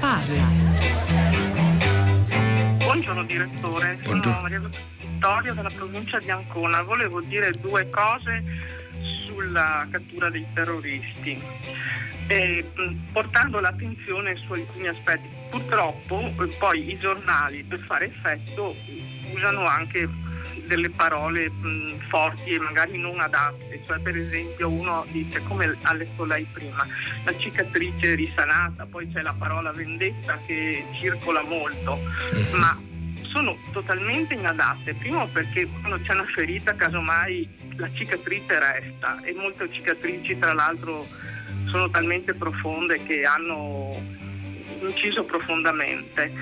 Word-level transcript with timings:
parla. 0.00 0.48
Buongiorno 2.78 3.22
direttore, 3.24 3.98
Buongiorno. 4.02 4.22
sono 4.22 4.40
Maria 4.40 4.60
Vittoria 4.98 5.52
dalla 5.52 5.70
provincia 5.70 6.18
di 6.18 6.30
Ancona. 6.30 6.82
Volevo 6.82 7.20
dire 7.20 7.52
due 7.52 7.88
cose 7.90 8.42
sulla 9.26 9.86
cattura 9.90 10.30
dei 10.30 10.46
terroristi, 10.54 11.40
eh, 12.26 12.64
portando 13.12 13.60
l'attenzione 13.60 14.36
su 14.36 14.52
alcuni 14.54 14.88
aspetti. 14.88 15.28
Purtroppo 15.50 16.32
eh, 16.42 16.46
poi 16.58 16.90
i 16.90 16.98
giornali 16.98 17.62
per 17.62 17.80
fare 17.80 18.06
effetto 18.06 18.74
usano 19.34 19.66
anche 19.66 20.08
delle 20.70 20.90
parole 20.90 21.50
mh, 21.50 22.06
forti 22.08 22.50
e 22.50 22.60
magari 22.60 22.96
non 22.96 23.18
adatte, 23.18 23.82
cioè 23.86 23.98
per 23.98 24.16
esempio 24.16 24.68
uno 24.68 25.04
dice 25.10 25.42
come 25.42 25.76
ha 25.82 25.92
letto 25.92 26.24
lei 26.24 26.46
prima, 26.52 26.86
la 27.24 27.36
cicatrice 27.36 28.14
risanata, 28.14 28.86
poi 28.86 29.10
c'è 29.12 29.20
la 29.20 29.34
parola 29.36 29.72
vendetta 29.72 30.38
che 30.46 30.84
circola 30.92 31.42
molto, 31.42 31.98
ma 32.54 32.80
sono 33.22 33.58
totalmente 33.72 34.34
inadatte, 34.34 34.94
primo 34.94 35.26
perché 35.26 35.66
quando 35.66 36.00
c'è 36.04 36.12
una 36.12 36.26
ferita 36.26 36.74
casomai 36.76 37.48
la 37.76 37.90
cicatrice 37.92 38.58
resta. 38.60 39.20
E 39.24 39.32
molte 39.32 39.68
cicatrici 39.72 40.38
tra 40.38 40.52
l'altro 40.52 41.06
sono 41.66 41.90
talmente 41.90 42.34
profonde 42.34 43.02
che 43.02 43.24
hanno 43.24 44.00
inciso 44.80 45.24
profondamente. 45.24 46.32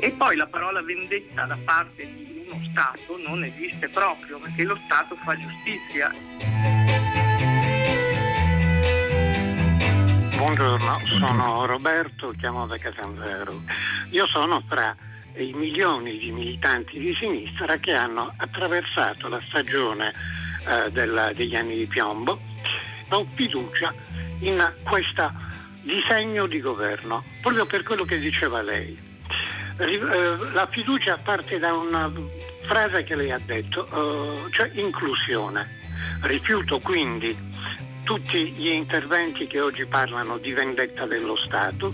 E 0.00 0.10
poi 0.10 0.36
la 0.36 0.46
parola 0.46 0.82
vendetta 0.82 1.44
da 1.44 1.58
parte 1.62 2.04
di 2.04 2.35
uno 2.48 2.60
Stato 2.70 3.18
non 3.26 3.44
esiste 3.44 3.88
proprio 3.88 4.38
perché 4.38 4.62
lo 4.64 4.78
Stato 4.84 5.16
fa 5.16 5.36
giustizia. 5.36 6.12
Buongiorno, 10.36 10.98
sono 11.18 11.66
Roberto, 11.66 12.32
chiamo 12.38 12.66
da 12.66 12.76
Catanzaro. 12.78 13.62
Io 14.10 14.26
sono 14.26 14.62
tra 14.68 14.94
i 15.36 15.52
milioni 15.52 16.18
di 16.18 16.30
militanti 16.30 16.98
di 16.98 17.14
sinistra 17.14 17.76
che 17.78 17.94
hanno 17.94 18.32
attraversato 18.36 19.28
la 19.28 19.40
stagione 19.48 20.12
eh, 20.68 20.90
della- 20.90 21.32
degli 21.32 21.56
anni 21.56 21.76
di 21.76 21.86
piombo. 21.86 22.38
Ho 23.10 23.26
fiducia 23.34 23.92
in 24.40 24.72
questo 24.82 25.32
disegno 25.82 26.46
di 26.46 26.60
governo, 26.60 27.24
proprio 27.40 27.66
per 27.66 27.82
quello 27.82 28.04
che 28.04 28.18
diceva 28.18 28.62
lei. 28.62 29.15
Eh, 29.78 29.98
la 30.52 30.66
fiducia 30.70 31.18
parte 31.18 31.58
da 31.58 31.74
una 31.74 32.10
frase 32.62 33.02
che 33.04 33.14
lei 33.14 33.30
ha 33.30 33.40
detto, 33.44 33.86
eh, 34.46 34.50
cioè 34.50 34.70
inclusione. 34.74 35.84
Rifiuto 36.22 36.78
quindi 36.78 37.36
tutti 38.02 38.52
gli 38.52 38.68
interventi 38.68 39.46
che 39.46 39.60
oggi 39.60 39.84
parlano 39.84 40.38
di 40.38 40.52
vendetta 40.52 41.04
dello 41.04 41.36
Stato, 41.36 41.92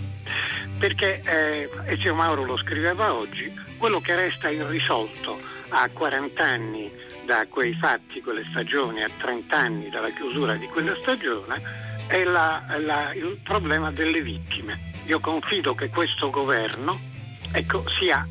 perché, 0.79 1.21
eh, 1.25 1.69
e 1.85 1.95
zio 1.97 2.13
Mauro 2.15 2.45
lo 2.45 2.55
scriveva 2.57 3.13
oggi, 3.13 3.51
quello 3.77 3.99
che 3.99 4.15
resta 4.15 4.49
irrisolto 4.49 5.41
a 5.69 5.89
40 5.91 6.43
anni 6.43 6.89
da 7.25 7.45
quei 7.49 7.73
fatti, 7.73 8.21
quelle 8.21 8.45
stagioni, 8.49 9.03
a 9.03 9.09
30 9.17 9.57
anni 9.57 9.89
dalla 9.89 10.11
chiusura 10.11 10.55
di 10.55 10.67
quella 10.67 10.95
stagione, 11.01 11.61
è 12.07 12.23
la- 12.23 12.63
la- 12.77 13.13
il 13.13 13.39
problema 13.43 13.91
delle 13.91 14.21
vittime. 14.21 14.91
Io 15.05 15.19
confido 15.19 15.73
che 15.73 15.89
questo 15.89 16.29
governo 16.29 17.11
ecco, 17.53 17.87
sia 17.87 18.27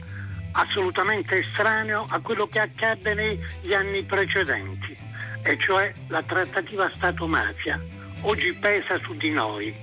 assolutamente 0.52 1.38
estraneo 1.38 2.04
a 2.10 2.20
quello 2.20 2.46
che 2.46 2.58
accadde 2.58 3.14
negli 3.14 3.72
anni 3.72 4.02
precedenti, 4.02 4.96
e 5.42 5.58
cioè 5.58 5.94
la 6.08 6.22
trattativa 6.22 6.90
Stato-mafia. 6.94 7.80
Oggi 8.22 8.52
pesa 8.52 8.98
su 9.02 9.16
di 9.16 9.30
noi, 9.30 9.74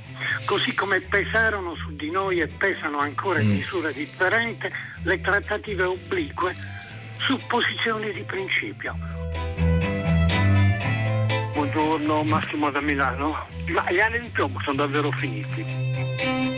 così 0.45 0.73
come 0.73 0.99
pesarono 0.99 1.75
su 1.75 1.95
di 1.95 2.11
noi 2.11 2.39
e 2.39 2.47
pesano 2.47 2.99
ancora 2.99 3.39
in 3.39 3.49
misura 3.49 3.91
differente 3.91 4.71
le 5.03 5.19
trattative 5.19 5.83
oblique 5.83 6.53
su 7.17 7.37
posizioni 7.47 8.13
di 8.13 8.21
principio. 8.21 8.95
Buongiorno, 11.53 12.23
Massimo 12.23 12.71
da 12.71 12.79
Milano. 12.79 13.45
Ma 13.67 13.91
gli 13.91 13.99
anni 13.99 14.21
di 14.21 14.29
piombo 14.29 14.61
sono 14.61 14.77
davvero 14.77 15.11
finiti. 15.11 16.48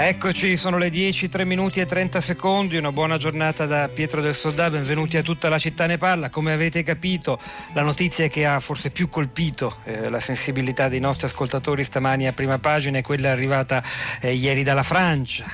Eccoci, 0.00 0.56
sono 0.56 0.78
le 0.78 0.90
10, 0.90 1.26
3 1.28 1.44
minuti 1.44 1.80
e 1.80 1.84
30 1.84 2.20
secondi, 2.20 2.76
una 2.76 2.92
buona 2.92 3.16
giornata 3.16 3.66
da 3.66 3.88
Pietro 3.88 4.20
del 4.20 4.32
Soldà, 4.32 4.70
benvenuti 4.70 5.16
a 5.16 5.22
tutta 5.22 5.48
la 5.48 5.58
città 5.58 5.86
ne 5.86 5.98
parla. 5.98 6.30
Come 6.30 6.52
avete 6.52 6.84
capito, 6.84 7.36
la 7.72 7.82
notizia 7.82 8.28
che 8.28 8.46
ha 8.46 8.60
forse 8.60 8.90
più 8.90 9.08
colpito 9.08 9.78
eh, 9.82 10.08
la 10.08 10.20
sensibilità 10.20 10.86
dei 10.88 11.00
nostri 11.00 11.26
ascoltatori 11.26 11.82
stamani 11.82 12.28
a 12.28 12.32
prima 12.32 12.60
pagina 12.60 12.98
è 12.98 13.02
quella 13.02 13.32
arrivata 13.32 13.82
eh, 14.20 14.32
ieri 14.34 14.62
dalla 14.62 14.84
Francia. 14.84 15.44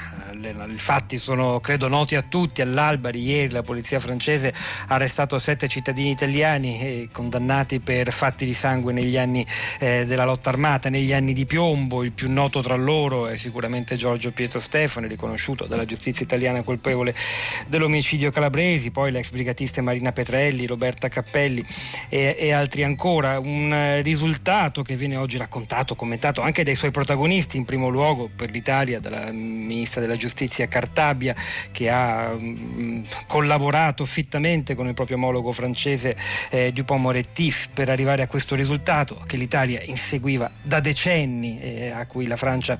I 0.44 0.76
fatti 0.78 1.16
sono 1.16 1.58
credo 1.60 1.88
noti 1.88 2.16
a 2.16 2.20
tutti, 2.20 2.60
all'alba 2.60 3.10
di 3.10 3.22
ieri 3.22 3.50
la 3.50 3.62
polizia 3.62 3.98
francese 3.98 4.52
ha 4.88 4.94
arrestato 4.94 5.38
sette 5.38 5.68
cittadini 5.68 6.10
italiani 6.10 6.80
eh, 6.80 7.08
condannati 7.10 7.80
per 7.80 8.12
fatti 8.12 8.44
di 8.44 8.52
sangue 8.52 8.92
negli 8.92 9.16
anni 9.16 9.46
eh, 9.80 10.04
della 10.04 10.26
lotta 10.26 10.50
armata, 10.50 10.90
negli 10.90 11.14
anni 11.14 11.32
di 11.32 11.46
piombo, 11.46 12.02
il 12.04 12.12
più 12.12 12.30
noto 12.30 12.60
tra 12.60 12.74
loro 12.74 13.26
è 13.26 13.38
sicuramente 13.38 13.96
Giorgio 13.96 14.32
Pietro 14.32 14.60
Stefani, 14.60 15.08
riconosciuto 15.08 15.64
dalla 15.64 15.86
giustizia 15.86 16.26
italiana 16.26 16.62
colpevole 16.62 17.14
dell'omicidio 17.66 18.30
calabresi, 18.30 18.90
poi 18.90 19.12
l'ex 19.12 19.30
brigatista 19.30 19.80
Marina 19.80 20.12
Petrelli, 20.12 20.66
Roberta 20.66 21.08
Cappelli 21.08 21.64
e, 22.10 22.36
e 22.38 22.52
altri 22.52 22.84
ancora. 22.84 23.38
Un 23.38 23.72
eh, 23.72 24.02
risultato 24.02 24.82
che 24.82 24.94
viene 24.94 25.16
oggi 25.16 25.38
raccontato, 25.38 25.94
commentato 25.94 26.42
anche 26.42 26.64
dai 26.64 26.74
suoi 26.74 26.90
protagonisti, 26.90 27.56
in 27.56 27.64
primo 27.64 27.88
luogo 27.88 28.28
per 28.34 28.50
l'Italia, 28.50 29.00
dalla 29.00 29.30
ministra 29.32 30.02
della 30.02 30.12
giustizia 30.16 30.32
Cartabia, 30.68 31.34
che 31.70 31.90
ha 31.90 32.30
mm, 32.34 33.02
collaborato 33.26 34.04
fittamente 34.04 34.74
con 34.74 34.86
il 34.86 34.94
proprio 34.94 35.16
omologo 35.16 35.52
francese 35.52 36.16
eh, 36.50 36.72
Dupont-Moretti 36.72 37.52
per 37.72 37.90
arrivare 37.90 38.22
a 38.22 38.26
questo 38.26 38.54
risultato 38.54 39.22
che 39.26 39.36
l'Italia 39.36 39.80
inseguiva 39.82 40.50
da 40.62 40.80
decenni 40.80 41.60
e 41.60 41.90
a 41.90 42.06
cui 42.06 42.26
la 42.26 42.36
Francia 42.36 42.78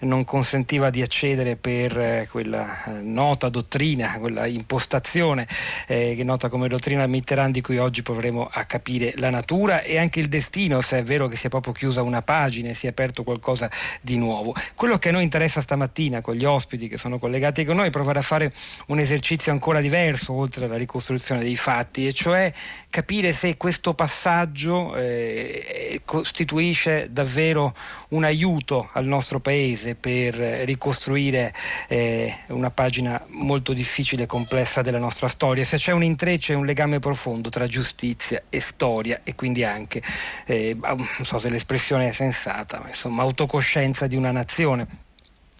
non 0.00 0.24
consentiva 0.24 0.90
di 0.90 1.02
accedere 1.02 1.56
per 1.56 1.98
eh, 1.98 2.28
quella 2.30 2.84
eh, 2.84 2.90
nota 3.00 3.48
dottrina, 3.48 4.18
quella 4.18 4.46
impostazione 4.46 5.46
eh, 5.86 6.14
che 6.14 6.20
è 6.20 6.24
nota 6.24 6.48
come 6.48 6.68
dottrina 6.68 7.06
Mitterrand 7.06 7.52
di 7.52 7.60
cui 7.60 7.78
oggi 7.78 8.02
proveremo 8.02 8.48
a 8.50 8.64
capire 8.64 9.14
la 9.16 9.30
natura 9.30 9.82
e 9.82 9.98
anche 9.98 10.20
il 10.20 10.28
destino, 10.28 10.80
se 10.80 10.98
è 10.98 11.02
vero 11.02 11.28
che 11.28 11.36
si 11.36 11.46
è 11.46 11.50
proprio 11.50 11.72
chiusa 11.72 12.02
una 12.02 12.22
pagina 12.22 12.68
e 12.68 12.74
si 12.74 12.86
è 12.86 12.90
aperto 12.90 13.22
qualcosa 13.22 13.70
di 14.00 14.16
nuovo. 14.16 14.54
Quello 14.74 14.98
che 14.98 15.08
a 15.08 15.12
noi 15.12 15.22
interessa 15.22 15.60
stamattina 15.60 16.20
con 16.20 16.34
gli 16.34 16.44
ospiti 16.44 16.83
che 16.88 16.98
sono 16.98 17.18
collegati 17.18 17.64
con 17.64 17.76
noi 17.76 17.90
provare 17.90 18.18
a 18.18 18.22
fare 18.22 18.52
un 18.86 18.98
esercizio 18.98 19.52
ancora 19.52 19.80
diverso 19.80 20.32
oltre 20.32 20.64
alla 20.64 20.76
ricostruzione 20.76 21.42
dei 21.42 21.56
fatti 21.56 22.06
e 22.06 22.12
cioè 22.12 22.52
capire 22.90 23.32
se 23.32 23.56
questo 23.56 23.94
passaggio 23.94 24.94
eh, 24.96 26.00
costituisce 26.04 27.08
davvero 27.10 27.74
un 28.10 28.24
aiuto 28.24 28.88
al 28.92 29.04
nostro 29.04 29.40
paese 29.40 29.94
per 29.94 30.34
ricostruire 30.34 31.52
eh, 31.88 32.34
una 32.48 32.70
pagina 32.70 33.24
molto 33.28 33.72
difficile 33.72 34.24
e 34.24 34.26
complessa 34.26 34.82
della 34.82 34.98
nostra 34.98 35.28
storia, 35.28 35.64
se 35.64 35.76
c'è 35.76 35.92
un 35.92 36.02
intreccio 36.02 36.52
e 36.52 36.54
un 36.54 36.64
legame 36.64 36.98
profondo 36.98 37.48
tra 37.48 37.66
giustizia 37.66 38.42
e 38.48 38.60
storia 38.60 39.20
e 39.24 39.34
quindi 39.34 39.64
anche, 39.64 40.02
eh, 40.46 40.76
non 40.80 41.06
so 41.22 41.38
se 41.38 41.48
l'espressione 41.48 42.08
è 42.08 42.12
sensata, 42.12 42.80
ma 42.80 42.88
insomma 42.88 43.22
autocoscienza 43.22 44.06
di 44.06 44.16
una 44.16 44.30
nazione 44.30 44.86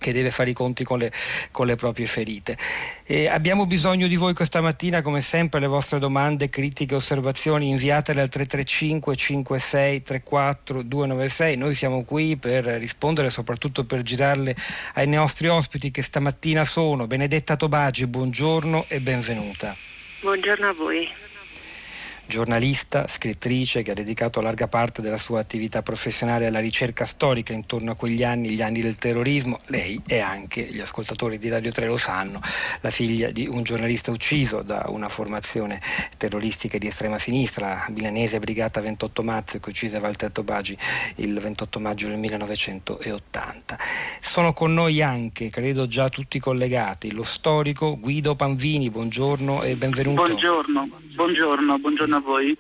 che 0.05 0.13
deve 0.13 0.31
fare 0.31 0.51
i 0.51 0.53
conti 0.53 0.85
con 0.85 0.99
le, 0.99 1.11
con 1.51 1.65
le 1.65 1.77
proprie 1.77 2.05
ferite. 2.05 2.59
E 3.07 3.27
abbiamo 3.27 3.65
bisogno 3.65 4.07
di 4.07 4.17
voi 4.17 4.35
questa 4.35 4.61
mattina, 4.61 5.01
come 5.01 5.23
sempre, 5.23 5.61
le 5.61 5.67
vostre 5.67 5.99
domande, 5.99 6.51
critiche, 6.51 6.95
osservazioni, 6.95 7.71
inviatele 7.71 8.21
al 8.21 8.29
335 8.29 9.17
56 9.17 10.03
34 10.03 10.83
296. 10.83 11.57
Noi 11.57 11.75
siamo 11.75 12.05
qui 12.05 12.37
per 12.37 12.65
rispondere, 12.65 13.31
soprattutto 13.31 13.85
per 13.85 14.03
girarle 14.03 14.55
ai 14.95 15.09
nostri 15.09 15.49
ospiti 15.49 15.91
che 15.91 16.03
stamattina 16.03 16.65
sono 16.65 17.07
Benedetta 17.07 17.57
Tobagi, 17.57 18.07
buongiorno 18.07 18.85
e 18.89 19.01
benvenuta. 19.01 19.75
Buongiorno 20.21 20.69
a 20.69 20.73
voi. 20.73 21.24
Giornalista, 22.27 23.07
scrittrice 23.07 23.83
che 23.83 23.91
ha 23.91 23.95
dedicato 23.95 24.41
larga 24.41 24.69
parte 24.69 25.03
della 25.03 25.17
sua 25.17 25.41
attività 25.41 25.83
professionale 25.83 26.47
alla 26.47 26.61
ricerca 26.61 27.05
storica 27.05 27.53
intorno 27.53 27.93
a 27.93 27.95
quegli 27.95 28.25
anni, 28.25 28.51
gli 28.51 28.63
anni 28.63 28.81
del 28.81 28.97
terrorismo. 28.97 29.59
Lei 29.67 30.01
è 30.07 30.19
anche, 30.19 30.63
gli 30.63 30.81
ascoltatori 30.81 31.39
di 31.39 31.49
Radio 31.49 31.71
3 31.71 31.87
lo 31.87 31.97
sanno, 31.97 32.41
la 32.81 32.91
figlia 32.91 33.31
di 33.31 33.47
un 33.47 33.63
giornalista 33.63 34.11
ucciso 34.11 34.63
da 34.63 34.87
una 34.89 35.09
formazione 35.09 35.81
terroristica 36.17 36.79
di 36.79 36.87
estrema 36.87 37.19
sinistra, 37.19 37.69
la 37.69 37.87
milanese 37.91 38.39
Brigata 38.39 38.81
28 38.81 39.23
Marzo 39.23 39.59
che 39.59 39.69
uccise 39.69 39.99
Walter 39.99 40.31
Tobagi 40.31 40.77
il 41.17 41.39
28 41.39 41.81
maggio 41.81 42.09
del 42.09 42.19
1980. 42.19 43.79
Sono 44.21 44.53
con 44.53 44.73
noi 44.73 45.03
anche, 45.03 45.51
credo 45.51 45.87
già 45.87 46.09
tutti 46.09 46.39
collegati, 46.39 47.13
lo 47.13 47.23
storico 47.23 47.99
Guido 47.99 48.35
Panvini, 48.35 48.91
buongiorno 48.91 49.63
e 49.63 49.77
benvenuto. 49.77 50.23
Buongiorno, 50.23 50.89
buongiorno, 51.15 51.79
buongiorno 51.79 52.14
a 52.17 52.21
voi. 52.21 52.57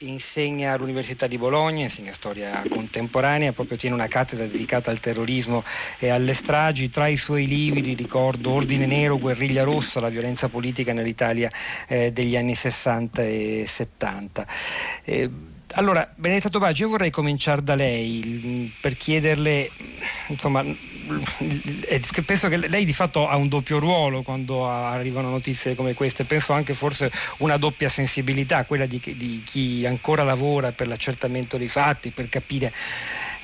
insegna 0.00 0.72
all'Università 0.72 1.26
di 1.26 1.38
Bologna, 1.38 1.82
insegna 1.82 2.12
storia 2.12 2.62
contemporanea, 2.68 3.52
proprio 3.52 3.76
tiene 3.76 3.96
una 3.96 4.06
cattedra 4.06 4.46
dedicata 4.46 4.90
al 4.90 5.00
terrorismo 5.00 5.64
e 5.98 6.08
alle 6.10 6.34
stragi. 6.34 6.88
Tra 6.88 7.08
i 7.08 7.16
suoi 7.16 7.46
libri 7.46 7.94
ricordo 7.94 8.50
Ordine 8.50 8.86
Nero, 8.86 9.18
Guerriglia 9.18 9.64
Rossa, 9.64 10.00
la 10.00 10.08
violenza 10.08 10.48
politica 10.48 10.92
nell'Italia 10.92 11.50
eh, 11.88 12.12
degli 12.12 12.36
anni 12.36 12.54
60 12.54 13.22
e 13.22 13.64
70. 13.66 14.46
Eh, 15.04 15.30
allora, 15.78 16.12
Benedetta 16.16 16.48
Tobaggi, 16.48 16.82
io 16.82 16.88
vorrei 16.88 17.10
cominciare 17.10 17.62
da 17.62 17.76
lei 17.76 18.74
per 18.80 18.96
chiederle, 18.96 19.70
insomma, 20.26 20.64
penso 22.26 22.48
che 22.48 22.56
lei 22.56 22.84
di 22.84 22.92
fatto 22.92 23.28
ha 23.28 23.36
un 23.36 23.46
doppio 23.46 23.78
ruolo 23.78 24.22
quando 24.22 24.68
arrivano 24.68 25.30
notizie 25.30 25.76
come 25.76 25.94
queste, 25.94 26.24
penso 26.24 26.52
anche 26.52 26.74
forse 26.74 27.12
una 27.38 27.56
doppia 27.58 27.88
sensibilità, 27.88 28.64
quella 28.64 28.86
di, 28.86 29.00
di 29.16 29.40
chi 29.46 29.86
ancora 29.86 30.24
lavora 30.24 30.72
per 30.72 30.88
l'accertamento 30.88 31.56
dei 31.56 31.68
fatti, 31.68 32.10
per 32.10 32.28
capire 32.28 32.72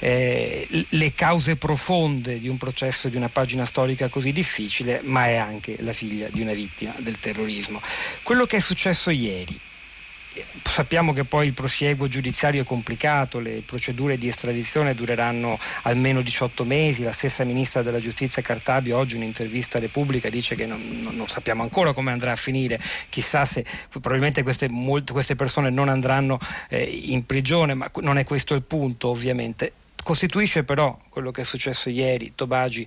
eh, 0.00 0.66
le 0.88 1.14
cause 1.14 1.54
profonde 1.54 2.40
di 2.40 2.48
un 2.48 2.58
processo, 2.58 3.08
di 3.08 3.16
una 3.16 3.28
pagina 3.28 3.64
storica 3.64 4.08
così 4.08 4.32
difficile, 4.32 5.00
ma 5.04 5.28
è 5.28 5.37
anche 5.37 5.76
la 5.82 5.92
figlia 5.92 6.26
di 6.32 6.40
una 6.40 6.52
vittima 6.52 6.94
del 6.98 7.20
terrorismo. 7.20 7.80
Quello 8.25 8.44
che 8.44 8.56
è 8.56 8.60
successo 8.60 9.10
ieri, 9.10 9.56
Sappiamo 10.64 11.12
che 11.12 11.25
poi 11.25 11.46
il 11.46 11.54
prosieguo 11.54 12.08
giudiziario 12.08 12.62
è 12.62 12.64
complicato, 12.64 13.38
le 13.38 13.62
procedure 13.64 14.19
di 14.19 14.26
estradizione 14.26 14.94
dureranno 14.94 15.58
almeno 15.82 16.20
18 16.22 16.64
mesi, 16.64 17.04
la 17.04 17.12
stessa 17.12 17.44
ministra 17.44 17.82
della 17.82 18.00
giustizia 18.00 18.42
Cartabio 18.42 18.96
oggi 18.96 19.14
in 19.14 19.22
un'intervista 19.22 19.78
a 19.78 19.81
Repubblica 19.81 20.28
dice 20.28 20.56
che 20.56 20.66
non, 20.66 21.10
non 21.12 21.28
sappiamo 21.28 21.62
ancora 21.62 21.92
come 21.92 22.10
andrà 22.10 22.32
a 22.32 22.36
finire, 22.36 22.81
chissà 23.08 23.44
se 23.44 23.64
probabilmente 23.90 24.42
queste, 24.42 24.69
molte, 24.69 25.12
queste 25.12 25.36
persone 25.36 25.70
non 25.70 25.88
andranno 25.88 26.38
eh, 26.69 26.82
in 26.82 27.25
prigione, 27.26 27.75
ma 27.75 27.88
non 28.00 28.19
è 28.19 28.25
questo 28.25 28.54
il 28.54 28.62
punto 28.62 29.08
ovviamente. 29.08 29.72
Costituisce 30.02 30.64
però 30.64 30.98
quello 31.08 31.30
che 31.30 31.42
è 31.42 31.44
successo 31.44 31.88
ieri, 31.88 32.32
Tobagi, 32.34 32.84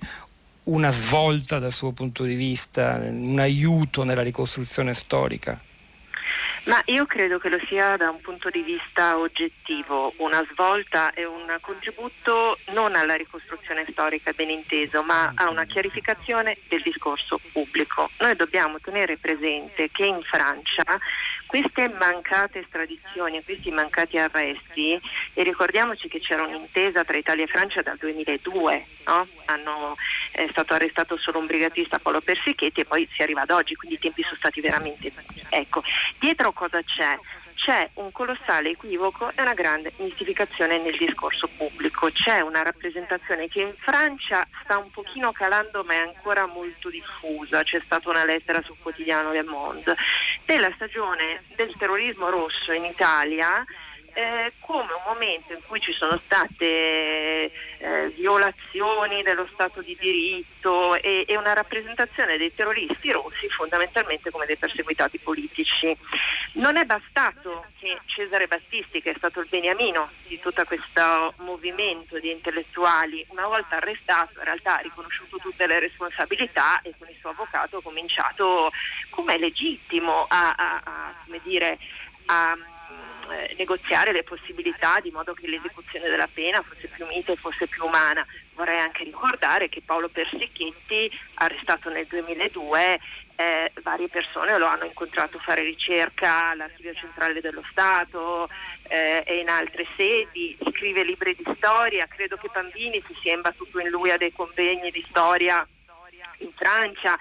una 0.64 0.90
svolta 0.90 1.58
dal 1.58 1.72
suo 1.72 1.92
punto 1.92 2.24
di 2.24 2.34
vista, 2.34 3.00
un 3.00 3.38
aiuto 3.38 4.04
nella 4.04 4.22
ricostruzione 4.22 4.92
storica? 4.92 5.58
Ma 6.68 6.82
io 6.84 7.06
credo 7.06 7.38
che 7.38 7.48
lo 7.48 7.58
sia 7.66 7.96
da 7.96 8.10
un 8.10 8.20
punto 8.20 8.50
di 8.50 8.60
vista 8.60 9.16
oggettivo, 9.16 10.12
una 10.18 10.44
svolta 10.50 11.14
e 11.14 11.24
un 11.24 11.56
contributo 11.62 12.58
non 12.72 12.94
alla 12.94 13.14
ricostruzione 13.14 13.86
storica 13.88 14.32
ben 14.32 14.50
inteso, 14.50 15.02
ma 15.02 15.32
a 15.34 15.48
una 15.48 15.64
chiarificazione 15.64 16.58
del 16.68 16.82
discorso 16.82 17.40
pubblico. 17.52 18.10
Noi 18.18 18.36
dobbiamo 18.36 18.78
tenere 18.80 19.16
presente 19.16 19.88
che 19.90 20.04
in 20.04 20.20
Francia 20.20 20.84
queste 21.46 21.88
mancate 21.88 22.58
estradizioni, 22.58 23.42
questi 23.42 23.70
mancati 23.70 24.18
arresti, 24.18 25.00
e 25.32 25.42
ricordiamoci 25.42 26.06
che 26.06 26.20
c'era 26.20 26.42
un'intesa 26.42 27.02
tra 27.04 27.16
Italia 27.16 27.44
e 27.44 27.46
Francia 27.46 27.80
dal 27.80 27.96
2002, 27.96 28.86
no? 29.06 29.26
Hanno, 29.46 29.96
è 30.32 30.46
stato 30.50 30.74
arrestato 30.74 31.16
solo 31.16 31.38
un 31.38 31.46
brigatista 31.46 31.98
Paolo 31.98 32.20
Persichetti 32.20 32.80
e 32.80 32.84
poi 32.84 33.08
si 33.10 33.22
arriva 33.22 33.40
ad 33.40 33.50
oggi, 33.50 33.74
quindi 33.74 33.96
i 33.96 33.98
tempi 33.98 34.22
sono 34.22 34.36
stati 34.36 34.60
veramente... 34.60 35.10
Ecco, 35.48 35.82
dietro 36.18 36.52
cosa 36.58 36.82
c'è? 36.82 37.16
c'è 37.54 37.90
un 37.94 38.10
colossale 38.12 38.70
equivoco 38.70 39.30
e 39.34 39.42
una 39.42 39.52
grande 39.52 39.92
mistificazione 39.96 40.78
nel 40.78 40.96
discorso 40.96 41.48
pubblico. 41.56 42.08
C'è 42.10 42.40
una 42.40 42.62
rappresentazione 42.62 43.48
che 43.48 43.60
in 43.60 43.74
Francia 43.76 44.46
sta 44.62 44.78
un 44.78 44.90
pochino 44.90 45.32
calando 45.32 45.82
ma 45.84 45.94
è 45.94 45.96
ancora 45.98 46.46
molto 46.46 46.88
diffusa. 46.88 47.62
C'è 47.64 47.80
stata 47.84 48.08
una 48.08 48.24
lettera 48.24 48.62
sul 48.62 48.76
quotidiano 48.80 49.32
Le 49.32 49.42
Monde 49.42 49.96
della 50.46 50.70
stagione 50.76 51.42
del 51.56 51.74
terrorismo 51.76 52.30
rosso 52.30 52.72
in 52.72 52.84
Italia 52.84 53.64
eh, 54.18 54.52
come 54.58 54.92
un 54.92 55.02
momento 55.06 55.52
in 55.52 55.60
cui 55.68 55.78
ci 55.80 55.92
sono 55.92 56.20
state 56.24 56.64
eh, 56.64 58.12
violazioni 58.16 59.22
dello 59.22 59.46
Stato 59.52 59.80
di 59.80 59.96
diritto 59.96 60.96
e, 60.96 61.24
e, 61.24 61.36
una 61.36 61.52
rappresentazione 61.52 62.36
dei 62.36 62.52
terroristi 62.52 63.12
rossi 63.12 63.48
fondamentalmente 63.48 64.32
come 64.32 64.46
dei 64.46 64.56
perseguitati 64.56 65.20
politici. 65.20 65.96
Non 66.54 66.76
è 66.76 66.84
bastato 66.84 67.66
che 67.78 67.96
Cesare 68.06 68.48
Battisti, 68.48 69.00
che 69.00 69.12
è 69.12 69.14
stato 69.16 69.38
il 69.38 69.46
beniamino 69.48 70.10
di 70.26 70.40
tutto 70.40 70.64
questo 70.64 71.34
movimento 71.36 72.18
di 72.18 72.32
intellettuali, 72.32 73.24
una 73.28 73.46
volta 73.46 73.76
arrestato 73.76 74.40
in 74.40 74.46
realtà 74.46 74.78
ha 74.78 74.82
riconosciuto 74.82 75.36
tutte 75.36 75.64
le 75.68 75.78
responsabilità 75.78 76.82
e 76.82 76.92
con 76.98 77.08
il 77.08 77.16
suo 77.20 77.30
avvocato 77.30 77.76
ha 77.76 77.82
cominciato, 77.82 78.72
come 79.10 79.34
è 79.34 79.38
legittimo, 79.38 80.26
a, 80.28 80.54
a, 80.56 80.80
a, 80.82 81.14
dire, 81.44 81.78
a 82.26 82.58
eh, 83.30 83.54
negoziare 83.56 84.12
le 84.12 84.22
possibilità 84.22 85.00
di 85.00 85.10
modo 85.10 85.34
che 85.34 85.48
l'esecuzione 85.48 86.08
della 86.08 86.28
pena 86.32 86.62
fosse 86.62 86.88
più 86.88 87.06
mite 87.06 87.32
e 87.32 87.36
fosse 87.36 87.66
più 87.66 87.84
umana. 87.84 88.26
Vorrei 88.54 88.78
anche 88.78 89.04
ricordare 89.04 89.68
che 89.68 89.82
Paolo 89.84 90.08
Persichetti, 90.08 91.10
arrestato 91.34 91.90
nel 91.90 92.06
2002, 92.06 93.00
eh, 93.36 93.70
varie 93.82 94.08
persone 94.08 94.58
lo 94.58 94.66
hanno 94.66 94.84
incontrato 94.84 95.38
fare 95.38 95.62
ricerca 95.62 96.46
all'Archivio 96.50 96.92
Centrale 96.94 97.40
dello 97.40 97.62
Stato 97.70 98.48
eh, 98.88 99.22
e 99.24 99.38
in 99.38 99.48
altre 99.48 99.86
sedi, 99.96 100.58
scrive 100.72 101.04
libri 101.04 101.36
di 101.36 101.44
storia, 101.54 102.06
credo 102.06 102.36
che 102.36 102.50
Bambini 102.52 103.00
si 103.06 103.14
sia 103.20 103.34
imbattuto 103.34 103.78
in 103.78 103.90
lui 103.90 104.10
a 104.10 104.16
dei 104.16 104.32
convegni 104.32 104.90
di 104.90 105.04
storia 105.08 105.64
in 106.38 106.50
Francia. 106.52 107.16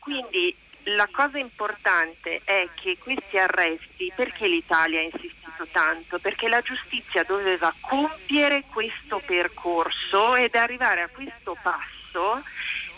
Quindi 0.00 0.56
la 0.84 1.08
cosa 1.12 1.38
importante 1.38 2.40
è 2.44 2.68
che 2.74 2.96
questi 2.98 3.36
arresti, 3.36 4.12
perché 4.14 4.46
l'Italia 4.46 5.00
ha 5.00 5.02
insistito 5.02 5.66
tanto? 5.70 6.18
Perché 6.18 6.48
la 6.48 6.60
giustizia 6.60 7.22
doveva 7.24 7.74
compiere 7.80 8.64
questo 8.72 9.20
percorso 9.24 10.34
ed 10.36 10.54
arrivare 10.54 11.02
a 11.02 11.08
questo 11.08 11.56
passo 11.62 12.42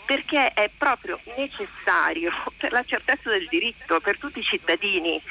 perché 0.05 0.51
è 0.53 0.69
proprio 0.77 1.19
necessario 1.37 2.31
per 2.57 2.71
la 2.71 2.83
certezza 2.83 3.29
del 3.29 3.47
diritto 3.47 3.99
per 3.99 4.17
tutti 4.17 4.39
i 4.39 4.43
cittadini. 4.43 5.21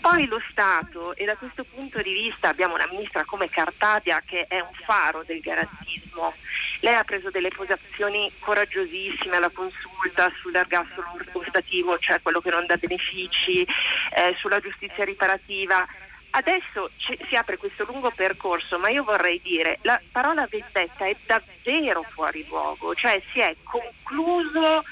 Poi 0.00 0.26
lo 0.26 0.40
Stato, 0.50 1.14
e 1.14 1.24
da 1.24 1.36
questo 1.36 1.64
punto 1.64 2.00
di 2.00 2.12
vista 2.12 2.48
abbiamo 2.48 2.74
una 2.74 2.88
ministra 2.90 3.24
come 3.24 3.48
Cartabia 3.48 4.22
che 4.24 4.46
è 4.48 4.60
un 4.60 4.72
faro 4.84 5.22
del 5.26 5.40
garantismo, 5.40 6.34
lei 6.80 6.94
ha 6.94 7.04
preso 7.04 7.30
delle 7.30 7.50
posizioni 7.50 8.30
coraggiosissime 8.38 9.36
alla 9.36 9.50
consulta 9.50 10.32
sull'ergastolo 10.40 11.08
ostativo, 11.32 11.98
cioè 11.98 12.22
quello 12.22 12.40
che 12.40 12.50
non 12.50 12.64
dà 12.66 12.76
benefici, 12.76 13.62
eh, 13.62 14.34
sulla 14.38 14.60
giustizia 14.60 15.04
riparativa. 15.04 15.86
Adesso 16.30 16.90
ci, 16.96 17.18
si 17.28 17.34
apre 17.34 17.56
questo 17.56 17.84
lungo 17.84 18.10
percorso, 18.10 18.78
ma 18.78 18.88
io 18.88 19.02
vorrei 19.02 19.40
dire 19.42 19.78
la 19.82 20.00
parola 20.12 20.46
vendetta 20.48 21.04
è 21.04 21.16
davvero 21.26 22.02
fuori 22.02 22.46
luogo, 22.46 22.94
cioè 22.94 23.20
si 23.32 23.40
è 23.40 23.56
concluso 23.64 24.84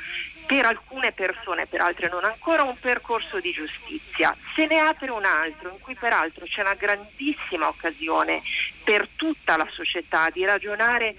per 0.47 0.65
alcune 0.65 1.13
persone, 1.13 1.67
per 1.67 1.83
altre 1.83 2.09
non 2.09 2.25
ancora, 2.25 2.63
un 2.63 2.77
percorso 2.81 3.39
di 3.39 3.53
giustizia. 3.53 4.35
Se 4.55 4.67
ne 4.67 4.79
apre 4.81 5.11
un 5.11 5.25
altro, 5.25 5.71
in 5.71 5.79
cui 5.81 5.95
peraltro 5.95 6.47
c'è 6.47 6.63
una 6.63 6.75
grandissima 6.75 7.69
occasione 7.69 8.43
per 8.83 9.09
tutta 9.15 9.57
la 9.57 9.69
società 9.71 10.31
di 10.31 10.45
ragionare 10.45 11.15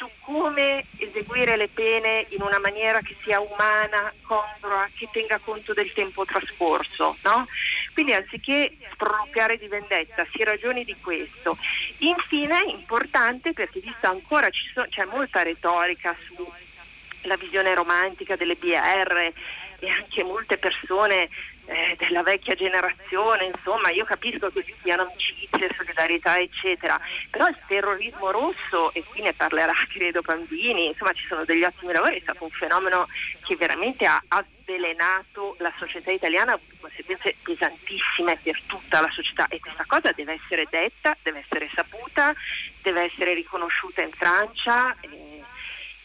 su 0.00 0.08
come 0.20 0.86
eseguire 0.96 1.58
le 1.58 1.68
pene 1.68 2.24
in 2.30 2.40
una 2.40 2.58
maniera 2.58 3.02
che 3.02 3.14
sia 3.22 3.38
umana, 3.38 4.10
congrua, 4.22 4.88
che 4.96 5.06
tenga 5.12 5.38
conto 5.44 5.74
del 5.74 5.92
tempo 5.92 6.24
trascorso. 6.24 7.18
No? 7.22 7.46
Quindi 7.92 8.14
anziché 8.14 8.74
sproloquiare 8.92 9.58
di 9.58 9.68
vendetta, 9.68 10.26
si 10.32 10.42
ragioni 10.42 10.84
di 10.84 10.96
questo. 10.98 11.58
Infine 11.98 12.62
è 12.62 12.70
importante 12.70 13.52
perché 13.52 13.80
visto 13.80 14.06
ancora 14.06 14.48
so, 14.72 14.86
c'è 14.88 15.04
molta 15.04 15.42
retorica 15.42 16.16
sulla 16.24 17.36
visione 17.36 17.74
romantica 17.74 18.36
delle 18.36 18.54
BR 18.54 19.32
e 19.80 19.88
anche 19.88 20.22
molte 20.24 20.56
persone 20.56 21.28
eh, 21.70 21.94
della 21.98 22.22
vecchia 22.22 22.54
generazione, 22.54 23.44
insomma 23.44 23.90
io 23.90 24.04
capisco 24.04 24.50
che 24.50 24.64
ci 24.64 24.74
siano 24.82 25.02
amicizie, 25.02 25.70
solidarietà 25.74 26.38
eccetera, 26.38 27.00
però 27.30 27.46
il 27.46 27.56
terrorismo 27.66 28.30
rosso, 28.32 28.92
e 28.92 29.04
qui 29.04 29.22
ne 29.22 29.32
parlerà 29.32 29.72
credo 29.88 30.20
Bambini, 30.20 30.88
insomma 30.88 31.12
ci 31.12 31.26
sono 31.26 31.44
degli 31.44 31.62
ottimi 31.62 31.92
lavori, 31.92 32.16
è 32.16 32.20
stato 32.20 32.42
un 32.44 32.50
fenomeno 32.50 33.06
che 33.44 33.54
veramente 33.54 34.04
ha 34.04 34.20
avvelenato 34.28 35.54
la 35.58 35.72
società 35.78 36.10
italiana, 36.10 36.52
ha 36.52 36.54
avuto 36.54 36.74
conseguenze 36.80 37.36
pesantissime 37.42 38.38
per 38.42 38.60
tutta 38.66 39.00
la 39.00 39.10
società 39.10 39.46
e 39.48 39.60
questa 39.60 39.84
cosa 39.86 40.10
deve 40.12 40.40
essere 40.42 40.66
detta, 40.68 41.16
deve 41.22 41.38
essere 41.38 41.68
saputa, 41.72 42.34
deve 42.82 43.02
essere 43.02 43.34
riconosciuta 43.34 44.02
in 44.02 44.10
Francia. 44.10 44.94
Eh, 45.00 45.39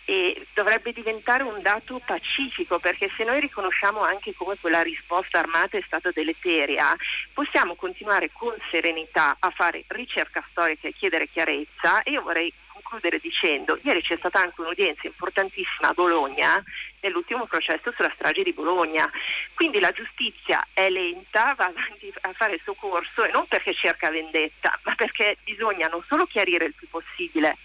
e 0.05 0.45
dovrebbe 0.53 0.93
diventare 0.93 1.43
un 1.43 1.61
dato 1.61 1.99
pacifico 2.05 2.77
perché 2.79 3.09
se 3.15 3.23
noi 3.23 3.39
riconosciamo 3.39 4.01
anche 4.01 4.33
come 4.35 4.55
quella 4.61 4.83
risposta 4.83 5.39
armata 5.39 5.77
è 5.77 5.83
stata 5.85 6.11
deleteria, 6.11 6.95
possiamo 7.33 7.73
continuare 7.73 8.29
con 8.31 8.53
serenità 8.69 9.35
a 9.39 9.49
fare 9.49 9.83
ricerca 9.87 10.43
storica 10.49 10.87
e 10.87 10.93
chiedere 10.93 11.27
chiarezza. 11.27 12.03
E 12.03 12.11
io 12.11 12.21
vorrei 12.21 12.53
concludere 12.67 13.19
dicendo, 13.19 13.79
ieri 13.81 14.01
c'è 14.01 14.15
stata 14.17 14.39
anche 14.39 14.61
un'udienza 14.61 15.07
importantissima 15.07 15.89
a 15.89 15.93
Bologna 15.93 16.63
nell'ultimo 17.01 17.45
processo 17.45 17.91
sulla 17.91 18.11
strage 18.13 18.43
di 18.43 18.53
Bologna, 18.53 19.09
quindi 19.53 19.79
la 19.79 19.91
giustizia 19.91 20.65
è 20.73 20.89
lenta, 20.89 21.53
va 21.57 21.65
avanti 21.65 22.13
a 22.21 22.33
fare 22.33 22.55
il 22.55 22.61
suo 22.61 22.73
corso 22.75 23.23
e 23.23 23.31
non 23.31 23.47
perché 23.47 23.73
cerca 23.73 24.09
vendetta, 24.09 24.77
ma 24.83 24.93
perché 24.95 25.37
bisogna 25.43 25.87
non 25.87 26.03
solo 26.03 26.25
chiarire 26.25 26.65
il 26.65 26.73
più 26.73 26.87
possibile 26.89 27.57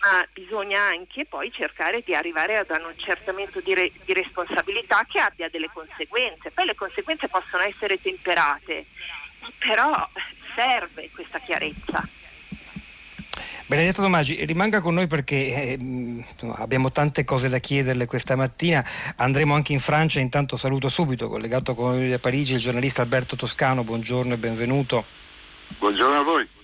ma 0.00 0.26
bisogna 0.32 0.80
anche 0.82 1.24
poi 1.24 1.50
cercare 1.50 2.02
di 2.04 2.14
arrivare 2.14 2.56
ad 2.56 2.70
un 2.70 2.86
accertamento 2.86 3.60
di, 3.60 3.74
re, 3.74 3.90
di, 4.04 4.12
responsabilità 4.12 5.04
che 5.08 5.18
abbia 5.18 5.48
delle 5.48 5.70
conseguenze. 5.72 6.50
Poi 6.50 6.66
le 6.66 6.74
conseguenze 6.74 7.28
possono 7.28 7.62
essere 7.62 8.00
temperate, 8.00 8.86
però 9.58 10.08
serve 10.54 11.10
questa 11.12 11.38
chiarezza. 11.38 12.06
Benedetta 13.66 14.00
Tomaggi, 14.00 14.44
rimanga 14.44 14.80
con 14.80 14.94
noi 14.94 15.08
perché 15.08 15.34
eh, 15.34 16.24
abbiamo 16.58 16.92
tante 16.92 17.24
cose 17.24 17.48
da 17.48 17.58
chiederle 17.58 18.06
questa 18.06 18.36
mattina. 18.36 18.84
Andremo 19.16 19.54
anche 19.54 19.72
in 19.72 19.80
Francia, 19.80 20.20
intanto 20.20 20.56
saluto 20.56 20.88
subito, 20.88 21.28
collegato 21.28 21.74
con 21.74 21.96
noi 21.96 22.10
da 22.10 22.20
Parigi, 22.20 22.54
il 22.54 22.60
giornalista 22.60 23.02
Alberto 23.02 23.34
Toscano. 23.34 23.82
Buongiorno 23.82 24.34
e 24.34 24.36
benvenuto. 24.36 25.04
Buongiorno 25.78 26.20
a 26.20 26.22
voi 26.22 26.55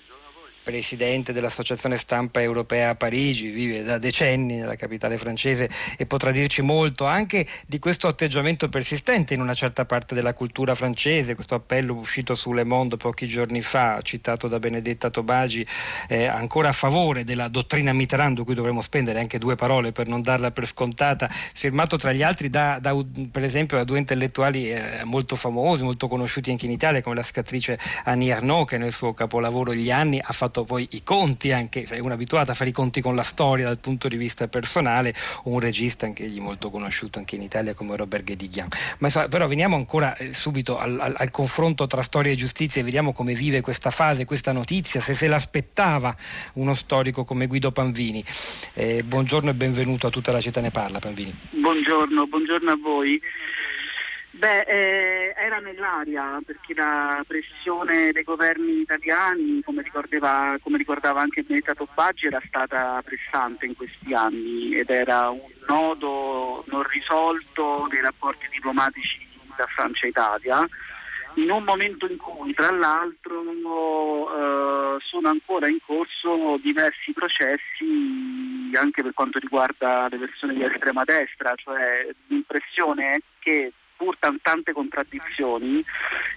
presidente 0.62 1.32
dell'Associazione 1.32 1.96
Stampa 1.96 2.40
Europea 2.40 2.90
a 2.90 2.94
Parigi, 2.94 3.48
vive 3.48 3.82
da 3.82 3.98
decenni 3.98 4.56
nella 4.56 4.76
capitale 4.76 5.18
francese 5.18 5.68
e 5.96 6.06
potrà 6.06 6.30
dirci 6.30 6.62
molto 6.62 7.04
anche 7.04 7.46
di 7.66 7.78
questo 7.78 8.06
atteggiamento 8.06 8.68
persistente 8.68 9.34
in 9.34 9.40
una 9.40 9.54
certa 9.54 9.84
parte 9.84 10.14
della 10.14 10.32
cultura 10.32 10.74
francese, 10.74 11.34
questo 11.34 11.54
appello 11.54 11.94
uscito 11.94 12.34
su 12.34 12.52
Le 12.52 12.64
Monde 12.64 12.96
pochi 12.96 13.26
giorni 13.26 13.60
fa, 13.60 14.00
citato 14.02 14.48
da 14.48 14.58
Benedetta 14.58 15.10
Tobagi, 15.10 15.66
eh, 16.08 16.26
ancora 16.26 16.68
a 16.68 16.72
favore 16.72 17.24
della 17.24 17.48
dottrina 17.48 17.92
Mitterrand, 17.92 18.36
di 18.36 18.44
cui 18.44 18.54
dovremmo 18.54 18.80
spendere 18.80 19.18
anche 19.18 19.38
due 19.38 19.56
parole 19.56 19.92
per 19.92 20.06
non 20.06 20.22
darla 20.22 20.52
per 20.52 20.66
scontata, 20.66 21.28
firmato 21.28 21.96
tra 21.96 22.12
gli 22.12 22.22
altri 22.22 22.48
da, 22.48 22.78
da 22.80 22.96
per 23.30 23.42
esempio 23.42 23.76
da 23.76 23.84
due 23.84 23.98
intellettuali 23.98 24.70
eh, 24.70 25.02
molto 25.04 25.34
famosi, 25.34 25.82
molto 25.82 26.06
conosciuti 26.08 26.50
anche 26.50 26.66
in 26.66 26.72
Italia, 26.72 27.02
come 27.02 27.16
la 27.16 27.22
scrittrice 27.22 27.78
Annie 28.04 28.32
Arnaud, 28.32 28.68
che 28.68 28.78
nel 28.78 28.92
suo 28.92 29.12
capolavoro 29.12 29.74
Gli 29.74 29.90
anni 29.90 30.20
ha 30.22 30.32
fatto 30.32 30.51
fatto 30.52 30.64
poi 30.64 30.86
i 30.90 31.02
conti 31.02 31.50
anche, 31.50 31.84
è 31.88 31.98
uno 31.98 32.12
abituato 32.12 32.50
a 32.50 32.54
fare 32.54 32.68
i 32.68 32.72
conti 32.72 33.00
con 33.00 33.16
la 33.16 33.22
storia 33.22 33.64
dal 33.64 33.78
punto 33.78 34.06
di 34.08 34.16
vista 34.16 34.46
personale, 34.48 35.14
un 35.44 35.58
regista 35.58 36.04
anche 36.04 36.26
gli 36.26 36.40
molto 36.40 36.68
conosciuto 36.68 37.18
anche 37.18 37.36
in 37.36 37.42
Italia 37.42 37.72
come 37.72 37.96
Robert 37.96 38.24
Guédiguian. 38.24 38.68
Ma 38.98 39.06
insomma, 39.06 39.28
però 39.28 39.46
veniamo 39.46 39.76
ancora 39.76 40.14
eh, 40.16 40.34
subito 40.34 40.78
al, 40.78 41.00
al, 41.00 41.14
al, 41.16 41.30
confronto 41.30 41.86
tra 41.86 42.02
storia 42.02 42.30
e 42.30 42.34
giustizia 42.34 42.82
e 42.82 42.84
vediamo 42.84 43.12
come 43.12 43.32
vive 43.32 43.62
questa 43.62 43.90
fase, 43.90 44.26
questa 44.26 44.52
notizia, 44.52 45.00
se 45.00 45.14
se 45.14 45.26
l'aspettava 45.26 46.14
uno 46.54 46.74
storico 46.74 47.24
come 47.24 47.46
Guido 47.46 47.72
Panvini. 47.72 48.22
Eh, 48.74 49.02
buongiorno 49.02 49.50
e 49.50 49.54
benvenuto 49.54 50.06
a 50.06 50.10
tutta 50.10 50.32
la 50.32 50.40
città 50.40 50.60
ne 50.60 50.70
parla 50.70 50.98
Panvini. 50.98 51.34
Buongiorno, 51.50 52.26
buongiorno 52.26 52.70
a 52.70 52.76
voi. 52.76 53.20
Beh, 54.42 54.62
eh, 54.62 55.34
era 55.36 55.60
nell'aria 55.60 56.40
perché 56.44 56.74
la 56.74 57.22
pressione 57.24 58.10
dei 58.10 58.24
governi 58.24 58.80
italiani, 58.80 59.62
come, 59.62 59.84
come 60.60 60.78
ricordava 60.78 61.20
anche 61.20 61.44
Benedetta 61.44 61.74
Tobbaggi, 61.74 62.26
era 62.26 62.42
stata 62.44 63.00
pressante 63.04 63.66
in 63.66 63.76
questi 63.76 64.12
anni 64.12 64.74
ed 64.74 64.90
era 64.90 65.30
un 65.30 65.48
nodo 65.68 66.64
non 66.66 66.82
risolto 66.82 67.86
nei 67.88 68.00
rapporti 68.00 68.48
diplomatici 68.50 69.24
da 69.54 69.66
Francia 69.66 70.06
e 70.06 70.08
Italia, 70.08 70.68
in 71.34 71.48
un 71.48 71.62
momento 71.62 72.08
in 72.10 72.16
cui 72.16 72.52
tra 72.52 72.72
l'altro 72.72 73.42
eh, 73.44 75.00
sono 75.02 75.28
ancora 75.28 75.68
in 75.68 75.78
corso 75.86 76.58
diversi 76.60 77.12
processi 77.12 78.72
anche 78.74 79.02
per 79.02 79.14
quanto 79.14 79.38
riguarda 79.38 80.08
le 80.10 80.18
persone 80.18 80.54
di 80.54 80.64
estrema 80.64 81.04
destra, 81.04 81.54
cioè 81.54 82.08
l'impressione 82.26 83.12
è 83.12 83.18
che 83.38 83.72
pur 84.02 84.16
tante 84.18 84.72
contraddizioni 84.72 85.84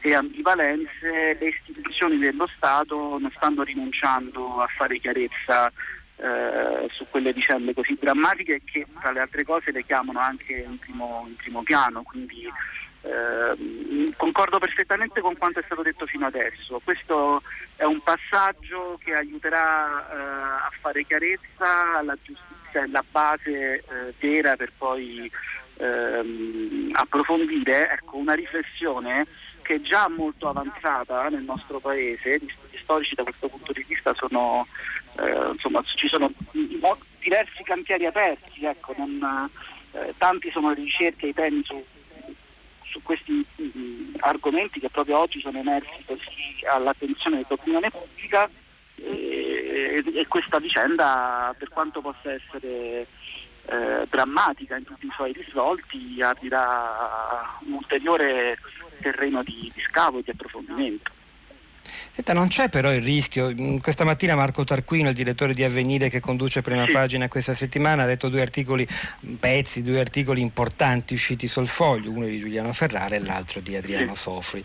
e 0.01 0.13
ambivalenze, 0.13 1.35
le 1.39 1.47
istituzioni 1.47 2.19
dello 2.19 2.47
Stato 2.55 3.17
non 3.17 3.31
stanno 3.35 3.63
rinunciando 3.63 4.61
a 4.61 4.67
fare 4.67 4.99
chiarezza 4.99 5.71
eh, 6.17 6.87
su 6.91 7.07
quelle 7.09 7.33
vicende 7.33 7.73
così 7.73 7.97
drammatiche 7.99 8.61
che 8.63 8.85
tra 8.99 9.11
le 9.11 9.21
altre 9.21 9.43
cose 9.43 9.71
le 9.71 9.83
chiamano 9.83 10.19
anche 10.19 10.53
in 10.53 10.77
primo, 10.77 11.25
in 11.27 11.35
primo 11.35 11.63
piano. 11.63 12.03
Quindi, 12.03 12.47
eh, 13.01 14.13
concordo 14.15 14.59
perfettamente 14.59 15.21
con 15.21 15.35
quanto 15.35 15.59
è 15.59 15.63
stato 15.65 15.81
detto 15.81 16.05
fino 16.05 16.27
adesso. 16.27 16.79
Questo 16.83 17.41
è 17.77 17.83
un 17.83 17.99
passaggio 18.01 18.99
che 19.03 19.13
aiuterà 19.13 20.07
eh, 20.07 20.15
a 20.67 20.71
fare 20.81 21.03
chiarezza, 21.03 22.03
la 22.03 22.15
giustizia 22.21 22.83
è 22.83 22.87
la 22.87 23.03
base 23.09 23.77
eh, 23.77 24.13
vera 24.19 24.55
per 24.55 24.71
poi 24.77 25.31
ehm, 25.77 26.89
approfondire 26.93 27.91
ecco, 27.91 28.17
una 28.17 28.33
riflessione 28.33 29.25
che 29.61 29.75
è 29.75 29.81
già 29.81 30.07
molto 30.07 30.47
avanzata 30.47 31.27
nel 31.29 31.43
nostro 31.43 31.79
paese, 31.79 32.39
gli 32.39 32.77
storici 32.77 33.15
da 33.15 33.23
questo 33.23 33.47
punto 33.47 33.73
di 33.73 33.83
vista 33.87 34.13
sono, 34.13 34.67
eh, 35.17 35.49
insomma, 35.53 35.83
ci 35.95 36.07
sono 36.07 36.31
diversi 37.19 37.63
cantieri 37.63 38.05
aperti, 38.05 38.63
ecco, 38.63 38.93
non, 38.95 39.49
eh, 39.93 40.13
tanti 40.17 40.51
sono 40.51 40.69
le 40.69 40.75
ricerche 40.75 41.25
e 41.25 41.29
i 41.29 41.33
temi 41.33 41.63
su, 41.63 41.83
su 42.83 43.01
questi 43.01 43.43
mh, 43.55 44.17
argomenti 44.19 44.79
che 44.79 44.89
proprio 44.89 45.17
oggi 45.19 45.39
sono 45.39 45.57
emersi 45.57 46.03
così 46.05 46.63
all'attenzione 46.71 47.37
dell'opinione 47.37 47.89
pubblica 47.89 48.47
e, 48.97 50.03
e 50.13 50.27
questa 50.27 50.59
vicenda 50.59 51.53
per 51.57 51.69
quanto 51.69 52.01
possa 52.01 52.31
essere 52.31 53.07
eh, 53.67 54.05
drammatica 54.09 54.75
in 54.77 54.83
tutti 54.83 55.07
i 55.07 55.11
suoi 55.13 55.33
risvolti 55.33 56.21
aprirà 56.21 57.57
un 57.65 57.73
ulteriore 57.73 58.57
terreno 59.01 59.43
di, 59.43 59.71
di 59.73 59.81
scavo 59.81 60.19
e 60.19 60.23
di 60.23 60.31
approfondimento. 60.31 61.11
Senta, 62.11 62.33
non 62.33 62.47
c'è 62.47 62.69
però 62.69 62.93
il 62.93 63.01
rischio. 63.01 63.53
Mm, 63.53 63.77
questa 63.77 64.03
mattina 64.03 64.35
Marco 64.35 64.63
Tarquino, 64.63 65.09
il 65.09 65.15
direttore 65.15 65.53
di 65.53 65.63
Avvenire 65.63 66.09
che 66.09 66.19
conduce 66.19 66.61
prima 66.61 66.85
sì. 66.85 66.91
pagina 66.91 67.27
questa 67.27 67.53
settimana, 67.53 68.03
ha 68.03 68.05
detto 68.05 68.29
due 68.29 68.41
articoli, 68.41 68.87
pezzi, 69.39 69.81
due 69.81 69.99
articoli 69.99 70.41
importanti 70.41 71.13
usciti 71.13 71.47
sul 71.47 71.67
foglio, 71.67 72.11
uno 72.11 72.25
di 72.25 72.37
Giuliano 72.37 72.73
Ferrara 72.73 73.15
e 73.15 73.19
l'altro 73.19 73.59
di 73.59 73.75
Adriano 73.75 74.15
sì. 74.15 74.21
Sofri, 74.21 74.63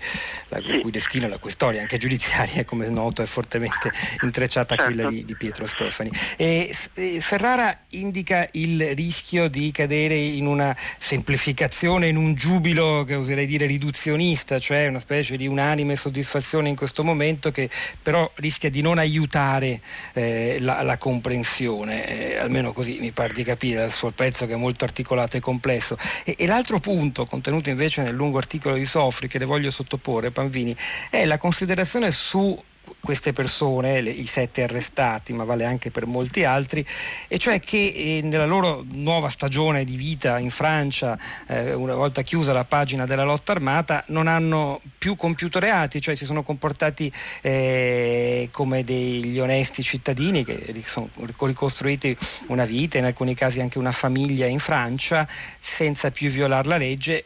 la 0.48 0.60
sì. 0.60 0.80
cui 0.80 0.90
destino, 0.90 1.28
la 1.28 1.38
cui 1.38 1.50
storia 1.50 1.80
anche 1.80 1.98
giudiziaria, 1.98 2.64
come 2.64 2.88
noto, 2.88 3.22
è 3.22 3.26
fortemente 3.26 3.92
intrecciata 4.22 4.74
certo. 4.74 4.82
a 4.82 4.94
quella 4.94 5.10
di, 5.10 5.24
di 5.24 5.36
Pietro 5.36 5.66
Stefani. 5.66 6.10
E, 6.36 6.74
e 6.94 7.20
Ferrara 7.20 7.76
indica 7.90 8.46
il 8.52 8.94
rischio 8.94 9.48
di 9.48 9.70
cadere 9.70 10.14
in 10.16 10.46
una 10.46 10.76
semplificazione, 10.98 12.08
in 12.08 12.16
un 12.16 12.34
giubilo 12.34 13.04
che 13.04 13.14
oserei 13.14 13.46
dire 13.46 13.66
riduzionista, 13.66 14.58
cioè 14.58 14.86
una 14.86 15.00
specie 15.00 15.36
di 15.36 15.46
unanime 15.46 15.96
soddisfazione 15.96 16.68
in 16.68 16.76
questo 16.76 17.02
momento 17.02 17.18
argomento 17.20 17.50
che 17.50 17.68
però 18.02 18.30
rischia 18.36 18.70
di 18.70 18.80
non 18.80 18.98
aiutare 18.98 19.80
eh, 20.14 20.56
la, 20.60 20.82
la, 20.82 20.96
comprensione, 20.96 22.06
eh, 22.06 22.36
almeno 22.38 22.72
così 22.72 22.98
mi 23.00 23.12
pare 23.12 23.32
di 23.34 23.42
capire 23.44 23.80
dal 23.80 23.92
suo 23.92 24.10
pezzo 24.10 24.46
che 24.46 24.54
è 24.54 24.56
molto 24.56 24.84
articolato 24.84 25.36
e 25.36 25.40
complesso. 25.40 25.96
E, 26.24 26.34
e 26.38 26.46
l'altro 26.46 26.80
punto, 26.80 27.26
contenuto 27.26 27.68
invece 27.68 28.02
nel 28.02 28.14
lungo 28.14 28.38
articolo 28.38 28.74
di 28.74 28.84
Sofri, 28.84 29.28
che 29.28 29.38
le 29.38 29.44
voglio 29.44 29.70
sottoporre, 29.70 30.30
Panvini, 30.30 30.74
è 31.10 31.24
la 31.26 31.38
considerazione 31.38 32.10
su 32.10 32.58
queste 33.00 33.32
persone, 33.32 34.00
le, 34.00 34.10
i 34.10 34.26
sette 34.26 34.62
arrestati, 34.62 35.32
ma 35.32 35.44
vale 35.44 35.64
anche 35.64 35.90
per 35.90 36.06
molti 36.06 36.44
altri, 36.44 36.84
e 37.26 37.38
cioè 37.38 37.58
che 37.58 37.92
eh, 37.94 38.20
nella 38.22 38.46
loro 38.46 38.84
nuova 38.92 39.28
stagione 39.28 39.84
di 39.84 39.96
vita 39.96 40.38
in 40.38 40.50
Francia, 40.50 41.18
eh, 41.46 41.72
una 41.74 41.94
volta 41.94 42.22
chiusa 42.22 42.52
la 42.52 42.64
pagina 42.64 43.06
della 43.06 43.24
lotta 43.24 43.52
armata, 43.52 44.04
non 44.08 44.26
hanno 44.26 44.80
più 44.98 45.16
compiuto 45.16 45.58
reati, 45.58 46.00
cioè 46.00 46.14
si 46.14 46.24
sono 46.24 46.42
comportati 46.42 47.10
eh, 47.40 48.48
come 48.52 48.84
degli 48.84 49.38
onesti 49.38 49.82
cittadini 49.82 50.44
che 50.44 50.72
sono 50.84 51.08
ricostruiti 51.16 52.16
una 52.48 52.64
vita, 52.64 52.98
in 52.98 53.04
alcuni 53.04 53.34
casi 53.34 53.60
anche 53.60 53.78
una 53.78 53.92
famiglia 53.92 54.46
in 54.46 54.58
Francia, 54.58 55.26
senza 55.58 56.10
più 56.10 56.28
violare 56.30 56.68
la 56.68 56.76
legge, 56.76 57.24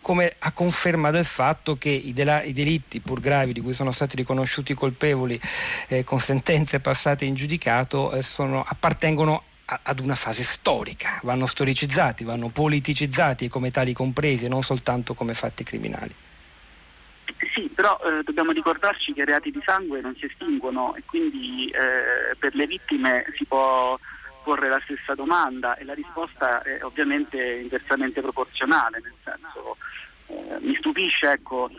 come 0.00 0.32
a 0.38 0.52
conferma 0.52 1.10
del 1.10 1.24
fatto 1.24 1.76
che 1.76 1.90
i, 1.90 2.12
dela- 2.12 2.42
i 2.42 2.52
delitti 2.52 3.00
pur 3.00 3.20
gravi 3.20 3.52
di 3.52 3.60
cui 3.60 3.74
sono 3.74 3.90
stati 3.90 4.16
riconosciuti 4.16 4.72
colpevoli 4.74 5.09
colpevoli 5.10 5.40
eh, 5.88 6.04
con 6.04 6.18
sentenze 6.18 6.80
passate 6.80 7.24
in 7.24 7.34
giudicato 7.34 8.12
eh, 8.12 8.22
sono, 8.22 8.64
appartengono 8.66 9.44
ad 9.82 10.00
una 10.00 10.16
fase 10.16 10.42
storica, 10.42 11.20
vanno 11.22 11.46
storicizzati, 11.46 12.24
vanno 12.24 12.48
politicizzati 12.48 13.48
come 13.48 13.70
tali 13.70 13.92
compresi 13.92 14.46
e 14.46 14.48
non 14.48 14.62
soltanto 14.62 15.14
come 15.14 15.32
fatti 15.34 15.62
criminali. 15.62 16.12
Sì, 17.54 17.70
però 17.72 17.96
eh, 18.02 18.24
dobbiamo 18.24 18.50
ricordarci 18.50 19.12
che 19.12 19.22
i 19.22 19.24
reati 19.24 19.52
di 19.52 19.62
sangue 19.64 20.00
non 20.00 20.16
si 20.16 20.26
estinguono 20.26 20.96
e 20.96 21.04
quindi 21.06 21.70
eh, 21.70 22.34
per 22.36 22.54
le 22.56 22.66
vittime 22.66 23.24
si 23.36 23.44
può 23.44 23.96
porre 24.42 24.68
la 24.68 24.80
stessa 24.82 25.14
domanda 25.14 25.76
e 25.76 25.84
la 25.84 25.94
risposta 25.94 26.62
è 26.62 26.82
ovviamente 26.82 27.40
inversamente 27.40 28.20
proporzionale, 28.20 29.00
nel 29.00 29.14
senso 29.22 29.76
eh, 30.26 30.58
mi 30.60 30.74
stupisce 30.76 31.30
ecco, 31.30 31.70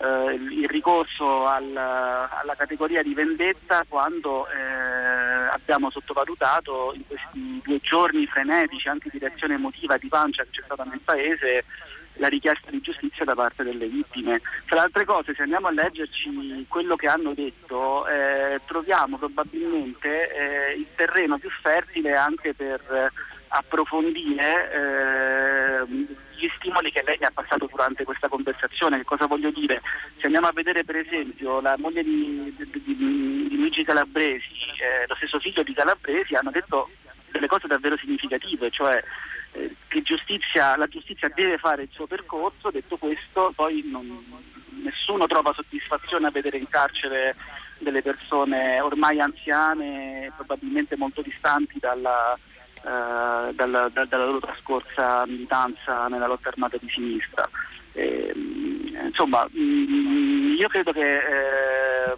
eh, 0.00 0.34
il 0.34 0.66
ricorso 0.68 1.46
al, 1.46 1.76
alla 1.76 2.54
categoria 2.56 3.02
di 3.02 3.12
vendetta 3.12 3.84
quando 3.86 4.48
eh, 4.48 4.54
abbiamo 5.52 5.90
sottovalutato 5.90 6.92
in 6.94 7.06
questi 7.06 7.60
due 7.62 7.78
giorni 7.80 8.26
frenetici 8.26 8.88
anche 8.88 9.10
di 9.10 9.18
reazione 9.18 9.54
emotiva 9.54 9.98
di 9.98 10.08
pancia 10.08 10.42
che 10.44 10.50
c'è 10.52 10.62
stata 10.62 10.84
nel 10.84 11.00
paese 11.04 11.64
la 12.14 12.28
richiesta 12.28 12.70
di 12.70 12.80
giustizia 12.80 13.24
da 13.24 13.34
parte 13.34 13.64
delle 13.64 13.86
vittime. 13.86 14.40
Tra 14.66 14.76
le 14.76 14.82
altre 14.82 15.04
cose, 15.04 15.34
se 15.34 15.42
andiamo 15.42 15.68
a 15.68 15.72
leggerci 15.72 16.66
quello 16.68 16.94
che 16.94 17.06
hanno 17.06 17.32
detto, 17.32 18.06
eh, 18.06 18.60
troviamo 18.66 19.16
probabilmente 19.16 20.28
eh, 20.28 20.74
il 20.74 20.86
terreno 20.94 21.38
più 21.38 21.48
fertile 21.50 22.14
anche 22.14 22.52
per 22.52 23.10
approfondire 23.52 24.72
eh, 24.72 25.86
gli 26.36 26.48
stimoli 26.56 26.90
che 26.90 27.02
lei 27.04 27.16
mi 27.18 27.26
ha 27.26 27.32
passato 27.32 27.66
durante 27.66 28.04
questa 28.04 28.28
conversazione. 28.28 28.98
Che 28.98 29.04
cosa 29.04 29.26
voglio 29.26 29.50
dire? 29.50 29.80
Se 30.18 30.26
andiamo 30.26 30.46
a 30.46 30.52
vedere 30.52 30.84
per 30.84 30.96
esempio 30.96 31.60
la 31.60 31.76
moglie 31.78 32.02
di, 32.02 32.54
di, 32.56 32.70
di, 32.70 32.96
di 33.48 33.56
Luigi 33.56 33.84
Calabresi, 33.84 34.54
eh, 34.80 35.06
lo 35.06 35.14
stesso 35.16 35.38
figlio 35.38 35.62
di 35.62 35.74
Calabresi, 35.74 36.34
hanno 36.34 36.50
detto 36.50 36.90
delle 37.30 37.46
cose 37.46 37.66
davvero 37.66 37.96
significative, 37.96 38.70
cioè 38.70 39.02
eh, 39.52 39.74
che 39.88 40.02
giustizia, 40.02 40.76
la 40.76 40.86
giustizia 40.86 41.30
deve 41.34 41.58
fare 41.58 41.82
il 41.82 41.90
suo 41.92 42.06
percorso, 42.06 42.70
detto 42.70 42.96
questo 42.96 43.52
poi 43.54 43.82
non, 43.90 44.24
nessuno 44.82 45.26
trova 45.26 45.52
soddisfazione 45.52 46.26
a 46.26 46.30
vedere 46.30 46.58
in 46.58 46.68
carcere 46.68 47.34
delle 47.78 48.02
persone 48.02 48.80
ormai 48.80 49.20
anziane, 49.20 50.30
probabilmente 50.36 50.96
molto 50.96 51.22
distanti 51.22 51.78
dalla, 51.78 52.38
eh, 52.82 53.54
dalla, 53.54 53.88
da, 53.92 54.04
dalla 54.04 54.24
loro 54.24 54.40
trascorsa 54.40 55.24
militanza 55.26 56.08
nella 56.08 56.26
lotta 56.26 56.48
armata 56.48 56.76
di 56.78 56.88
sinistra. 56.88 57.48
Eh, 57.92 58.32
insomma, 59.02 59.46
mh, 59.50 59.60
mm, 59.60 60.54
io 60.56 60.68
credo 60.68 60.92
che 60.92 61.16
eh, 61.16 62.16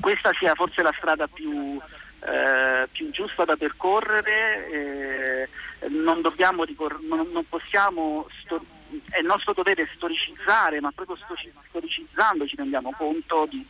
questa 0.00 0.30
sia 0.38 0.54
forse 0.54 0.82
la 0.82 0.94
strada 0.96 1.26
più, 1.26 1.78
eh, 2.20 2.88
più 2.90 3.10
giusta 3.10 3.44
da 3.44 3.56
percorrere, 3.56 4.70
eh, 4.70 5.48
non, 5.88 6.20
ricor- 6.64 7.00
non, 7.02 7.28
non 7.32 7.44
possiamo, 7.48 8.26
sto- 8.42 8.64
è 9.10 9.20
nostro 9.20 9.52
dovere 9.52 9.88
storicizzare, 9.94 10.80
ma 10.80 10.90
proprio 10.92 11.16
storicizzando 11.68 12.46
ci 12.46 12.56
rendiamo 12.56 12.92
conto 12.96 13.46
di, 13.48 13.64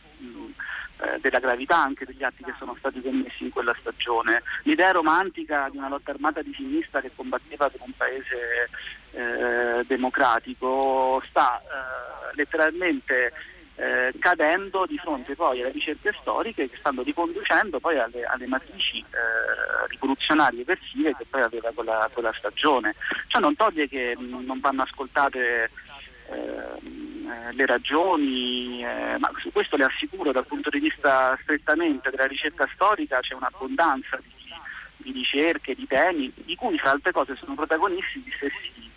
eh, 1.01 1.19
della 1.19 1.39
gravità 1.39 1.77
anche 1.77 2.05
degli 2.05 2.23
atti 2.23 2.43
che 2.43 2.53
sono 2.57 2.75
stati 2.77 3.01
commessi 3.01 3.43
in 3.43 3.49
quella 3.49 3.75
stagione. 3.79 4.43
L'idea 4.63 4.91
romantica 4.91 5.67
di 5.69 5.77
una 5.77 5.89
lotta 5.89 6.11
armata 6.11 6.41
di 6.41 6.53
sinistra 6.53 7.01
che 7.01 7.11
combatteva 7.15 7.69
per 7.69 7.81
un 7.83 7.91
paese 7.95 8.69
eh, 9.11 9.83
democratico 9.85 11.21
sta 11.27 11.59
eh, 11.59 12.35
letteralmente 12.35 13.33
eh, 13.75 14.13
cadendo 14.19 14.85
di 14.85 14.97
fronte 14.97 15.35
poi 15.35 15.61
alle 15.61 15.71
ricerche 15.71 16.15
storiche 16.21 16.69
che 16.69 16.77
stanno 16.77 17.01
riconducendo 17.01 17.79
poi 17.79 17.97
alle, 17.97 18.23
alle 18.25 18.45
matrici 18.45 18.99
eh, 18.99 19.87
rivoluzionarie 19.87 20.61
eversive 20.61 21.15
che 21.17 21.25
poi 21.27 21.41
aveva 21.41 21.71
quella, 21.73 22.07
quella 22.13 22.33
stagione. 22.37 22.93
Ciò 23.27 23.39
non 23.39 23.55
toglie 23.55 23.87
che 23.87 24.15
non 24.19 24.59
vanno 24.59 24.83
ascoltate 24.83 25.71
ehm, 26.29 27.10
eh, 27.31 27.53
le 27.53 27.65
ragioni, 27.65 28.83
eh, 28.83 29.17
ma 29.17 29.31
su 29.37 29.51
questo 29.51 29.77
le 29.77 29.85
assicuro 29.85 30.31
dal 30.31 30.45
punto 30.45 30.69
di 30.69 30.79
vista 30.79 31.37
strettamente 31.41 32.09
della 32.09 32.27
ricerca 32.27 32.67
storica 32.73 33.19
c'è 33.19 33.33
un'abbondanza 33.33 34.17
di, 34.17 34.53
di 34.97 35.11
ricerche, 35.11 35.75
di 35.75 35.87
temi, 35.87 36.31
di 36.35 36.55
cui 36.55 36.77
fra 36.77 36.91
altre 36.91 37.11
cose 37.11 37.35
sono 37.35 37.55
protagonisti 37.55 38.19
gli 38.19 38.31
stessi 38.35 38.89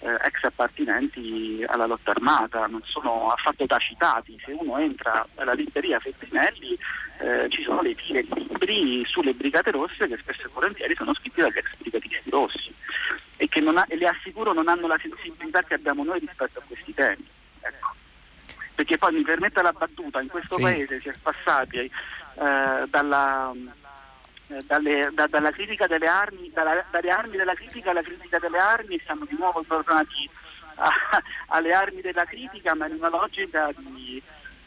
eh, 0.00 0.14
ex 0.22 0.44
appartenenti 0.44 1.64
alla 1.66 1.86
lotta 1.86 2.10
armata, 2.10 2.66
non 2.66 2.82
sono 2.84 3.30
affatto 3.30 3.66
tacitati. 3.66 4.40
Se 4.44 4.52
uno 4.52 4.78
entra 4.78 5.26
alla 5.36 5.52
libreria 5.52 6.00
Feltrinelli 6.00 6.78
eh, 7.18 7.48
ci 7.50 7.62
sono 7.62 7.82
le 7.82 7.94
file 7.94 8.22
di 8.22 8.46
libri 8.48 9.04
sulle 9.06 9.34
brigate 9.34 9.70
rosse 9.70 10.08
che 10.08 10.16
spesso 10.16 10.46
e 10.46 10.50
volentieri 10.52 10.94
sono 10.94 11.14
scritti 11.14 11.40
dagli 11.40 11.58
ex 11.58 11.76
brigatisti 11.76 12.30
rossi 12.30 12.74
e 13.36 13.48
che 13.48 13.60
ha, 13.60 13.86
le 13.88 14.06
assicuro 14.06 14.52
non 14.52 14.68
hanno 14.68 14.86
la 14.86 14.98
sensibilità 15.00 15.62
che 15.62 15.74
abbiamo 15.74 16.04
noi 16.04 16.18
rispetto 16.18 16.58
a 16.58 16.62
questi 16.66 16.94
temi. 16.94 17.26
Ecco. 17.60 17.94
Perché 18.74 18.98
poi 18.98 19.14
mi 19.14 19.22
permetta 19.22 19.62
la 19.62 19.72
battuta, 19.72 20.20
in 20.20 20.28
questo 20.28 20.54
sì. 20.54 20.62
paese 20.62 21.00
si 21.00 21.08
è 21.08 21.12
passati 21.20 21.78
eh, 21.78 22.86
dalla 22.88 23.52
eh, 24.50 24.58
dalle, 24.66 25.10
da, 25.12 25.28
dalla 25.28 25.52
critica 25.52 25.86
delle 25.86 26.08
armi, 26.08 26.50
dalla, 26.52 26.84
dalle 26.90 27.10
armi 27.10 27.36
della 27.36 27.54
critica 27.54 27.90
alla 27.90 28.02
critica 28.02 28.40
delle 28.40 28.58
armi 28.58 28.96
e 28.96 29.02
siamo 29.04 29.24
di 29.24 29.36
nuovo 29.38 29.62
tornati 29.64 30.28
a, 30.74 30.90
alle 31.54 31.72
armi 31.72 32.00
della 32.00 32.24
critica 32.24 32.74
ma 32.74 32.88
in 32.88 32.94
una 32.94 33.10
logica 33.10 33.70
di 33.76 34.20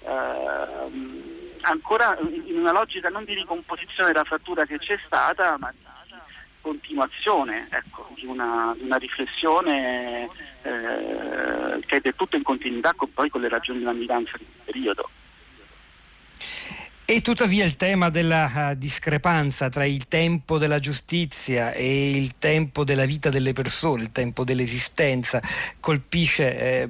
eh, 0.06 1.32
ancora 1.62 2.17
in 2.21 2.60
una 2.60 2.71
logica 2.71 3.10
non 3.10 3.25
di 3.25 3.34
ricomposizione 3.34 4.13
della 4.13 4.23
frattura 4.23 4.65
che 4.65 4.79
c'è 4.79 4.97
stata 5.06 5.58
ma 5.58 5.69
di 5.71 5.82
continuazione 6.63 7.67
ecco, 7.69 8.10
di, 8.15 8.26
una, 8.26 8.73
di, 8.76 8.86
una, 8.86 8.95
riflessione 8.95 10.30
eh, 10.63 11.80
che 11.86 11.97
è 11.97 11.99
del 11.99 12.15
tutto 12.15 12.38
in 12.38 12.43
continuità 12.43 12.93
con, 12.95 13.12
poi 13.13 13.30
con 13.30 13.41
le 13.41 13.49
ragioni 13.49 13.80
della 13.80 13.91
militanza 13.91 14.32
di 14.38 14.45
quel 14.45 14.63
periodo. 14.63 15.10
E 17.06 17.21
tuttavia 17.21 17.65
il 17.65 17.76
tema 17.76 18.10
della 18.10 18.71
uh, 18.71 18.76
discrepanza 18.76 19.67
tra 19.67 19.84
il 19.84 20.08
tempo 20.08 20.58
della 20.58 20.80
giustizia 20.80 21.73
e 21.73 22.12
il 22.12 22.38
tempo 22.38 22.86
della 22.86 23.04
vita 23.04 23.30
delle 23.30 23.52
persone, 23.52 24.04
il 24.04 24.12
tempo 24.13 24.45
dell'esistenza, 24.45 25.41
colpisce 25.82 26.58
eh, 26.58 26.89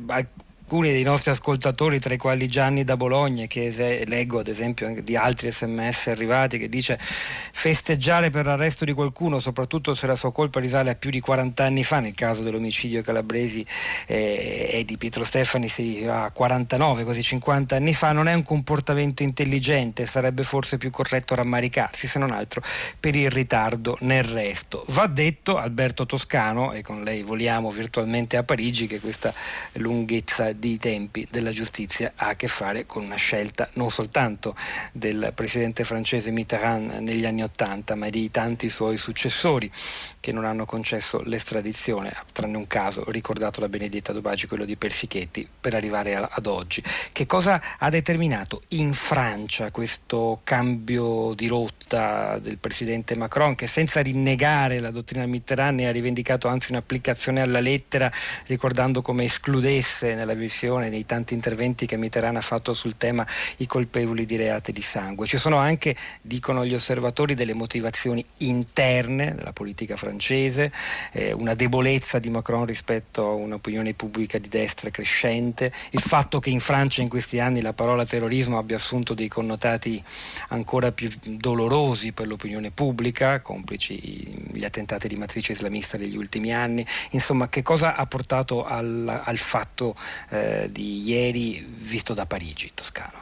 alcuni 0.64 0.92
dei 0.92 1.04
nostri 1.04 1.30
ascoltatori, 1.30 2.00
tra 2.00 2.14
i 2.14 2.18
quali 2.18 2.48
Gianni 2.48 2.86
da 2.86 2.96
Bologna, 2.96 3.46
che 3.48 3.70
se, 3.72 4.06
leggo 4.08 4.40
ad 4.40 4.48
esempio 4.48 4.96
di 5.04 5.18
altri 5.18 5.52
sms 5.52 6.08
arrivati, 6.08 6.58
che 6.58 6.70
dice 6.70 6.98
festeggiare 6.98 8.30
per 8.30 8.46
l'arresto 8.46 8.86
di 8.86 8.94
qualcuno, 8.94 9.40
soprattutto 9.40 9.94
se 9.94 10.08
la 10.08 10.16
sua 10.16 10.32
colpa 10.32 10.62
risale 10.62 10.90
a 10.92 10.96
più 10.96 11.10
di 11.10 11.20
40 11.20 11.66
anni 11.66 11.84
fa, 11.84 12.00
nel 12.00 12.16
caso 12.16 12.44
dell'omicidio 12.44 13.02
calabresi 13.02 13.64
eh, 14.08 14.70
e 14.72 14.86
di 14.86 14.98
Pietro 14.98 15.26
Stefani 15.26 15.68
si 15.68 16.06
a 16.08 16.32
49, 16.32 17.04
quasi 17.04 17.22
50 17.22 17.76
anni 17.76 17.94
fa, 17.94 18.14
non 18.14 18.30
è 18.30 18.34
un 18.34 18.44
comportamento 18.44 19.22
intelligente, 19.22 20.06
sarebbe 20.06 20.44
forse 20.44 20.78
più 20.78 20.90
corretto 20.92 21.36
rammaricarsi, 21.36 22.08
se 22.08 22.20
non 22.20 22.32
altro 22.32 22.64
per 23.00 23.16
il 23.16 23.30
ritardo 23.30 23.98
nel 24.02 24.24
resto. 24.24 24.86
Va 24.88 25.08
detto 25.08 25.58
Alberto 25.58 26.06
Toscano, 26.06 26.72
e 26.72 26.82
con 26.82 27.04
lei 27.04 27.22
voliamo 27.22 27.70
virtualmente 27.70 28.38
a 28.38 28.44
Parigi, 28.44 28.88
che 28.88 29.02
questa 29.02 29.34
lunghezza 29.74 30.52
di 30.56 30.78
tempi 30.78 31.28
della 31.30 31.52
giustizia 31.52 32.14
ha 32.16 32.30
a 32.30 32.36
che 32.36 32.48
fare 32.48 32.86
con 32.86 33.04
una 33.04 33.16
scelta 33.16 33.70
non 33.74 33.90
soltanto 33.90 34.56
del 34.92 35.32
presidente 35.36 35.84
francese 35.84 36.32
Mitterrand 36.32 36.92
negli 37.00 37.26
anni 37.26 37.44
Ottanta, 37.44 37.96
ma 37.96 38.10
di 38.10 38.30
tanti 38.32 38.70
suoi 38.70 38.98
successori 38.98 39.72
che 40.20 40.32
non 40.32 40.46
hanno 40.46 40.66
concesso 40.66 41.22
l'estradizione, 41.22 42.16
tranne 42.32 42.58
un 42.58 42.68
caso 42.68 43.10
ricordato 43.10 43.60
da 43.60 43.70
Benedetta 43.70 44.14
Dobagi, 44.14 44.48
quello 44.48 44.66
di 44.66 44.76
Persichetti, 44.76 45.48
per 45.60 45.76
arrivare 45.76 46.16
ad 46.16 46.46
oggi. 46.46 46.84
Che 47.12 47.26
cosa 47.26 47.62
ha 47.78 47.90
determinato 47.90 48.62
in 48.70 48.94
Francia 48.94 49.72
questo 49.72 50.42
cambio 50.44 51.34
di 51.34 51.48
rotta 51.48 52.40
del 52.40 52.58
presidente 52.58 53.16
Macron 53.16 53.56
che 53.56 53.68
senza 53.68 54.02
rinnegare 54.02 54.80
la 54.80 54.92
dottrina 54.92 55.26
Mitterrand 55.26 55.80
ne 55.80 55.88
ha 55.88 55.92
rivendicato 55.92 56.48
anzi 56.48 56.72
un'applicazione 56.72 57.42
alla 57.42 57.60
lettera 57.60 58.12
ricordando 58.46 59.02
come 59.02 59.26
escludesse 59.26 60.16
nella 60.16 60.34
Commissione, 60.44 60.90
nei 60.90 61.06
tanti 61.06 61.34
interventi 61.34 61.86
che 61.86 61.96
Mitterrand 61.96 62.36
ha 62.36 62.42
fatto 62.42 62.74
sul 62.74 62.98
tema 62.98 63.26
i 63.60 63.66
colpevoli 63.66 64.26
di 64.26 64.36
reati 64.36 64.74
di 64.74 64.82
sangue. 64.82 65.26
Ci 65.26 65.38
sono 65.38 65.56
anche, 65.56 65.96
dicono 66.22 66.66
gli 66.66 66.74
osservatori, 66.74 67.34
delle 67.34 67.54
motivazioni 67.54 68.26
interne 68.40 69.36
della 69.36 69.54
politica 69.54 69.96
francese, 69.96 70.70
eh, 71.14 71.32
una 71.32 71.54
debolezza 71.54 72.20
di 72.20 72.30
Macron 72.30 72.66
rispetto 72.66 73.30
a 73.30 73.34
un'opinione 73.34 73.94
pubblica 73.94 74.38
di 74.38 74.50
destra 74.50 74.90
crescente, 74.90 75.72
il 75.92 76.02
fatto 76.02 76.42
che 76.42 76.50
in 76.50 76.60
Francia 76.60 77.02
in 77.02 77.08
questi 77.08 77.40
anni 77.40 77.62
la 77.62 77.72
parola 77.72 78.06
terrorismo 78.06 78.58
abbia 78.58 78.76
assunto 78.76 79.14
dei 79.14 79.30
connotati 79.30 80.04
ancora 80.50 80.92
più 80.92 81.10
dolorosi 81.24 82.12
per 82.12 82.28
l'opinione 82.28 82.72
pubblica, 82.72 83.40
complici 83.40 84.50
gli 84.52 84.66
attentati 84.66 85.08
di 85.08 85.16
matrice 85.16 85.54
islamista 85.54 85.96
degli 85.96 86.18
ultimi 86.18 86.54
anni. 86.54 86.86
Insomma, 87.12 87.48
che 87.48 87.62
cosa 87.62 87.96
ha 87.96 88.06
portato 88.08 88.66
al, 88.66 89.22
al 89.24 89.38
fatto 89.38 89.96
eh, 90.34 90.68
di 90.72 91.02
ieri 91.04 91.64
visto 91.68 92.16
da 92.16 92.26
Parigi, 92.26 92.72
Toscano? 92.74 93.22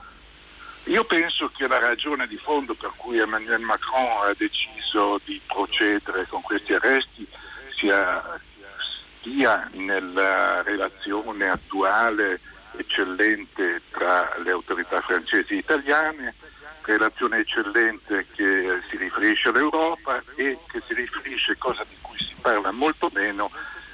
Io 0.85 1.03
penso 1.03 1.51
che 1.55 1.67
la 1.67 1.77
ragione 1.77 2.25
di 2.25 2.37
fondo 2.37 2.73
per 2.73 2.93
cui 2.95 3.19
Emmanuel 3.19 3.59
Macron 3.59 4.29
ha 4.29 4.33
deciso 4.35 5.19
di 5.25 5.39
procedere 5.45 6.25
con 6.27 6.41
questi 6.41 6.73
arresti 6.73 7.27
sia, 7.75 8.39
sia 9.21 9.69
nella 9.73 10.63
relazione 10.63 11.49
attuale 11.49 12.39
eccellente 12.77 13.81
tra 13.91 14.33
le 14.41 14.51
autorità 14.51 15.01
francesi 15.01 15.53
e 15.53 15.57
italiane, 15.57 16.33
relazione 16.83 17.39
eccellente 17.39 18.25
che 18.33 18.79
si 18.89 18.97
riferisce 18.97 19.49
all'Europa 19.49 20.23
e 20.35 20.57
che 20.67 20.81
si 20.87 20.93
riferisce, 20.93 21.57
cosa 21.57 21.85
di 21.87 21.95
cui 22.01 22.17
si 22.17 22.33
parla 22.41 22.71
molto 22.71 23.11
meno, 23.13 23.51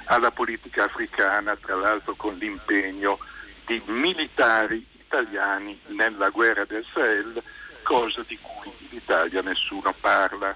alla 0.08 0.30
politica 0.30 0.84
africana, 0.84 1.56
tra 1.56 1.76
l'altro 1.76 2.14
con 2.14 2.34
l'impegno 2.34 3.18
di 3.64 3.80
militari 3.86 4.86
italiani 4.92 5.78
nella 5.88 6.28
guerra 6.30 6.64
del 6.64 6.84
Sahel 6.92 7.42
cosa 7.88 8.22
di 8.26 8.38
cui 8.38 8.70
in 8.90 8.96
Italia 8.98 9.40
nessuno 9.40 9.94
parla, 9.98 10.54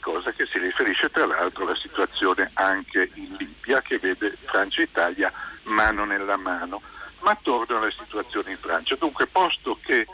cosa 0.00 0.30
che 0.32 0.46
si 0.46 0.58
riferisce 0.58 1.10
tra 1.10 1.26
l'altro 1.26 1.64
alla 1.64 1.76
situazione 1.76 2.50
anche 2.54 3.10
in 3.14 3.36
Libia 3.36 3.82
che 3.82 3.98
vede 3.98 4.34
Francia 4.46 4.80
e 4.80 4.84
Italia 4.84 5.30
mano 5.64 6.06
nella 6.06 6.38
mano. 6.38 6.80
Ma 7.20 7.36
torno 7.42 7.76
alla 7.76 7.90
situazione 7.90 8.52
in 8.52 8.56
Francia. 8.56 8.96
Dunque, 8.96 9.26
posto 9.26 9.78
che 9.82 10.06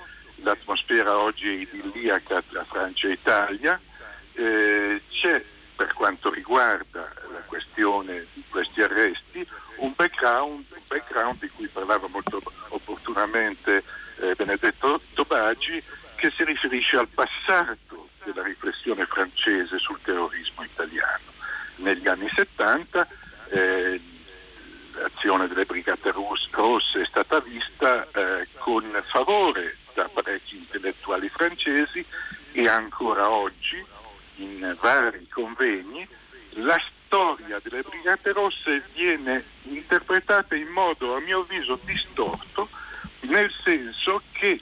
l'atmosfera 0.43 1.17
oggi 1.17 1.49
è 1.49 1.61
idilliaca 1.61 2.43
tra 2.43 2.65
Francia 2.65 3.07
e 3.07 3.13
Italia, 3.13 3.81
eh, 4.33 5.01
c'è 5.09 5.45
per 5.77 5.93
quanto 5.93 6.33
riguarda 6.33 7.13
questione 7.47 8.27
di 8.33 8.45
questi 8.49 8.83
arresti 8.83 9.47
un 9.77 9.93
background, 9.95 10.65
un 10.71 10.83
background 10.89 11.39
di 11.41 11.49
cui 11.49 11.69
parlava 11.69 12.07
molto 12.09 12.41
opportunamente 12.69 13.83
eh, 14.19 14.35
Benedetto 14.35 15.01
Tobagi 15.15 15.83
che 16.17 16.31
si 16.31 16.45
riferisce 16.45 16.97
al 16.97 17.09
passato 17.09 18.09
della 18.25 18.43
riflessione 18.43 19.05
francese 19.07 19.79
sul 19.79 20.01
terrorismo 20.03 20.65
italiano. 20.65 21.25
Negli 21.77 22.09
anni 22.09 22.29
70 22.35 23.07
eh, 23.51 24.01
l'azione 24.93 25.47
delle 25.47 25.67
brigate 25.67 26.11
rosse 26.11 27.03
è 27.03 27.07
stata 27.07 27.41
vista 27.41 28.09
eh, 28.13 28.49
con 28.59 28.85
favore 29.07 29.77
da 29.95 30.09
parecchi 30.13 30.57
intellettuali 30.57 31.29
francesi 31.29 32.05
e 32.53 32.69
ancora 32.69 33.31
oggi 33.31 33.85
in 34.37 34.77
vari 34.81 35.29
convegni 35.29 36.07
la 36.51 36.81
storia 37.07 37.61
delle 37.63 37.83
Brigate 37.83 38.33
Rosse 38.33 38.83
viene 38.93 39.43
interpretata 39.63 40.55
in 40.55 40.69
modo 40.69 41.17
a 41.17 41.21
mio 41.21 41.41
avviso 41.41 41.79
distorto 41.85 42.69
nel 43.21 43.53
senso 43.63 44.23
che 44.33 44.61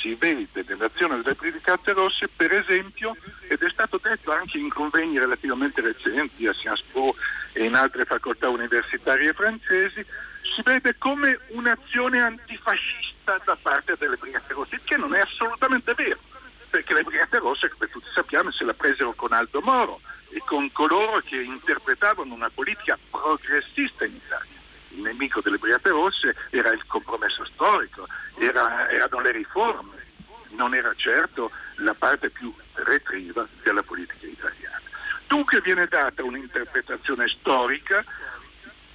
si 0.00 0.14
vede 0.14 0.64
nell'azione 0.66 1.20
delle 1.20 1.34
Brigate 1.34 1.92
Rosse 1.92 2.28
per 2.28 2.52
esempio 2.52 3.16
ed 3.48 3.62
è 3.62 3.70
stato 3.70 3.98
detto 4.02 4.32
anche 4.32 4.58
in 4.58 4.70
convegni 4.70 5.18
relativamente 5.18 5.80
recenti 5.80 6.46
a 6.46 6.52
Sciences 6.52 6.86
Po 6.90 7.14
e 7.52 7.64
in 7.64 7.74
altre 7.74 8.04
facoltà 8.04 8.48
universitarie 8.48 9.32
francesi 9.32 10.04
si 10.54 10.62
vede 10.62 10.96
come 10.98 11.38
un'azione 11.48 12.20
antifascista 12.20 13.40
da 13.44 13.56
parte 13.60 13.96
delle 13.98 14.16
Brigate 14.16 14.52
Rosse 14.54 14.80
che 14.82 14.96
non 14.96 15.14
è 15.14 15.20
assolutamente 15.20 15.92
vero 15.94 16.18
perché 16.70 16.94
le 16.94 17.02
Brigate 17.02 17.38
Rosse, 17.38 17.68
come 17.68 17.90
tutti 17.90 18.06
sappiamo, 18.14 18.52
se 18.52 18.64
la 18.64 18.74
presero 18.74 19.12
con 19.12 19.32
Aldo 19.32 19.60
Moro 19.60 20.00
con 20.44 20.70
coloro 20.72 21.20
che 21.20 21.40
interpretavano 21.40 22.34
una 22.34 22.50
politica 22.50 22.98
progressista 23.10 24.04
in 24.04 24.14
Italia. 24.14 24.58
Il 24.90 25.02
nemico 25.02 25.40
delle 25.40 25.58
Brigate 25.58 25.90
Rosse 25.90 26.36
era 26.50 26.70
il 26.72 26.84
compromesso 26.86 27.44
storico, 27.44 28.06
era, 28.38 28.88
erano 28.90 29.20
le 29.20 29.32
riforme, 29.32 30.06
non 30.50 30.74
era 30.74 30.92
certo 30.96 31.50
la 31.76 31.94
parte 31.94 32.30
più 32.30 32.52
retriva 32.74 33.46
della 33.62 33.82
politica 33.82 34.26
italiana. 34.26 34.80
Dunque 35.26 35.60
viene 35.60 35.86
data 35.86 36.24
un'interpretazione 36.24 37.28
storica 37.28 38.04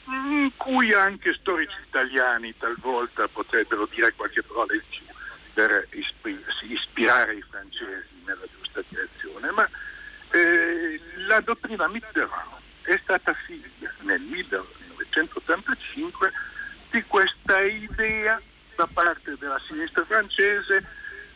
in 0.08 0.52
cui 0.58 0.94
anche 0.94 1.34
storici 1.34 1.78
italiani 1.88 2.56
talvolta 2.58 3.28
potrebbero 3.28 3.88
dire 3.90 4.14
qualche 4.14 4.44
parola 4.44 4.74
in 4.74 4.82
più 4.90 5.04
per 5.54 5.88
ispirare 6.68 7.36
i 7.36 7.42
francesi 7.42 8.22
nella 8.26 8.44
giusta 8.60 8.82
direzione, 8.90 9.52
ma 9.52 9.68
la 11.36 11.42
dottrina 11.42 11.88
Mitterrand 11.90 12.62
è 12.84 12.98
stata 13.04 13.34
figlia 13.34 13.92
nel 14.02 14.22
1985 14.22 16.32
di 16.92 17.04
questa 17.04 17.62
idea 17.62 18.42
da 18.76 18.88
parte 18.88 19.36
della 19.38 19.60
sinistra 19.68 20.06
francese 20.06 20.78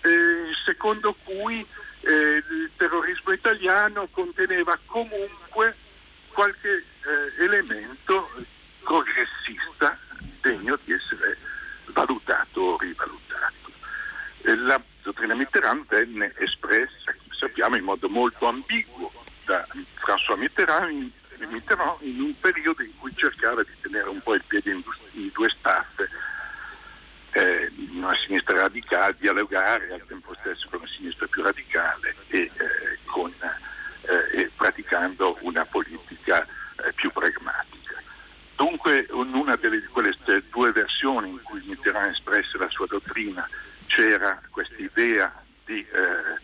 eh, 0.01 0.53
secondo 0.63 1.13
cui 1.25 1.65
eh, 2.01 2.43
il 2.49 2.69
terrorismo 2.77 3.33
italiano 3.33 4.07
conteneva 4.09 4.79
comunque 4.85 5.75
qualche 6.29 6.77
eh, 6.77 6.83
elemento 7.43 8.29
progressista 8.81 9.97
degno 10.39 10.79
di 10.85 10.93
essere 10.93 11.35
valutato 11.88 12.62
o 12.62 12.77
rivalutato. 12.77 13.69
La 14.43 14.81
dottrina 15.03 15.35
Mitterrand 15.35 15.85
venne 15.88 16.33
espressa, 16.38 17.13
sappiamo, 17.31 17.75
in 17.75 17.83
modo 17.83 18.07
molto 18.07 18.47
ambiguo 18.47 19.27
da 19.49 19.65
François 19.95 20.38
Mitterrand, 20.38 21.12
Mitterrand 21.49 22.01
in 22.01 22.21
un 22.21 22.39
periodo 22.39 22.83
in 22.83 22.95
cui 22.99 23.12
cercava 23.15 23.63
di 23.63 23.71
tenere 23.81 24.07
un 24.07 24.21
po' 24.21 24.35
il 24.35 24.43
piede 24.45 24.69
in 24.69 25.31
due 25.33 25.49
staffe, 25.49 26.07
eh, 27.31 27.71
una 27.93 28.15
sinistra 28.23 28.62
radicale, 28.62 29.15
dialogare 29.17 29.91
al 29.91 30.05
tempo 30.05 30.35
stesso 30.38 30.67
con 30.69 30.81
una 30.81 30.89
sinistra 30.89 31.25
più 31.25 31.41
radicale 31.41 32.15
e, 32.27 32.41
eh, 32.41 32.99
con, 33.05 33.33
eh, 33.41 34.39
e 34.39 34.51
praticando 34.55 35.39
una 35.41 35.65
politica 35.65 36.43
eh, 36.43 36.93
più 36.93 37.09
pragmatica. 37.09 38.03
Dunque, 38.55 39.07
in 39.09 39.33
una 39.33 39.55
delle 39.55 39.81
quelle 39.85 40.15
due 40.51 40.71
versioni 40.71 41.29
in 41.29 41.41
cui 41.41 41.63
Mitterrand 41.65 42.12
espresse 42.12 42.57
la 42.59 42.69
sua 42.69 42.85
dottrina, 42.85 43.49
c'era 43.88 44.39
questa 44.51 44.75
idea 44.77 45.33
di 45.65 45.79
eh, 45.79 46.38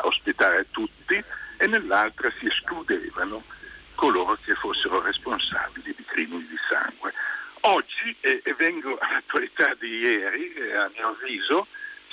ospitare 0.00 0.66
tutti 0.70 1.22
e 1.62 1.68
nell'altra 1.68 2.28
si 2.40 2.46
escludevano 2.48 3.40
coloro 3.94 4.36
che 4.44 4.52
fossero 4.54 5.00
responsabili 5.00 5.94
di 5.96 6.04
crimini 6.04 6.44
di 6.48 6.58
sangue. 6.68 7.12
Oggi, 7.60 8.16
e, 8.18 8.42
vengo 8.58 8.98
all'attualità 8.98 9.72
di 9.78 9.98
ieri, 9.98 10.52
eh, 10.54 10.74
a 10.74 10.90
mio 10.92 11.10
avviso, 11.10 11.68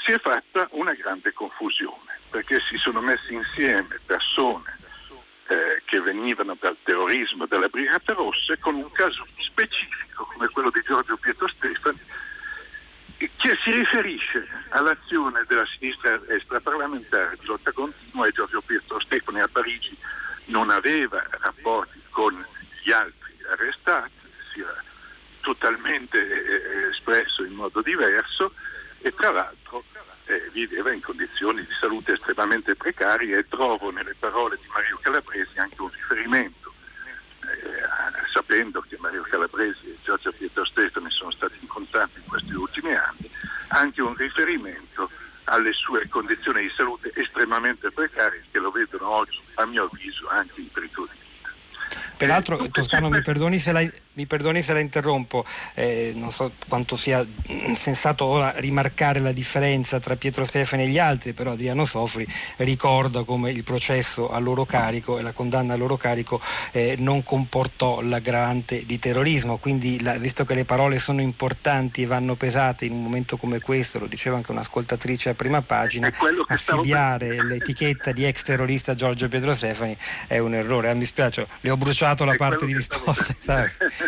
si 0.06 0.12
è 0.12 0.20
fatta 0.20 0.68
una 0.74 0.94
grande 0.94 1.34
confusione, 1.34 2.20
perché 2.30 2.60
si 2.70 2.78
sono 2.78 3.02
messi 3.02 3.34
insieme 3.34 4.00
persone 4.06 4.78
eh, 5.48 5.82
che 5.84 6.00
venivano 6.00 6.56
dal 6.60 6.78
terrorismo 6.84 7.48
della 7.48 7.70
Brigata 7.70 8.14
Rossa 8.14 8.56
con 8.58 8.76
un 8.76 8.92
caso 8.92 9.26
specifico 9.38 10.26
come 10.26 10.48
quello 10.50 10.70
di 10.70 10.84
Giorgio 10.86 11.18
Pietro 11.18 11.48
Stefani 11.48 12.00
che 13.28 13.58
si 13.64 13.72
riferisce 13.72 14.48
all'azione 14.70 15.44
della 15.48 15.66
sinistra 15.66 16.20
extraparlamentare 16.30 17.36
di 17.40 17.46
lotta 17.48 17.72
continua 17.72 18.28
e 18.28 18.32
Giorgio 18.32 18.62
Pietro 18.62 19.00
Stefani 19.02 19.42
a 19.42 19.48
Parigi 19.48 19.98
non 20.46 20.70
aveva 20.70 21.22
rapporti 21.42 22.02
con 22.12 22.34
gli 22.84 22.92
altri 22.92 23.34
arrestati, 23.52 24.12
si 24.54 24.62
era 24.62 24.84
totalmente 25.42 26.18
eh, 26.18 26.90
espresso 26.92 27.44
in 27.44 27.54
modo 27.54 27.82
diverso 27.82 28.54
e 29.00 29.14
tra 29.14 29.32
l'altro 29.32 29.84
eh, 30.26 30.50
viveva 30.52 30.94
in 30.94 31.02
condizioni 31.02 31.62
di 31.62 31.74
salute 31.80 32.14
estremamente 32.14 32.76
precarie 32.76 33.38
e 33.38 33.48
trovo 33.48 33.92
nelle 33.92 34.16
parole 34.18 34.58
di 34.62 34.68
Mario 34.72 35.00
Calabresi 35.02 35.58
anche 35.58 35.82
un 35.82 35.90
riferimento, 35.90 36.69
sapendo 38.50 38.82
che 38.82 38.98
Mario 39.00 39.22
Calabresi 39.22 39.86
e 39.86 39.98
Giorgio 40.04 40.32
Pietro 40.32 40.66
Stefani 40.66 41.10
sono 41.12 41.30
stati 41.30 41.54
in 41.62 41.68
contatto 41.68 42.18
in 42.18 42.26
questi 42.26 42.54
ultimi 42.54 42.92
anni, 42.96 43.30
anche 43.68 44.02
un 44.02 44.16
riferimento 44.16 45.10
alle 45.44 45.72
sue 45.74 46.08
condizioni 46.10 46.64
di 46.64 46.72
salute 46.76 47.12
estremamente 47.14 47.92
precarie 47.92 48.44
che 48.52 48.58
lo 48.58 48.72
vedono 48.72 49.08
oggi, 49.08 49.40
a 49.56 49.66
mio 49.68 49.84
avviso, 49.86 50.28
anche 50.30 50.62
in 50.62 50.72
pericolo 50.72 51.08
di 51.12 51.20
vita. 51.20 51.50
Peraltro, 52.18 52.60
eh, 52.60 52.70
Toscano, 52.72 53.10
mi 53.10 53.22
perdoni 53.22 53.60
se 53.60 53.72
la, 53.72 53.88
mi 54.14 54.26
perdoni 54.26 54.62
se 54.62 54.74
la 54.74 54.80
interrompo, 54.80 55.46
eh, 55.76 56.12
non 56.16 56.32
so 56.32 56.52
quanto 56.68 56.96
sia 56.98 57.26
sensato 57.76 58.26
ora 58.26 58.54
rimarcare 58.58 59.20
la 59.20 59.32
differenza 59.32 60.00
tra 60.00 60.18
Pietro 60.18 60.44
Stefani 60.44 60.84
e 60.84 60.88
gli 60.88 61.00
altri, 61.00 61.34
però 61.34 61.52
Adriano 61.52 61.86
Sofri 61.86 62.28
ricorda 62.58 63.24
come 63.24 63.52
il 63.52 63.64
processo 63.64 64.30
a 64.30 64.40
loro 64.40 64.66
carico 64.66 65.18
e 65.18 65.22
la 65.22 65.32
condanna 65.32 65.74
a 65.74 65.78
loro 65.78 65.96
carico 65.96 66.42
eh, 66.72 66.96
non 66.98 67.24
comportò 67.24 68.02
l'aggravante 68.02 68.86
di 68.86 69.00
terrorismo, 69.00 69.58
quindi 69.58 70.02
la, 70.02 70.18
visto 70.18 70.44
che 70.44 70.54
le 70.54 70.66
parole 70.66 71.00
sono 71.00 71.22
importanti 71.22 72.02
e 72.02 72.06
vanno 72.06 72.36
pesate 72.36 72.86
in 72.86 72.92
un 72.92 73.04
momento 73.04 73.38
come 73.38 73.62
questo, 73.62 74.00
lo 74.00 74.08
diceva 74.08 74.36
anche 74.36 74.52
un'ascoltatrice 74.52 75.30
a 75.30 75.34
prima 75.34 75.62
pagina, 75.62 76.12
affibbiare 76.48 77.42
l'etichetta 77.42 78.12
di 78.12 78.26
ex 78.26 78.44
terrorista 78.44 78.96
Giorgio 78.96 79.30
Pietro 79.30 79.54
Stefani 79.54 79.96
è 80.28 80.40
un 80.40 80.56
errore, 80.56 80.90
eh, 80.90 80.94
mi 80.94 81.06
spiace, 81.06 81.48
le 81.62 81.70
ho 81.70 81.78
bruciato 81.78 82.26
la 82.26 82.36
parte 82.36 82.66
di 82.66 82.74
risposta. 82.74 83.28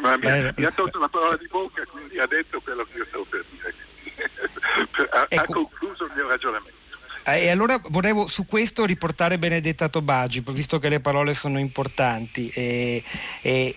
Ma 0.00 0.16
mi, 0.16 0.26
ha, 0.26 0.52
mi, 0.56 0.64
ha 0.64 0.70
tolto 0.70 0.98
la 0.98 1.08
parola 1.08 1.36
di 1.36 1.46
bocca, 1.48 1.84
quindi 1.86 2.18
ha 2.18 2.26
detto 2.26 2.60
quello 2.60 2.84
che 2.84 2.98
io 2.98 3.04
stavo 3.06 3.24
per 3.24 3.44
dire. 3.50 3.74
ha, 5.10 5.26
ecco. 5.28 5.40
ha 5.40 5.54
concluso 5.54 6.04
il 6.04 6.12
mio 6.14 6.28
ragionamento. 6.28 6.82
Eh, 7.26 7.44
e 7.44 7.50
allora 7.50 7.80
volevo 7.88 8.26
su 8.26 8.44
questo 8.44 8.84
riportare 8.84 9.38
Benedetta 9.38 9.88
Tobagi, 9.88 10.42
visto 10.48 10.78
che 10.78 10.90
le 10.90 11.00
parole 11.00 11.32
sono 11.32 11.58
importanti. 11.58 12.50
E, 12.50 13.02
e 13.40 13.74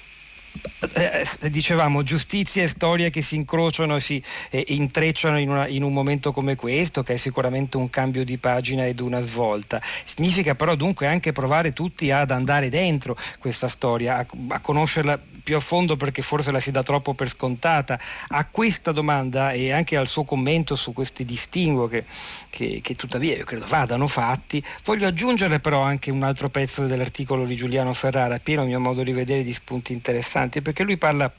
eh, 0.94 1.26
eh, 1.42 1.50
dicevamo 1.50 2.04
giustizia 2.04 2.64
e 2.64 2.68
storia 2.68 3.10
che 3.10 3.22
si 3.22 3.36
incrociano 3.36 3.96
e 3.96 4.00
si 4.00 4.22
eh, 4.50 4.64
intrecciano 4.68 5.40
in, 5.40 5.50
una, 5.50 5.68
in, 5.68 5.84
un 5.84 5.94
momento 5.94 6.32
come 6.32 6.56
questo, 6.56 7.04
che 7.04 7.14
è 7.14 7.18
sicuramente 7.18 7.78
un 7.78 7.90
cambio 7.90 8.24
di 8.24 8.38
pagina 8.38 8.86
ed 8.86 9.00
una 9.00 9.20
svolta. 9.22 9.82
Significa 9.82 10.56
però 10.56 10.76
dunque 10.76 11.08
anche 11.08 11.32
provare 11.32 11.74
tutti 11.74 12.12
ad 12.12 12.32
andare 12.32 12.70
dentro 12.70 13.16
questa 13.40 13.68
storia, 13.68 14.18
a, 14.18 14.26
a 14.50 14.60
conoscerla 14.60 15.20
più 15.48 15.56
a 15.56 15.60
fondo 15.60 15.96
perché 15.96 16.22
forse 16.22 16.52
la 16.52 16.60
si 16.60 16.72
dà 16.72 16.84
troppo 16.84 17.14
per 17.14 17.30
scontata. 17.30 18.00
A 18.30 18.46
questa 18.46 18.92
domanda 18.92 19.52
e 19.52 19.72
anche 19.72 19.96
al 19.96 20.08
suo 20.08 20.24
commento 20.24 20.76
su 20.76 20.94
questi 20.94 21.24
distinguo 21.24 21.88
che, 21.88 22.04
che, 22.50 22.82
che 22.82 22.96
tuttavia 22.96 23.36
io 23.36 23.46
credo 23.46 23.66
vadano 23.66 24.08
fatti, 24.08 24.64
voglio 24.84 25.08
aggiungere 25.08 25.60
però 25.60 25.82
anche 25.82 26.12
un 26.12 26.24
altro 26.24 26.50
pezzo 26.50 26.86
dell'articolo 26.86 27.46
di 27.46 27.56
Giuliano 27.56 27.94
Ferrara, 27.94 28.40
pieno 28.40 28.64
a 28.64 28.66
mio 28.66 28.80
modo 28.80 29.04
di 29.04 29.12
vedere 29.12 29.44
di 29.44 29.54
spunti 29.54 29.94
interessanti 29.94 30.47
perché 30.50 30.84
lui 30.84 30.98
parla 30.98 31.32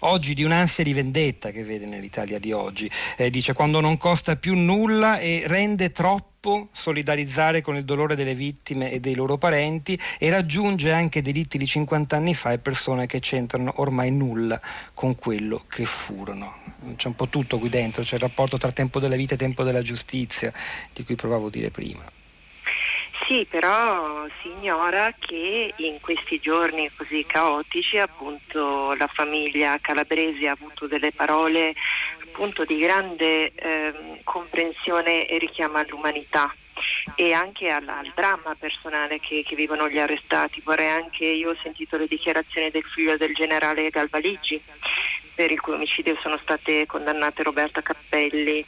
oggi 0.00 0.34
di 0.34 0.44
un'ansia 0.44 0.84
di 0.84 0.92
vendetta 0.92 1.50
che 1.50 1.64
vede 1.64 1.86
nell'Italia 1.86 2.38
di 2.38 2.52
oggi. 2.52 2.90
Eh, 3.16 3.30
dice 3.30 3.52
quando 3.52 3.80
non 3.80 3.96
costa 3.96 4.36
più 4.36 4.54
nulla 4.54 5.18
e 5.18 5.44
rende 5.46 5.92
troppo 5.92 6.68
solidarizzare 6.72 7.62
con 7.62 7.76
il 7.76 7.84
dolore 7.84 8.14
delle 8.14 8.34
vittime 8.34 8.90
e 8.90 9.00
dei 9.00 9.14
loro 9.14 9.38
parenti 9.38 9.98
e 10.18 10.28
raggiunge 10.28 10.92
anche 10.92 11.22
delitti 11.22 11.56
di 11.56 11.66
50 11.66 12.16
anni 12.16 12.34
fa 12.34 12.52
e 12.52 12.58
persone 12.58 13.06
che 13.06 13.20
c'entrano 13.20 13.72
ormai 13.76 14.10
nulla 14.10 14.60
con 14.92 15.14
quello 15.14 15.64
che 15.68 15.84
furono. 15.86 16.62
C'è 16.96 17.08
un 17.08 17.14
po' 17.14 17.28
tutto 17.28 17.58
qui 17.58 17.70
dentro, 17.70 18.02
c'è 18.02 18.16
il 18.16 18.20
rapporto 18.20 18.58
tra 18.58 18.72
tempo 18.72 19.00
della 19.00 19.16
vita 19.16 19.34
e 19.34 19.38
tempo 19.38 19.62
della 19.62 19.80
giustizia 19.80 20.52
di 20.92 21.02
cui 21.02 21.14
provavo 21.14 21.46
a 21.46 21.50
dire 21.50 21.70
prima. 21.70 22.02
Sì, 23.26 23.46
però 23.48 24.26
si 24.42 24.48
ignora 24.48 25.14
che 25.18 25.72
in 25.76 25.98
questi 26.00 26.38
giorni 26.40 26.90
così 26.94 27.24
caotici 27.26 27.98
appunto 27.98 28.92
la 28.94 29.06
famiglia 29.06 29.78
calabrese 29.80 30.46
ha 30.46 30.52
avuto 30.52 30.86
delle 30.86 31.10
parole 31.10 31.72
appunto 32.22 32.64
di 32.64 32.78
grande 32.78 33.52
eh, 33.54 34.20
comprensione 34.24 35.26
e 35.26 35.38
richiamo 35.38 35.78
all'umanità 35.78 36.52
e 37.14 37.32
anche 37.32 37.70
al, 37.70 37.88
al 37.88 38.12
dramma 38.14 38.54
personale 38.58 39.20
che, 39.20 39.42
che, 39.46 39.54
vivono 39.54 39.88
gli 39.88 39.98
arrestati. 39.98 40.60
Vorrei 40.64 40.90
anche, 40.90 41.24
io 41.24 41.50
ho 41.50 41.56
sentito 41.62 41.96
le 41.96 42.06
dichiarazioni 42.06 42.70
del 42.70 42.82
figlio 42.82 43.16
del 43.16 43.34
generale 43.34 43.90
Galvaligi 43.90 44.60
per 45.34 45.50
il 45.50 45.60
cui 45.60 45.74
omicidio 45.74 46.16
sono 46.20 46.38
state 46.38 46.86
condannate 46.86 47.42
Roberta 47.42 47.82
Cappelli 47.82 48.64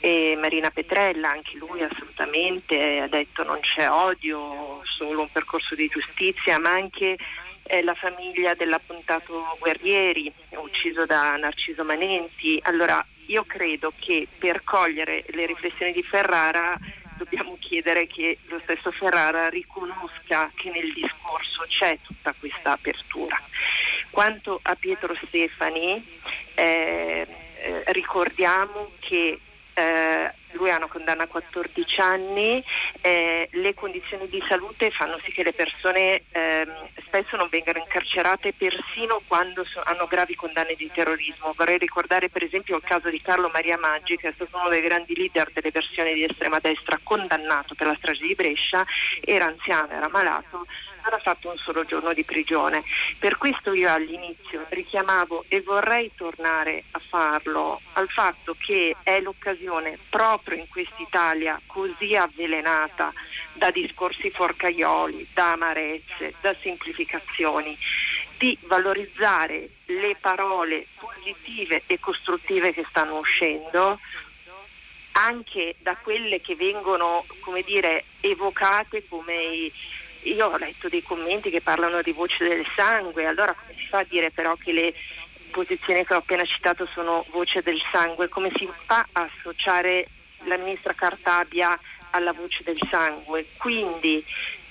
e 0.00 0.34
Marina 0.40 0.70
Petrella, 0.70 1.30
anche 1.30 1.58
lui 1.58 1.82
assolutamente 1.82 3.00
ha 3.00 3.06
detto 3.06 3.42
non 3.42 3.60
c'è 3.60 3.88
odio, 3.90 4.80
solo 4.84 5.20
un 5.20 5.30
percorso 5.30 5.74
di 5.74 5.88
giustizia, 5.88 6.58
ma 6.58 6.70
anche 6.70 7.18
eh, 7.64 7.82
la 7.82 7.94
famiglia 7.94 8.54
dell'appuntato 8.54 9.56
Guerrieri, 9.58 10.32
ucciso 10.50 11.04
da 11.04 11.36
Narciso 11.36 11.84
Manenti. 11.84 12.58
Allora 12.62 13.04
io 13.26 13.44
credo 13.44 13.92
che 13.98 14.26
per 14.38 14.62
cogliere 14.64 15.24
le 15.28 15.46
riflessioni 15.46 15.92
di 15.92 16.02
Ferrara 16.02 16.78
dobbiamo 17.16 17.56
chiedere 17.58 18.06
che 18.06 18.38
lo 18.46 18.58
stesso 18.60 18.90
Ferrara 18.90 19.48
riconosca 19.48 20.50
che 20.54 20.70
nel 20.70 20.92
discorso 20.92 21.64
c'è 21.68 21.98
tutta 22.02 22.34
questa 22.38 22.72
apertura. 22.72 23.40
Quanto 24.10 24.60
a 24.62 24.74
Pietro 24.74 25.14
Stefani, 25.26 26.02
eh, 26.54 27.26
eh, 27.58 27.82
ricordiamo 27.86 28.92
che 29.00 29.38
eh, 29.74 30.32
lui 30.56 30.70
ha 30.70 30.76
una 30.76 30.88
condanna 30.88 31.24
a 31.24 31.26
14 31.28 32.00
anni, 32.00 32.64
eh, 33.00 33.48
le 33.52 33.74
condizioni 33.74 34.28
di 34.28 34.42
salute 34.48 34.90
fanno 34.90 35.18
sì 35.22 35.30
che 35.32 35.42
le 35.42 35.52
persone 35.52 36.22
eh, 36.30 36.66
spesso 37.04 37.36
non 37.36 37.48
vengano 37.48 37.78
incarcerate 37.78 38.52
persino 38.52 39.20
quando 39.26 39.64
so- 39.64 39.82
hanno 39.84 40.06
gravi 40.06 40.34
condanne 40.34 40.74
di 40.74 40.90
terrorismo. 40.92 41.54
Vorrei 41.56 41.78
ricordare 41.78 42.28
per 42.28 42.42
esempio 42.42 42.76
il 42.76 42.82
caso 42.82 43.08
di 43.08 43.20
Carlo 43.20 43.48
Maria 43.52 43.78
Maggi, 43.78 44.16
che 44.16 44.28
è 44.28 44.32
stato 44.32 44.56
uno 44.56 44.68
dei 44.68 44.82
grandi 44.82 45.14
leader 45.14 45.50
delle 45.52 45.70
versioni 45.70 46.14
di 46.14 46.24
estrema 46.24 46.58
destra, 46.58 46.98
condannato 47.02 47.74
per 47.74 47.86
la 47.86 47.94
strage 47.94 48.26
di 48.26 48.34
Brescia, 48.34 48.84
era 49.20 49.46
anziano, 49.46 49.92
era 49.92 50.08
malato, 50.08 50.66
ha 51.14 51.18
fatto 51.18 51.50
un 51.50 51.56
solo 51.56 51.84
giorno 51.84 52.12
di 52.12 52.24
prigione. 52.24 52.82
Per 53.18 53.36
questo 53.36 53.72
io 53.72 53.92
all'inizio 53.92 54.64
richiamavo 54.68 55.44
e 55.48 55.60
vorrei 55.60 56.10
tornare 56.14 56.84
a 56.90 56.98
farlo 56.98 57.80
al 57.94 58.08
fatto 58.08 58.56
che 58.58 58.96
è 59.02 59.20
l'occasione 59.20 59.98
proprio 60.08 60.58
in 60.58 60.68
quest'Italia 60.68 61.60
così 61.66 62.16
avvelenata 62.16 63.12
da 63.54 63.70
discorsi 63.70 64.30
forcaioli, 64.30 65.28
da 65.32 65.52
amarezze, 65.52 66.34
da 66.40 66.54
semplificazioni, 66.60 67.76
di 68.38 68.56
valorizzare 68.62 69.68
le 69.86 70.16
parole 70.20 70.86
positive 70.98 71.82
e 71.86 71.98
costruttive 71.98 72.72
che 72.72 72.84
stanno 72.88 73.18
uscendo 73.18 73.98
anche 75.12 75.76
da 75.78 75.96
quelle 75.96 76.40
che 76.40 76.54
vengono 76.56 77.24
come 77.40 77.62
dire, 77.62 78.04
evocate 78.20 79.06
come 79.08 79.34
i, 79.34 79.72
io 80.32 80.46
ho 80.46 80.56
letto 80.56 80.88
dei 80.88 81.02
commenti 81.02 81.50
che 81.50 81.60
parlano 81.60 82.02
di 82.02 82.12
voce 82.12 82.46
del 82.46 82.66
sangue, 82.74 83.26
allora 83.26 83.54
come 83.54 83.74
si 83.78 83.86
fa 83.86 83.98
a 83.98 84.06
dire 84.08 84.30
però 84.30 84.54
che 84.56 84.72
le 84.72 84.94
posizioni 85.50 86.04
che 86.04 86.14
ho 86.14 86.18
appena 86.18 86.44
citato 86.44 86.86
sono 86.92 87.24
voce 87.30 87.62
del 87.62 87.80
sangue? 87.90 88.28
Come 88.28 88.50
si 88.56 88.68
fa 88.84 89.06
a 89.12 89.22
associare 89.22 90.06
la 90.44 90.56
ministra 90.56 90.92
Cartabia 90.92 91.78
alla 92.10 92.32
voce 92.32 92.62
del 92.64 92.78
sangue? 92.90 93.46
Quindi 93.56 94.24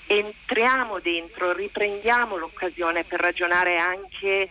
entriamo 0.06 1.00
dentro, 1.00 1.52
riprendiamo 1.52 2.36
l'occasione 2.36 3.04
per 3.04 3.20
ragionare 3.20 3.78
anche, 3.78 4.48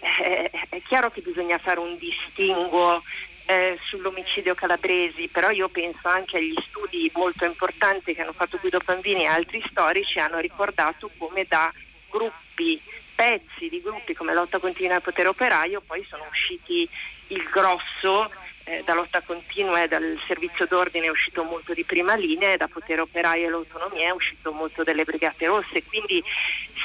eh, 0.00 0.50
è 0.68 0.82
chiaro 0.86 1.10
che 1.10 1.22
bisogna 1.22 1.58
fare 1.58 1.80
un 1.80 1.96
distinguo 1.96 3.02
eh, 3.50 3.78
sull'omicidio 3.82 4.54
calabresi, 4.54 5.28
però 5.28 5.48
io 5.48 5.70
penso 5.70 6.06
anche 6.06 6.36
agli 6.36 6.54
studi 6.66 7.10
molto 7.14 7.46
importanti 7.46 8.14
che 8.14 8.20
hanno 8.20 8.34
fatto 8.34 8.58
Guido 8.60 8.78
Panvini 8.78 9.22
e 9.22 9.28
altri 9.28 9.64
storici 9.70 10.18
hanno 10.18 10.38
ricordato 10.38 11.10
come 11.16 11.46
da 11.48 11.72
gruppi, 12.10 12.78
pezzi 13.14 13.70
di 13.70 13.80
gruppi 13.80 14.12
come 14.12 14.34
Lotta 14.34 14.58
Continua 14.58 14.96
al 14.96 15.02
Potere 15.02 15.28
Operaio 15.28 15.80
poi 15.80 16.04
sono 16.06 16.26
usciti 16.28 16.86
il 17.28 17.42
grosso 17.50 18.30
eh, 18.68 18.82
da 18.84 18.92
lotta 18.92 19.22
continua 19.22 19.82
e 19.82 19.88
dal 19.88 20.20
servizio 20.26 20.66
d'ordine 20.66 21.06
è 21.06 21.10
uscito 21.10 21.42
molto 21.42 21.72
di 21.72 21.84
prima 21.84 22.14
linea 22.14 22.52
e 22.52 22.56
da 22.58 22.68
potere 22.68 23.00
operaio 23.00 23.46
e 23.46 23.50
l'autonomia 23.50 24.08
è 24.08 24.10
uscito 24.10 24.52
molto 24.52 24.82
delle 24.84 25.04
brigate 25.04 25.46
rosse, 25.46 25.82
quindi 25.84 26.22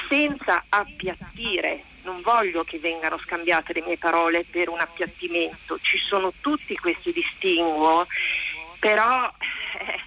senza 0.08 0.64
appiattire, 0.68 1.82
non 2.02 2.22
voglio 2.22 2.64
che 2.64 2.78
vengano 2.78 3.18
scambiate 3.18 3.74
le 3.74 3.82
mie 3.82 3.98
parole 3.98 4.44
per 4.48 4.70
un 4.70 4.80
appiattimento, 4.80 5.78
ci 5.80 5.98
sono 5.98 6.32
tutti 6.40 6.74
questi 6.76 7.12
distinguo, 7.12 8.06
però 8.78 9.30
eh, 9.78 10.00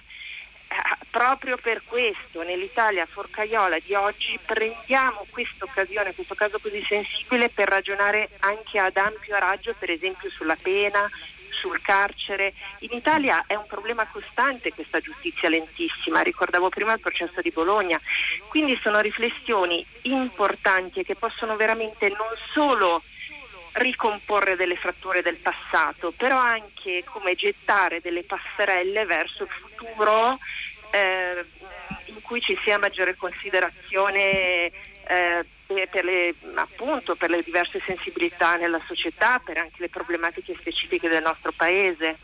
proprio 1.10 1.56
per 1.56 1.82
questo 1.84 2.42
nell'Italia 2.42 3.06
forcaiola 3.06 3.78
di 3.78 3.94
oggi 3.94 4.38
prendiamo 4.44 5.26
questa 5.30 5.64
occasione, 5.64 6.14
questo 6.14 6.34
caso 6.34 6.58
così 6.58 6.82
sensibile 6.82 7.48
per 7.48 7.68
ragionare 7.68 8.30
anche 8.40 8.78
ad 8.78 8.96
ampio 8.96 9.38
raggio 9.38 9.74
per 9.78 9.90
esempio 9.90 10.28
sulla 10.30 10.56
pena, 10.60 11.08
sul 11.58 11.80
carcere. 11.80 12.54
In 12.80 12.92
Italia 12.92 13.44
è 13.46 13.54
un 13.54 13.66
problema 13.66 14.06
costante 14.06 14.72
questa 14.72 15.00
giustizia 15.00 15.48
lentissima, 15.48 16.20
ricordavo 16.20 16.68
prima 16.68 16.92
il 16.92 17.00
processo 17.00 17.40
di 17.40 17.50
Bologna, 17.50 18.00
quindi 18.48 18.78
sono 18.82 19.00
riflessioni 19.00 19.84
importanti 20.02 21.00
e 21.00 21.04
che 21.04 21.14
possono 21.14 21.56
veramente 21.56 22.08
non 22.08 22.28
solo 22.52 23.02
ricomporre 23.72 24.56
delle 24.56 24.76
fratture 24.76 25.22
del 25.22 25.36
passato, 25.36 26.12
però 26.16 26.36
anche 26.36 27.04
come 27.04 27.34
gettare 27.34 28.00
delle 28.00 28.24
passerelle 28.24 29.04
verso 29.04 29.44
il 29.44 29.50
futuro 29.50 30.38
eh, 30.90 31.44
in 32.06 32.20
cui 32.22 32.40
ci 32.40 32.58
sia 32.62 32.78
maggiore 32.78 33.16
considerazione 33.16 34.70
eh, 35.06 35.44
per 35.90 36.04
le, 36.04 36.34
appunto, 36.54 37.14
per 37.14 37.28
le 37.28 37.42
diverse 37.42 37.80
sensibilità 37.84 38.56
nella 38.56 38.80
società, 38.86 39.38
per 39.38 39.58
anche 39.58 39.76
le 39.78 39.90
problematiche 39.90 40.54
specifiche 40.58 41.08
del 41.08 41.22
nostro 41.22 41.52
Paese. 41.52 42.16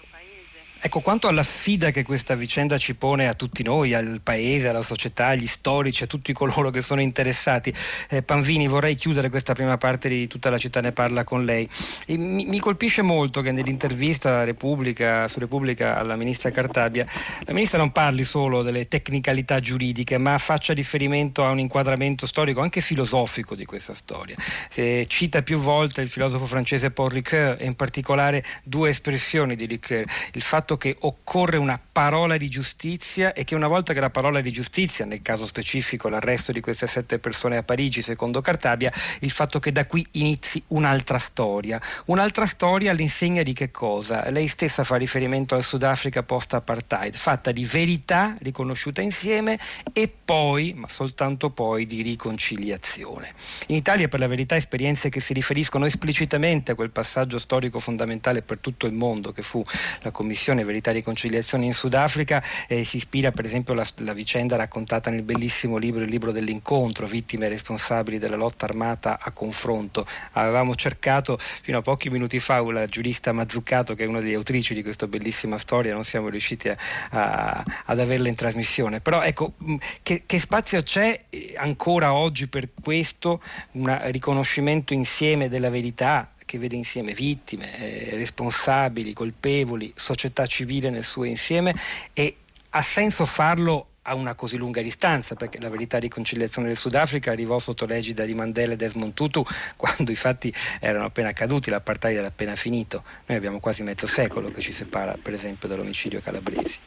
Ecco, 0.87 1.01
quanto 1.01 1.29
alla 1.29 1.43
sfida 1.43 1.91
che 1.91 2.03
questa 2.03 2.35
vicenda 2.35 2.77
ci 2.77 2.95
pone 2.95 3.27
a 3.27 3.33
tutti 3.33 3.63
noi, 3.63 3.95
al 3.95 4.21
paese, 4.23 4.69
alla 4.69 4.83
società, 4.83 5.29
agli 5.29 5.47
storici, 5.47 6.03
a 6.03 6.07
tutti 6.07 6.35
coloro 6.35 6.69
che 6.69 6.83
sono 6.83 7.01
interessati, 7.01 7.73
eh, 8.11 8.21
Panvini, 8.21 8.69
vorrei 8.69 8.95
chiudere 8.95 9.31
questa 9.31 9.55
prima 9.55 9.79
parte 9.79 10.11
di 10.11 10.27
tutta 10.27 10.51
la 10.51 10.59
città 10.59 10.83
ne 10.83 10.93
parla 10.93 11.25
con 11.25 11.43
lei. 11.43 11.67
Mi, 12.09 12.45
mi, 12.45 12.59
colpisce 12.59 13.01
molto 13.01 13.41
che 13.41 13.51
nell'intervista 13.51 14.45
Repubblica, 14.45 15.27
su 15.27 15.39
Repubblica 15.39 15.97
alla 15.97 16.17
ministra 16.17 16.51
Cartabia, 16.51 17.07
la 17.47 17.55
ministra 17.55 17.79
non 17.79 17.91
parli 17.91 18.23
solo 18.23 18.61
delle 18.61 18.87
tecnicalità 18.87 19.61
giuridiche, 19.61 20.19
ma 20.19 20.37
faccia 20.37 20.75
riferimento 20.75 21.47
a 21.47 21.49
un 21.49 21.61
inquadramento 21.61 22.27
storico, 22.27 22.61
anche 22.61 22.83
filosofico 22.83 23.55
di 23.55 23.65
questa 23.65 23.95
storia. 23.95 24.37
Eh, 24.75 25.07
cita 25.09 25.41
più 25.41 25.57
volte 25.57 26.03
il 26.03 26.11
filosofo 26.11 26.45
francese 26.45 26.91
Paul 26.91 27.09
Ricoeur 27.09 27.57
e 27.59 27.65
in 27.65 27.75
particolare 27.75 28.45
due 28.63 28.91
espressioni 28.91 29.57
di 29.57 29.65
Ricoeur. 29.65 30.05
Il 30.35 30.43
fatto 30.43 30.73
fatto 30.75 30.77
che 30.77 30.97
occorre 31.01 31.57
una 31.57 31.81
parola 31.95 32.37
di 32.37 32.49
giustizia 32.49 33.33
e 33.33 33.45
che 33.45 33.55
una 33.55 33.69
volta 33.69 33.93
che 33.93 34.01
la 34.01 34.11
parola 34.11 34.41
di 34.41 34.51
giustizia, 34.51 35.05
nel 35.05 35.23
caso 35.23 35.47
specifico 35.47 36.09
l'arresto 36.09 36.53
di 36.53 36.61
queste 36.61 36.87
sette 36.87 37.19
persone 37.19 37.57
a 37.57 37.63
Parigi 37.63 38.03
secondo 38.03 38.41
Cartabia, 38.41 38.93
il 39.21 39.31
fatto 39.31 39.59
che 39.61 39.73
da 39.73 39.87
qui 39.87 40.05
inizi 40.13 40.63
un'altra 40.69 41.19
storia. 41.19 41.81
Un'altra 42.07 42.47
storia 42.47 42.91
all'insegna 42.91 43.43
di 43.43 43.53
che 43.53 43.71
cosa? 43.71 44.29
Lei 44.31 44.49
stessa 44.49 44.85
fa 44.85 44.97
riferimento 44.97 45.55
al 45.55 45.63
Sudafrica 45.63 46.23
post-apartheid, 46.23 47.15
fatta 47.15 47.53
di 47.53 47.65
verità 47.65 48.37
riconosciuta 48.41 49.01
insieme 49.01 49.59
e 49.93 50.13
poi, 50.25 50.75
ma 50.75 50.89
soltanto 50.89 51.51
poi, 51.51 51.87
di 51.87 52.03
riconciliazione. 52.03 53.33
In 53.69 53.77
Italia 53.77 54.09
per 54.09 54.21
la 54.21 54.27
verità 54.27 54.57
esperienze 54.57 55.09
che 55.09 55.21
si 55.21 55.33
riferiscono 55.33 55.87
esplicitamente 55.87 56.73
a 56.73 56.75
quel 56.75 56.91
passaggio 56.91 57.39
storico 57.39 57.79
fondamentale 57.79 58.43
per 58.43 58.59
tutto 58.59 58.87
il 58.87 58.93
mondo 58.93 59.33
che 59.33 59.43
fu 59.43 59.63
la 60.03 60.11
Commissione 60.11 60.54
Verità 60.63 60.91
e 60.91 60.95
Riconciliazione 60.95 61.65
in 61.65 61.73
Sudafrica 61.73 62.43
eh, 62.69 62.85
si 62.85 62.99
ispira 62.99 63.31
per 63.33 63.45
esempio 63.45 63.75
alla 63.75 64.13
vicenda 64.13 64.57
raccontata 64.57 65.11
nel 65.11 65.23
bellissimo 65.23 65.77
libro 65.77 66.03
Il 66.05 66.11
libro 66.11 66.31
dell'incontro, 66.31 67.07
vittime 67.07 67.49
responsabili 67.49 68.19
della 68.19 68.37
lotta 68.37 68.67
armata 68.67 69.19
a 69.21 69.31
confronto. 69.33 70.07
Avevamo 70.33 70.75
cercato 70.75 71.37
fino 71.39 71.79
a 71.79 71.83
pochi 71.83 72.11
minuti 72.11 72.39
fa 72.39 72.63
la 72.71 72.87
giurista 72.87 73.33
Mazzucato 73.33 73.95
che 73.95 74.05
è 74.05 74.07
una 74.07 74.21
delle 74.21 74.35
autrici 74.35 74.75
di 74.75 74.83
questa 74.83 75.07
bellissima 75.07 75.59
storia, 75.59 75.93
non 75.95 76.05
siamo 76.05 76.29
riusciti 76.29 76.69
a, 76.69 76.77
a, 77.11 77.65
ad 77.87 77.99
averla 77.99 78.29
in 78.29 78.35
trasmissione. 78.35 79.01
Però 79.01 79.23
ecco, 79.23 79.55
che, 80.03 80.23
che 80.27 80.39
spazio 80.39 80.83
c'è 80.83 81.25
eh, 81.31 81.55
ancora 81.57 82.13
oggi 82.13 82.49
per 82.49 82.69
questo, 82.81 83.43
un 83.73 84.01
riconoscimento 84.11 84.95
insieme 84.95 85.49
della 85.49 85.71
verità 85.71 86.34
che 86.55 86.61
vede 86.61 86.77
insieme 86.77 87.13
vittime, 87.13 87.77
eh, 87.79 88.11
responsabili, 88.17 89.13
colpevoli, 89.13 89.93
società 89.97 90.47
civile 90.47 90.89
nel 90.89 91.03
suo 91.03 91.25
insieme 91.25 91.75
e 92.13 92.37
ha 92.71 92.83
senso 92.83 93.25
farlo 93.25 93.89
a 94.03 94.15
una 94.15 94.35
così 94.37 94.57
lunga 94.57 94.81
distanza, 94.81 95.35
perché 95.35 95.59
la 95.59 95.69
verità 95.69 95.99
di 95.99 96.09
conciliazione 96.09 96.69
del 96.69 96.77
Sudafrica 96.77 97.33
arrivò 97.33 97.59
sotto 97.59 97.87
l'egida 97.87 98.25
di 98.25 98.35
Mandela 98.35 98.75
e 98.75 98.77
Desmond 98.77 99.15
Tutu 99.15 99.45
quando 99.77 100.13
i 100.13 100.15
fatti 100.15 100.55
erano 100.79 101.07
appena 101.07 101.31
accaduti, 101.31 101.71
l'apartheid 101.71 102.19
era 102.19 102.29
appena 102.29 102.55
finito. 102.55 103.03
Noi 103.27 103.37
abbiamo 103.37 103.59
quasi 103.59 103.83
mezzo 103.83 104.07
secolo 104.07 104.51
che 104.51 104.61
ci 104.61 104.71
separa, 104.71 105.17
per 105.21 105.35
esempio, 105.35 105.67
dall'omicidio 105.67 106.21
calabresi. 106.21 106.79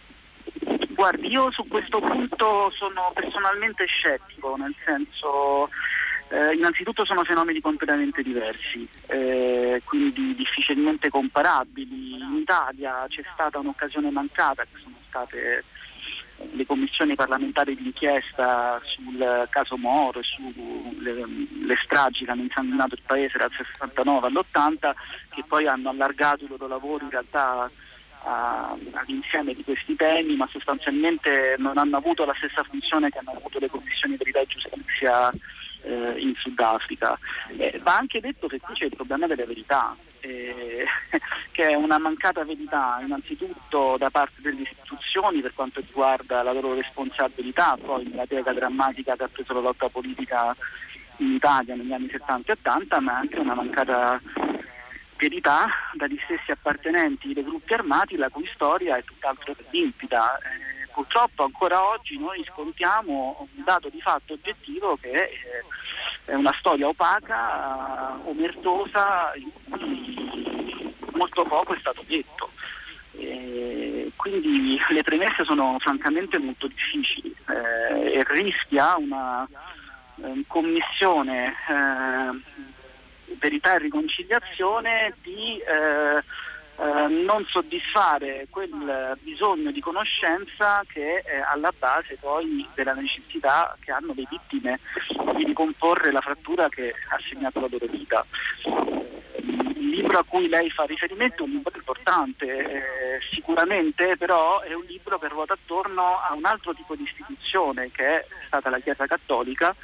Guardi, 0.95 1.27
io 1.27 1.51
su 1.51 1.65
questo 1.67 1.99
punto 1.99 2.71
sono 2.71 3.11
personalmente 3.13 3.85
scettico, 3.85 4.55
nel 4.55 4.73
senso 4.85 5.69
eh, 6.29 6.53
innanzitutto 6.53 7.05
sono 7.05 7.23
fenomeni 7.23 7.61
completamente 7.61 8.21
diversi, 8.21 8.87
eh, 9.07 9.81
quindi 9.85 10.35
difficilmente 10.35 11.09
comparabili. 11.09 12.15
In 12.15 12.37
Italia 12.41 13.05
c'è 13.07 13.23
stata 13.33 13.59
un'occasione 13.59 14.09
mancata, 14.11 14.63
che 14.63 14.79
sono 14.81 14.95
state 15.07 15.63
eh, 16.37 16.49
le 16.53 16.65
commissioni 16.65 17.15
parlamentari 17.15 17.75
d'inchiesta 17.75 18.81
sul 18.83 19.47
caso 19.49 19.77
Moro 19.77 20.19
e 20.19 20.23
sulle 20.23 21.25
le 21.67 21.75
stragi 21.83 22.25
che 22.25 22.31
hanno 22.31 22.43
insanguinato 22.43 22.95
il 22.95 23.01
paese 23.05 23.37
dal 23.37 23.51
69 23.55 24.27
all'80, 24.27 24.93
che 25.29 25.43
poi 25.47 25.67
hanno 25.67 25.89
allargato 25.89 26.45
i 26.45 26.47
loro 26.47 26.67
lavori 26.67 27.03
in 27.05 27.11
realtà 27.11 27.69
all'insieme 28.23 29.53
di 29.53 29.63
questi 29.63 29.95
temi, 29.95 30.35
ma 30.35 30.47
sostanzialmente 30.51 31.55
non 31.59 31.77
hanno 31.77 31.95
avuto 31.95 32.25
la 32.25 32.33
stessa 32.35 32.61
funzione 32.63 33.09
che 33.09 33.19
hanno 33.19 33.31
avuto 33.31 33.57
le 33.59 33.69
commissioni 33.69 34.17
verità 34.17 34.39
e 34.39 34.45
giustizia 34.47 35.31
eh, 35.81 36.15
in 36.17 36.33
Sudafrica. 36.35 37.17
Eh, 37.57 37.79
va 37.83 37.97
anche 37.97 38.19
detto 38.19 38.47
che 38.47 38.59
qui 38.59 38.73
c'è 38.73 38.85
il 38.85 38.95
problema 38.95 39.27
delle 39.27 39.45
verità, 39.45 39.95
eh, 40.21 40.85
che 41.51 41.67
è 41.67 41.73
una 41.73 41.97
mancata 41.97 42.43
verità 42.43 42.99
innanzitutto 43.01 43.95
da 43.97 44.09
parte 44.09 44.41
delle 44.41 44.61
istituzioni 44.61 45.41
per 45.41 45.53
quanto 45.53 45.81
riguarda 45.81 46.43
la 46.43 46.53
loro 46.53 46.73
responsabilità, 46.73 47.77
poi 47.81 48.05
nella 48.05 48.25
piega 48.25 48.53
drammatica 48.53 49.15
che 49.15 49.23
ha 49.23 49.29
preso 49.31 49.53
la 49.53 49.61
lotta 49.61 49.89
politica 49.89 50.55
in 51.17 51.33
Italia 51.33 51.75
negli 51.75 51.93
anni 51.93 52.09
70 52.09 52.51
e 52.51 52.55
80, 52.59 52.99
ma 52.99 53.17
anche 53.17 53.39
una 53.39 53.55
mancata 53.55 54.21
verità 55.17 55.67
dagli 55.93 56.17
stessi 56.23 56.51
appartenenti 56.51 57.33
dei 57.33 57.43
gruppi 57.43 57.73
armati 57.73 58.15
la 58.15 58.29
cui 58.29 58.47
storia 58.53 58.97
è 58.97 59.03
tutt'altro 59.03 59.53
che 59.53 59.65
limpida. 59.71 60.37
Eh, 60.37 60.76
purtroppo 60.97 61.43
ancora 61.43 61.89
oggi 61.89 62.17
noi 62.17 62.43
scontiamo 62.51 63.47
un 63.53 63.63
dato 63.63 63.87
di 63.89 64.01
fatto 64.01 64.33
oggettivo 64.33 64.97
che 64.99 65.29
è 66.25 66.33
una 66.33 66.55
storia 66.57 66.87
opaca, 66.87 68.17
omertosa, 68.23 69.31
in 69.35 69.51
cui 69.69 70.95
molto 71.13 71.43
poco 71.43 71.75
è 71.75 71.77
stato 71.79 72.03
detto. 72.07 72.49
E 73.11 74.11
quindi 74.15 74.81
le 74.89 75.03
premesse 75.03 75.45
sono 75.45 75.77
francamente 75.79 76.39
molto 76.39 76.65
difficili 76.65 77.31
eh, 77.47 78.13
e 78.13 78.23
rischia 78.29 78.95
una 78.97 79.47
eh, 80.23 80.43
commissione 80.47 81.53
eh, 81.67 83.35
verità 83.37 83.75
e 83.75 83.79
riconciliazione 83.79 85.13
di 85.21 85.61
eh, 86.79 87.07
non 87.07 87.43
soddisfare 87.45 88.45
quel 88.49 89.17
bisogno 89.21 89.71
di 89.71 89.79
conoscenza 89.79 90.83
che 90.87 91.21
è 91.21 91.39
alla 91.39 91.73
base 91.77 92.17
poi 92.19 92.67
della 92.75 92.93
necessità 92.93 93.75
che 93.79 93.91
hanno 93.91 94.13
le 94.15 94.25
vittime 94.29 94.79
di 95.35 95.43
ricomporre 95.43 96.11
la 96.11 96.21
frattura 96.21 96.69
che 96.69 96.93
ha 97.09 97.17
segnato 97.27 97.59
la 97.59 97.67
loro 97.69 97.87
vita. 97.87 98.23
Il 98.63 99.89
libro 99.89 100.19
a 100.19 100.23
cui 100.23 100.47
lei 100.47 100.69
fa 100.69 100.83
riferimento 100.83 101.43
è 101.43 101.45
un 101.47 101.53
libro 101.53 101.75
importante, 101.75 102.45
eh, 102.45 103.19
sicuramente 103.31 104.15
però 104.15 104.61
è 104.61 104.73
un 104.73 104.83
libro 104.83 105.17
che 105.17 105.29
ruota 105.29 105.53
attorno 105.53 106.19
a 106.19 106.33
un 106.35 106.45
altro 106.45 106.75
tipo 106.75 106.95
di 106.95 107.03
istituzione 107.03 107.89
che 107.89 108.05
è 108.05 108.25
stata 108.45 108.69
la 108.69 108.79
Chiesa 108.79 109.07
Cattolica 109.07 109.75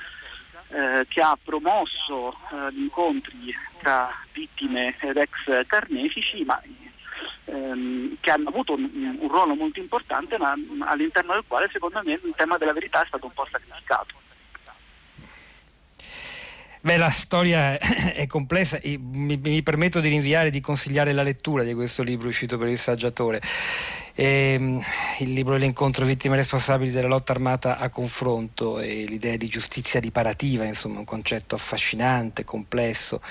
eh, 0.70 1.06
che 1.08 1.22
ha 1.22 1.38
promosso 1.44 2.38
eh, 2.52 2.72
gli 2.72 2.82
incontri 2.82 3.56
tra 3.80 4.12
vittime 4.32 4.96
ed 5.00 5.18
ex 5.18 5.66
carnefici, 5.68 6.44
ma 6.44 6.62
ehm, 7.54 8.18
che 8.20 8.32
hanno 8.32 8.50
avuto 8.50 8.74
un, 8.74 9.18
un, 9.20 9.28
ruolo 9.30 9.54
molto 9.56 9.80
importante, 9.80 10.38
ma 10.38 10.54
all'interno 10.80 11.34
del 11.34 11.44
quale 11.48 11.70
secondo 11.72 12.02
me 12.04 12.14
il 12.14 12.34
tema 12.36 12.58
della 12.58 12.74
verità 12.74 13.04
è 13.04 13.08
stato 13.08 13.26
un 13.26 13.34
po' 13.34 13.48
sacrificato. 13.50 14.22
Beh, 16.82 16.98
la 16.98 17.10
storia 17.10 17.80
è 17.80 18.28
complessa, 18.28 18.78
mi, 18.84 19.38
mi 19.38 19.64
permetto 19.64 20.02
di 20.02 20.10
rinviare 20.10 20.50
e 20.50 20.52
di 20.52 20.60
consigliare 20.60 21.14
la 21.14 21.24
lettura 21.24 21.64
di 21.64 21.74
questo 21.74 22.04
libro 22.04 22.28
uscito 22.28 22.58
per 22.58 22.68
il 22.68 22.78
saggiatore. 22.78 23.40
Ehm, 24.16 24.80
il 25.20 25.34
libro 25.34 25.56
L'incontro 25.56 26.06
vittime 26.06 26.36
responsabili 26.36 26.92
della 26.92 27.08
lotta 27.08 27.32
armata 27.32 27.78
a 27.78 27.90
confronto 27.90 28.80
e 28.80 29.06
l'idea 29.08 29.38
di 29.38 29.48
giustizia 29.48 30.00
riparativa, 30.00 30.66
insomma 30.66 31.00
un 31.00 31.06
concetto 31.06 31.56
affascinante, 31.56 32.44
complesso 32.44 33.22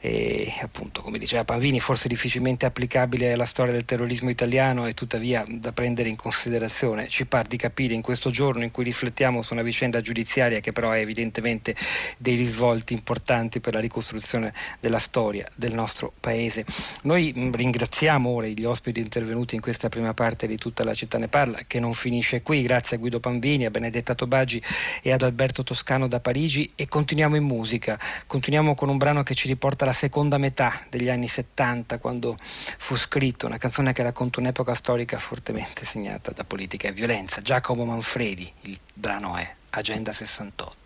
e 0.00 0.52
appunto 0.62 1.02
come 1.02 1.18
diceva 1.18 1.44
Panvini 1.44 1.80
forse 1.80 2.06
difficilmente 2.08 2.66
applicabile 2.66 3.32
alla 3.32 3.46
storia 3.46 3.72
del 3.72 3.84
terrorismo 3.84 4.30
italiano 4.30 4.86
e 4.86 4.94
tuttavia 4.94 5.44
da 5.48 5.72
prendere 5.72 6.08
in 6.08 6.16
considerazione. 6.16 7.08
Ci 7.08 7.26
par 7.26 7.46
di 7.46 7.56
capire 7.56 7.94
in 7.94 8.02
questo 8.02 8.30
giorno 8.30 8.62
in 8.62 8.70
cui 8.70 8.84
riflettiamo 8.84 9.42
su 9.42 9.54
una 9.54 9.62
vicenda 9.62 10.00
giudiziaria 10.00 10.60
che 10.60 10.72
però 10.72 10.90
ha 10.90 10.98
evidentemente 10.98 11.74
dei 12.16 12.36
risvolti 12.36 12.92
importanti 12.92 13.58
per 13.60 13.74
la 13.74 13.80
ricostruzione 13.80 14.52
della 14.78 14.98
storia 14.98 15.48
del 15.56 15.74
nostro 15.74 16.12
paese. 16.20 16.64
Noi 17.02 17.32
ringraziamo 17.52 18.28
ora 18.28 18.46
gli 18.46 18.64
ospiti 18.64 19.00
intervenuti 19.00 19.56
in 19.56 19.60
questa 19.60 19.88
prima 19.88 20.14
parte 20.14 20.27
parte 20.28 20.46
di 20.46 20.58
tutta 20.58 20.84
la 20.84 20.92
città 20.92 21.16
ne 21.16 21.28
parla, 21.28 21.60
che 21.66 21.80
non 21.80 21.94
finisce 21.94 22.42
qui, 22.42 22.60
grazie 22.60 22.96
a 22.96 22.98
Guido 23.00 23.18
Pambini, 23.18 23.64
a 23.64 23.70
Benedetta 23.70 24.14
Tobaggi 24.14 24.62
e 25.00 25.10
ad 25.10 25.22
Alberto 25.22 25.64
Toscano 25.64 26.06
da 26.06 26.20
Parigi 26.20 26.70
e 26.74 26.86
continuiamo 26.86 27.34
in 27.34 27.44
musica, 27.44 27.98
continuiamo 28.26 28.74
con 28.74 28.90
un 28.90 28.98
brano 28.98 29.22
che 29.22 29.34
ci 29.34 29.48
riporta 29.48 29.84
alla 29.84 29.94
seconda 29.94 30.36
metà 30.36 30.84
degli 30.90 31.08
anni 31.08 31.28
70 31.28 31.96
quando 31.96 32.36
fu 32.38 32.94
scritto, 32.94 33.46
una 33.46 33.56
canzone 33.56 33.94
che 33.94 34.02
racconta 34.02 34.40
un'epoca 34.40 34.74
storica 34.74 35.16
fortemente 35.16 35.86
segnata 35.86 36.30
da 36.32 36.44
politica 36.44 36.88
e 36.88 36.92
violenza. 36.92 37.40
Giacomo 37.40 37.86
Manfredi, 37.86 38.52
il 38.62 38.78
brano 38.92 39.34
è 39.34 39.50
Agenda 39.70 40.12
68. 40.12 40.76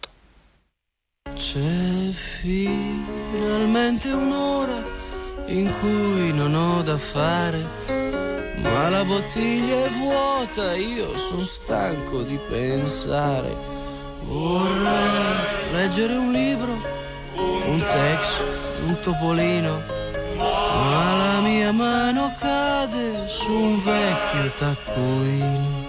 C'è 1.35 2.13
finalmente 2.13 4.09
un'ora 4.09 4.81
in 5.47 5.69
cui 5.81 6.33
non 6.33 6.55
ho 6.55 6.83
da 6.83 6.97
fare 6.97 8.02
ma 8.63 8.89
la 8.89 9.05
bottiglia 9.05 9.85
è 9.87 9.91
vuota, 9.91 10.75
io 10.75 11.17
sono 11.17 11.45
stanco 11.45 12.23
di 12.23 12.39
pensare. 12.49 13.55
Vorrei 14.25 15.73
leggere 15.73 16.15
un 16.15 16.33
libro, 16.33 16.73
un 17.35 17.79
text, 17.79 18.41
un 18.87 18.99
topolino, 19.01 19.83
ma 20.37 21.17
la 21.17 21.41
mia 21.41 21.73
mano 21.73 22.33
cade 22.39 23.27
su 23.27 23.53
un 23.53 23.83
vecchio 23.83 24.53
taccuino. 24.59 25.82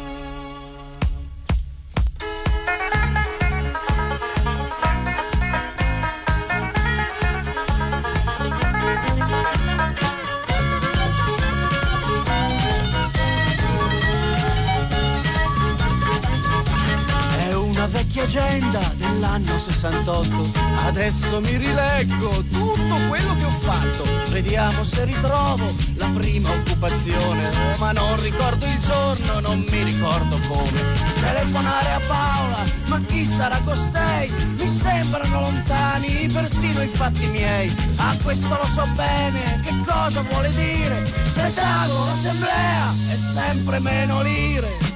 L'agenda 18.20 18.80
dell'anno 18.95 19.57
68. 19.57 20.51
Adesso 20.86 21.39
mi 21.41 21.57
rileggo 21.57 22.43
tutto 22.49 22.95
quello 23.07 23.36
che 23.36 23.45
ho 23.45 23.51
fatto. 23.59 24.03
Vediamo 24.30 24.84
se 24.84 25.05
ritrovo 25.05 25.66
la 25.95 26.09
prima 26.14 26.49
occupazione. 26.49 27.51
Ma 27.80 27.91
non 27.91 28.22
ricordo 28.22 28.66
il 28.66 28.78
giorno, 28.80 29.39
non 29.39 29.66
mi 29.70 29.84
ricordo 29.84 30.38
come. 30.47 30.82
Telefonare 31.20 31.91
a 31.91 32.01
Paola, 32.07 32.57
ma 32.88 32.99
chi 33.05 33.26
sarà 33.26 33.59
costei? 33.64 34.30
Mi 34.57 34.68
sembrano 34.68 35.41
lontani 35.41 36.28
persino 36.28 36.82
i 36.82 36.88
fatti 36.88 37.26
miei. 37.28 37.74
Ah, 37.97 38.16
questo 38.24 38.49
lo 38.49 38.68
so 38.68 38.86
bene, 38.95 39.61
che 39.64 39.74
cosa 39.86 40.22
vuole 40.22 40.49
dire? 40.49 41.05
Se 41.24 41.53
trago 41.53 42.05
l'assemblea 42.05 42.93
è 43.09 43.16
sempre 43.16 43.80
meno 43.80 44.22
lire. 44.22 44.92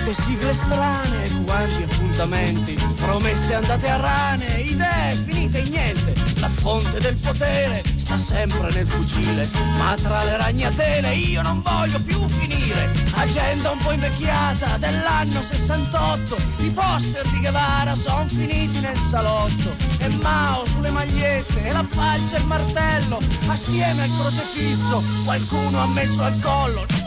Quante 0.00 0.14
sigle 0.14 0.54
strane, 0.54 1.44
quanti 1.44 1.82
appuntamenti, 1.82 2.78
promesse 2.96 3.54
andate 3.54 3.88
a 3.88 3.96
rane, 3.96 4.46
idee 4.60 5.12
finite 5.12 5.58
in 5.58 5.70
niente. 5.70 6.14
La 6.38 6.48
fonte 6.48 7.00
del 7.00 7.16
potere 7.16 7.82
sta 7.96 8.16
sempre 8.16 8.72
nel 8.72 8.86
fucile, 8.86 9.46
ma 9.76 9.94
tra 9.96 10.24
le 10.24 10.36
ragnatele 10.38 11.14
io 11.14 11.42
non 11.42 11.60
voglio 11.60 12.00
più 12.00 12.26
finire. 12.28 12.90
Agenda 13.12 13.72
un 13.72 13.78
po' 13.78 13.92
invecchiata 13.92 14.78
dell'anno 14.78 15.42
68, 15.42 16.36
i 16.58 16.70
poster 16.70 17.26
di 17.28 17.38
Guevara 17.40 17.94
son 17.94 18.28
finiti 18.28 18.80
nel 18.80 18.96
salotto. 18.96 19.70
E 19.98 20.08
Mao 20.22 20.64
sulle 20.64 20.90
magliette, 20.90 21.62
e 21.62 21.72
la 21.72 21.84
falce 21.86 22.36
e 22.36 22.38
il 22.38 22.46
martello, 22.46 23.20
assieme 23.48 24.04
al 24.04 24.10
crocefisso, 24.18 25.02
qualcuno 25.24 25.82
ha 25.82 25.86
messo 25.88 26.22
al 26.22 26.38
collo. 26.40 26.99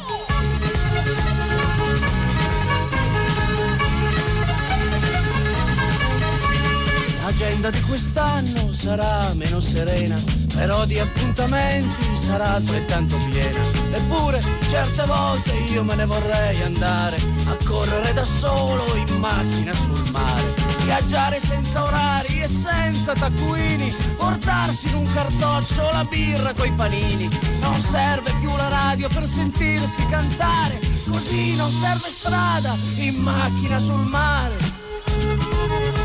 L'agenda 7.43 7.71
di 7.71 7.81
quest'anno 7.81 8.71
sarà 8.71 9.33
meno 9.33 9.59
serena, 9.59 10.15
però 10.55 10.85
di 10.85 10.97
appuntamenti 10.97 12.15
sarà 12.15 12.53
altrettanto 12.53 13.17
piena. 13.29 13.59
Eppure 13.91 14.41
certe 14.69 15.03
volte 15.03 15.51
io 15.51 15.83
me 15.83 15.93
ne 15.95 16.05
vorrei 16.05 16.61
andare 16.63 17.17
a 17.47 17.57
correre 17.65 18.13
da 18.13 18.23
solo 18.23 18.95
in 18.95 19.19
macchina 19.19 19.73
sul 19.73 20.09
mare. 20.11 20.53
Viaggiare 20.85 21.41
senza 21.41 21.83
orari 21.83 22.41
e 22.43 22.47
senza 22.47 23.11
taccuini, 23.11 23.93
portarsi 24.15 24.87
in 24.87 24.95
un 24.95 25.13
cartoccio 25.13 25.81
la 25.91 26.05
birra 26.05 26.53
coi 26.53 26.71
panini. 26.71 27.27
Non 27.59 27.77
serve 27.81 28.31
più 28.39 28.55
la 28.55 28.69
radio 28.69 29.09
per 29.09 29.27
sentirsi 29.27 30.07
cantare, 30.07 30.79
così 31.09 31.55
non 31.55 31.69
serve 31.69 32.09
strada 32.09 32.73
in 32.95 33.15
macchina 33.15 33.79
sul 33.79 34.05
mare. 34.05 36.03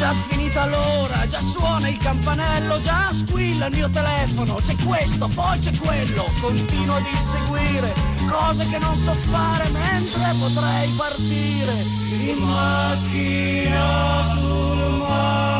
Già 0.00 0.14
finita 0.28 0.64
l'ora, 0.64 1.26
già 1.28 1.42
suona 1.42 1.86
il 1.88 1.98
campanello, 1.98 2.80
già 2.80 3.12
squilla 3.12 3.66
il 3.66 3.74
mio 3.74 3.90
telefono, 3.90 4.54
c'è 4.54 4.74
questo, 4.82 5.28
poi 5.28 5.58
c'è 5.58 5.76
quello, 5.76 6.24
continuo 6.40 6.96
ad 6.96 7.04
inseguire 7.04 7.92
cose 8.26 8.66
che 8.70 8.78
non 8.78 8.96
so 8.96 9.12
fare 9.12 9.68
mentre 9.68 10.34
potrei 10.38 10.88
partire 10.96 11.72
in 12.08 12.38
macchina 12.38 14.22
sul 14.32 14.96
mare. 14.96 15.59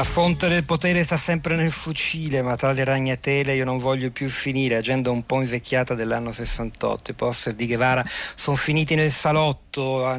La 0.00 0.06
fonte 0.06 0.48
del 0.48 0.64
potere 0.64 1.04
sta 1.04 1.18
sempre 1.18 1.56
nel 1.56 1.70
fucile, 1.70 2.40
ma 2.40 2.56
tra 2.56 2.72
le 2.72 2.84
ragnatele 2.84 3.54
io 3.54 3.66
non 3.66 3.76
voglio 3.76 4.10
più 4.10 4.30
finire. 4.30 4.76
Agenda 4.76 5.10
un 5.10 5.26
po' 5.26 5.42
invecchiata 5.42 5.94
dell'anno 5.94 6.32
68. 6.32 7.10
I 7.10 7.14
poster 7.14 7.54
di 7.54 7.66
Guevara 7.66 8.02
sono 8.34 8.56
finiti 8.56 8.94
nel 8.94 9.12
salotto. 9.12 9.68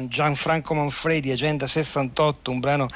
Gianfranco 0.06 0.72
Manfredi, 0.72 1.32
Agenda 1.32 1.66
68, 1.66 2.52
un 2.52 2.60
brano 2.60 2.88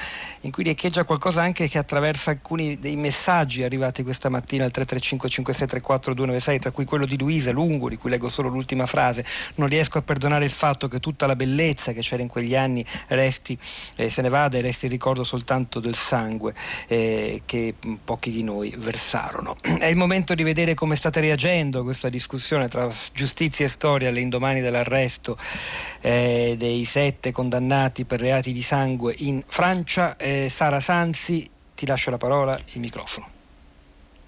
in 0.43 0.53
cui 0.53 0.63
riecheggia 0.63 1.03
qualcosa 1.03 1.43
anche 1.43 1.69
che 1.69 1.77
attraversa 1.77 2.31
alcuni 2.31 2.79
dei 2.79 2.95
messaggi 2.95 3.65
arrivati 3.65 4.05
questa 4.05 4.29
mattina 4.29 4.65
al 4.65 4.71
335 4.71 5.29
5634 5.29 6.15
296, 6.15 6.59
tra 6.61 6.71
cui 6.71 6.85
quello 6.85 7.05
di 7.05 7.19
Luisa 7.19 7.51
lungo, 7.51 7.89
di 7.89 7.97
cui 7.97 8.11
leggo 8.11 8.29
solo 8.29 8.49
l'ultima 8.49 8.87
frase. 8.87 9.25
Non 9.57 9.67
riesco 9.67 9.99
a 9.99 10.03
perdonare 10.03 10.45
il 10.45 10.53
fatto 10.53 10.87
che 10.87 11.01
tutta 11.01 11.27
la 11.27 11.35
bellezza 11.35 11.93
che 11.93 12.01
c'era 12.01 12.23
in 12.23 12.29
quegli 12.29 12.55
anni 12.55 12.85
resti, 13.09 13.59
eh, 13.97 14.09
se 14.09 14.23
ne 14.23 14.29
vada 14.29 14.57
e 14.57 14.61
resti 14.61 14.85
il 14.85 14.93
ricordo 14.93 15.25
soltanto 15.25 15.81
del 15.81 15.97
sangue 15.97 16.55
eh, 16.89 17.43
che 17.45 17.75
pochi 18.05 18.31
di 18.31 18.43
noi 18.43 18.75
versarono. 18.77 19.57
È 19.79 19.87
il 19.87 19.97
momento 19.97 20.35
di 20.35 20.43
vedere 20.43 20.75
come 20.75 20.97
state 20.97 21.21
reagendo 21.21 21.81
a 21.81 21.83
questa 21.83 22.09
discussione 22.09 22.69
tra 22.69 22.89
giustizia 23.13 23.67
e 23.67 23.69
storia 23.69 24.09
all'indomani 24.09 24.61
dell'arresto 24.61 25.37
eh, 26.01 26.55
dei 26.59 26.85
sette 26.85 27.33
condannati 27.33 28.05
per 28.05 28.21
reati 28.21 28.53
di 28.53 28.63
sangue 28.63 29.15
in 29.19 29.43
Francia. 29.47 30.17
Eh, 30.17 30.49
Sara 30.51 30.81
Sanzi, 30.81 31.49
ti 31.75 31.87
lascio 31.87 32.11
la 32.11 32.19
parola, 32.19 32.59
il 32.73 32.81
microfono. 32.81 33.36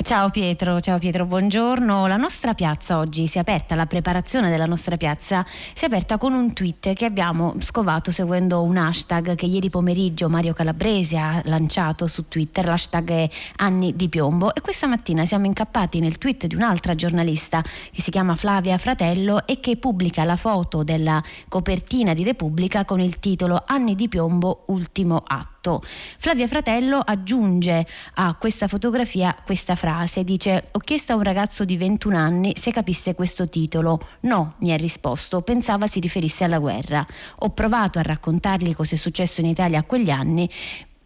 Ciao 0.09 0.31
Pietro, 0.31 0.81
ciao 0.81 0.97
Pietro, 0.97 1.27
buongiorno. 1.27 2.07
La 2.07 2.17
nostra 2.17 2.55
piazza 2.55 2.97
oggi 2.97 3.27
si 3.27 3.37
è 3.37 3.43
aperta, 3.43 3.75
la 3.75 3.85
preparazione 3.85 4.49
della 4.49 4.65
nostra 4.65 4.97
piazza 4.97 5.45
si 5.47 5.85
è 5.85 5.87
aperta 5.87 6.17
con 6.17 6.33
un 6.33 6.55
tweet 6.55 6.95
che 6.95 7.05
abbiamo 7.05 7.57
scovato 7.59 8.11
seguendo 8.11 8.63
un 8.63 8.79
hashtag 8.79 9.35
che 9.35 9.45
ieri 9.45 9.69
pomeriggio 9.69 10.31
Mario 10.31 10.55
Calabresi 10.55 11.19
ha 11.19 11.43
lanciato 11.45 12.07
su 12.07 12.27
Twitter, 12.27 12.65
l'hashtag 12.65 13.11
è 13.11 13.29
Anni 13.57 13.97
di 13.97 14.09
piombo 14.09 14.55
e 14.55 14.63
questa 14.63 14.87
mattina 14.87 15.27
siamo 15.27 15.45
incappati 15.45 16.01
nel 16.01 16.17
tweet 16.17 16.47
di 16.47 16.55
un'altra 16.55 16.95
giornalista 16.95 17.61
che 17.61 18.01
si 18.01 18.11
chiama 18.11 18.35
Flavia 18.35 18.79
Fratello 18.79 19.47
e 19.47 19.61
che 19.61 19.77
pubblica 19.77 20.25
la 20.25 20.37
foto 20.37 20.85
della 20.85 21.23
copertina 21.49 22.15
di 22.15 22.25
Repubblica 22.25 22.87
con 22.87 23.01
il 23.01 23.19
titolo 23.19 23.63
Anni 23.67 23.95
di 23.95 24.09
piombo, 24.09 24.63
ultimo 24.69 25.23
atto 25.23 25.58
fatto. 25.59 25.83
Flavia 25.83 26.47
Fratello 26.47 27.01
aggiunge 27.05 27.87
a 28.15 28.35
questa 28.35 28.69
fotografia 28.69 29.37
questa 29.45 29.75
frase, 29.75 30.25
dice 30.25 30.65
ho 30.73 30.79
chiesto 30.79 31.13
a 31.13 31.17
un 31.17 31.23
ragazzo 31.23 31.65
di 31.65 31.77
21 31.77 32.17
anni 32.17 32.53
se 32.57 32.71
capisse 32.71 33.15
questo 33.15 33.49
titolo, 33.49 34.01
no, 34.21 34.55
mi 34.61 34.73
ha 34.73 34.77
risposto, 34.77 35.43
pensava 35.43 35.87
si 35.87 36.01
riferisse 36.01 36.45
alla 36.45 36.59
guerra. 36.59 37.07
Ho 37.41 37.51
provato 37.51 37.99
a 37.99 38.03
raccontargli 38.03 38.75
cosa 38.75 38.95
è 38.95 38.99
successo 38.99 39.41
in 39.41 39.47
Italia 39.47 39.81
a 39.81 39.85
quegli 39.85 40.11
anni, 40.11 40.49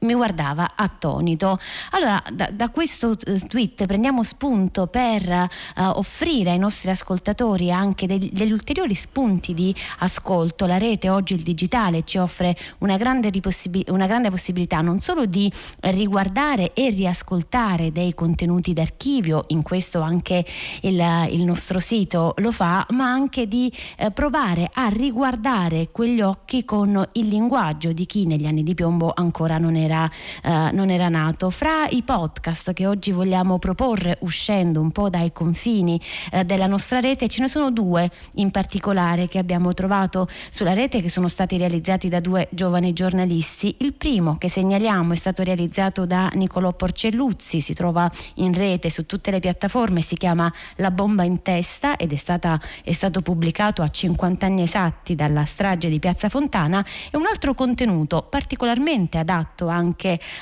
mi 0.02 0.14
guardava 0.14 0.72
attonito. 0.74 1.58
Allora, 1.90 2.22
da, 2.32 2.50
da 2.52 2.70
questo 2.70 3.16
eh, 3.24 3.38
tweet 3.38 3.86
prendiamo 3.86 4.22
spunto 4.22 4.86
per 4.86 5.28
uh, 5.28 5.82
offrire 5.82 6.50
ai 6.50 6.58
nostri 6.58 6.90
ascoltatori 6.90 7.70
anche 7.70 8.06
degli, 8.06 8.30
degli, 8.32 8.52
ulteriori 8.52 8.94
spunti 8.94 9.54
di 9.54 9.74
ascolto. 9.98 10.66
La 10.66 10.78
rete 10.78 11.08
oggi, 11.08 11.34
il 11.34 11.42
digitale, 11.42 12.02
ci 12.04 12.18
offre 12.18 12.56
una 12.78 12.96
grande, 12.96 13.30
ripossibil- 13.30 13.86
una 13.88 14.06
grande 14.06 14.30
possibilità 14.30 14.80
non 14.80 15.00
solo 15.00 15.26
di 15.26 15.50
riguardare 15.80 16.72
e 16.74 16.90
riascoltare 16.90 17.92
dei 17.92 18.14
contenuti 18.14 18.72
d'archivio, 18.72 19.44
in 19.48 19.62
questo 19.62 20.00
anche 20.00 20.44
il, 20.82 21.28
il 21.30 21.44
nostro 21.44 21.78
sito 21.78 22.34
lo 22.38 22.52
fa, 22.52 22.86
ma 22.90 23.04
anche 23.04 23.46
di 23.46 23.72
eh, 23.96 24.10
provare 24.10 24.68
a 24.72 24.88
riguardare 24.88 25.90
quegli 25.90 26.20
occhi 26.20 26.64
con 26.64 27.08
il 27.12 27.28
linguaggio 27.28 27.92
di 27.92 28.06
chi 28.06 28.26
negli 28.26 28.46
anni 28.46 28.62
di 28.62 28.74
piombo 28.74 29.12
ancora 29.14 29.58
non 29.58 29.76
era 29.76 29.91
era, 29.92 30.10
eh, 30.42 30.72
non 30.72 30.90
era 30.90 31.08
nato. 31.08 31.50
Fra 31.50 31.86
i 31.88 32.02
podcast 32.02 32.72
che 32.72 32.86
oggi 32.86 33.12
vogliamo 33.12 33.58
proporre, 33.58 34.16
uscendo 34.20 34.80
un 34.80 34.90
po' 34.90 35.10
dai 35.10 35.32
confini 35.32 36.00
eh, 36.32 36.44
della 36.44 36.66
nostra 36.66 37.00
rete, 37.00 37.28
ce 37.28 37.42
ne 37.42 37.48
sono 37.48 37.70
due 37.70 38.10
in 38.34 38.50
particolare 38.50 39.28
che 39.28 39.38
abbiamo 39.38 39.74
trovato 39.74 40.28
sulla 40.50 40.72
rete 40.72 41.02
che 41.02 41.10
sono 41.10 41.28
stati 41.28 41.58
realizzati 41.58 42.08
da 42.08 42.20
due 42.20 42.48
giovani 42.50 42.92
giornalisti. 42.92 43.76
Il 43.80 43.92
primo 43.92 44.36
che 44.38 44.48
segnaliamo 44.48 45.12
è 45.12 45.16
stato 45.16 45.42
realizzato 45.42 46.06
da 46.06 46.30
Nicolò 46.34 46.72
Porcelluzzi, 46.72 47.60
si 47.60 47.74
trova 47.74 48.10
in 48.34 48.52
rete 48.54 48.90
su 48.90 49.06
tutte 49.06 49.30
le 49.30 49.40
piattaforme, 49.40 50.00
si 50.00 50.16
chiama 50.16 50.52
La 50.76 50.90
bomba 50.90 51.24
in 51.24 51.42
testa 51.42 51.96
ed 51.96 52.12
è, 52.12 52.16
stata, 52.16 52.60
è 52.82 52.92
stato 52.92 53.20
pubblicato 53.20 53.82
a 53.82 53.88
50 53.88 54.46
anni 54.46 54.62
esatti 54.62 55.14
dalla 55.14 55.44
strage 55.44 55.88
di 55.88 55.98
Piazza 55.98 56.28
Fontana 56.28 56.84
e 57.10 57.16
un 57.16 57.26
altro 57.26 57.54
contenuto 57.54 58.26
particolarmente 58.28 59.18
adatto 59.18 59.68
anche 59.68 59.81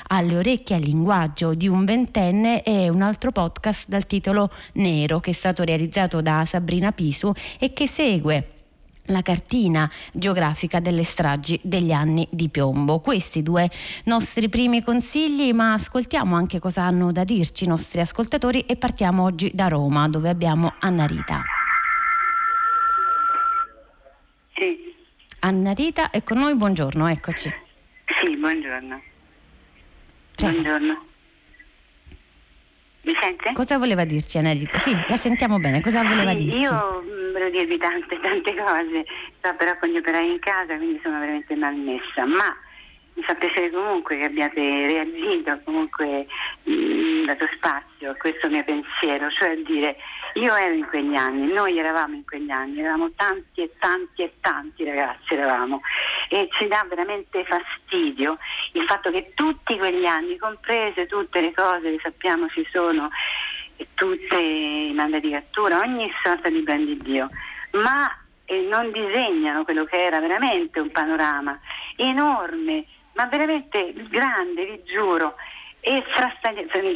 alle 0.07 0.37
orecchie 0.37 0.75
e 0.75 0.79
al 0.79 0.85
linguaggio 0.85 1.53
di 1.53 1.67
un 1.67 1.85
ventenne 1.85 2.61
è 2.61 2.87
un 2.87 3.01
altro 3.01 3.31
podcast 3.31 3.89
dal 3.89 4.05
titolo 4.05 4.49
Nero 4.73 5.19
che 5.19 5.31
è 5.31 5.33
stato 5.33 5.63
realizzato 5.63 6.21
da 6.21 6.45
Sabrina 6.45 6.91
Pisu 6.91 7.31
e 7.59 7.73
che 7.73 7.87
segue 7.87 8.59
la 9.05 9.21
cartina 9.21 9.89
geografica 10.13 10.79
delle 10.79 11.03
stragi 11.03 11.59
degli 11.63 11.91
anni 11.91 12.27
di 12.31 12.49
piombo. 12.49 12.99
Questi 12.99 13.43
due 13.43 13.69
nostri 14.05 14.49
primi 14.49 14.83
consigli, 14.83 15.53
ma 15.53 15.73
ascoltiamo 15.73 16.35
anche 16.35 16.59
cosa 16.59 16.83
hanno 16.83 17.11
da 17.11 17.23
dirci 17.23 17.65
i 17.65 17.67
nostri 17.67 18.01
ascoltatori 18.01 18.61
e 18.61 18.75
partiamo 18.75 19.23
oggi 19.23 19.51
da 19.53 19.67
Roma 19.67 20.07
dove 20.07 20.29
abbiamo 20.29 20.73
Anna 20.79 21.05
Rita. 21.05 21.43
Sì. 24.55 24.93
Anna 25.39 25.71
Rita 25.73 26.09
è 26.11 26.23
con 26.23 26.37
noi, 26.37 26.55
buongiorno, 26.55 27.07
eccoci. 27.07 27.51
Sì, 28.23 28.37
buongiorno. 28.37 29.01
Prego. 30.41 30.61
Buongiorno. 30.61 31.05
Mi 33.03 33.15
sente? 33.19 33.51
Cosa 33.53 33.77
voleva 33.77 34.05
dirci 34.05 34.37
Anna 34.37 34.51
Rita? 34.51 34.79
Sì, 34.79 34.95
la 35.07 35.15
sentiamo 35.15 35.59
bene, 35.59 35.81
cosa 35.81 36.01
voleva 36.03 36.33
dirci? 36.33 36.59
Io 36.59 37.03
volevo 37.31 37.49
dirvi 37.49 37.77
tante, 37.77 38.19
tante 38.19 38.55
cose, 38.55 39.05
sto 39.37 39.55
però 39.55 39.73
con 39.79 39.89
gli 39.89 39.97
operai 39.97 40.31
in 40.31 40.39
casa, 40.39 40.75
quindi 40.75 40.99
sono 41.01 41.19
veramente 41.19 41.55
malmessa, 41.55 42.25
ma 42.25 42.55
mi 43.21 43.27
fa 43.27 43.35
piacere 43.35 43.69
comunque 43.69 44.17
che 44.17 44.25
abbiate 44.25 44.59
reagito, 44.59 45.59
comunque 45.63 46.25
mm, 46.67 47.23
dato 47.25 47.47
spazio 47.53 48.09
a 48.09 48.15
questo 48.15 48.49
mio 48.49 48.63
pensiero, 48.63 49.29
cioè 49.29 49.55
dire 49.57 49.95
io 50.33 50.55
ero 50.55 50.73
in 50.73 50.87
quegli 50.87 51.15
anni, 51.15 51.53
noi 51.53 51.77
eravamo 51.77 52.15
in 52.15 52.25
quegli 52.25 52.49
anni, 52.49 52.79
eravamo 52.79 53.11
tanti 53.15 53.61
e 53.61 53.73
tanti 53.77 54.23
e 54.23 54.33
tanti 54.41 54.83
ragazzi 54.83 55.35
eravamo 55.35 55.81
e 56.29 56.47
ci 56.51 56.67
dà 56.67 56.83
veramente 56.89 57.45
fastidio 57.45 58.37
il 58.71 58.85
fatto 58.87 59.11
che 59.11 59.33
tutti 59.35 59.77
quegli 59.77 60.05
anni, 60.05 60.37
comprese 60.37 61.05
tutte 61.05 61.41
le 61.41 61.53
cose 61.53 61.91
che 61.91 61.99
sappiamo 62.01 62.47
ci 62.49 62.65
sono, 62.71 63.09
tutte 63.93 64.35
i 64.35 64.93
mandati 64.95 65.27
di 65.27 65.33
cattura, 65.33 65.79
ogni 65.79 66.11
sorta 66.23 66.49
di 66.49 66.61
ben 66.61 66.85
di 66.85 66.97
Dio, 66.97 67.29
ma 67.73 68.15
non 68.69 68.91
disegnano 68.91 69.63
quello 69.63 69.85
che 69.85 70.01
era 70.01 70.19
veramente 70.19 70.79
un 70.79 70.91
panorama 70.91 71.57
enorme 71.95 72.85
ma 73.13 73.25
veramente 73.25 73.93
grande, 74.09 74.65
vi 74.65 74.81
giuro, 74.83 75.35
e 75.83 76.03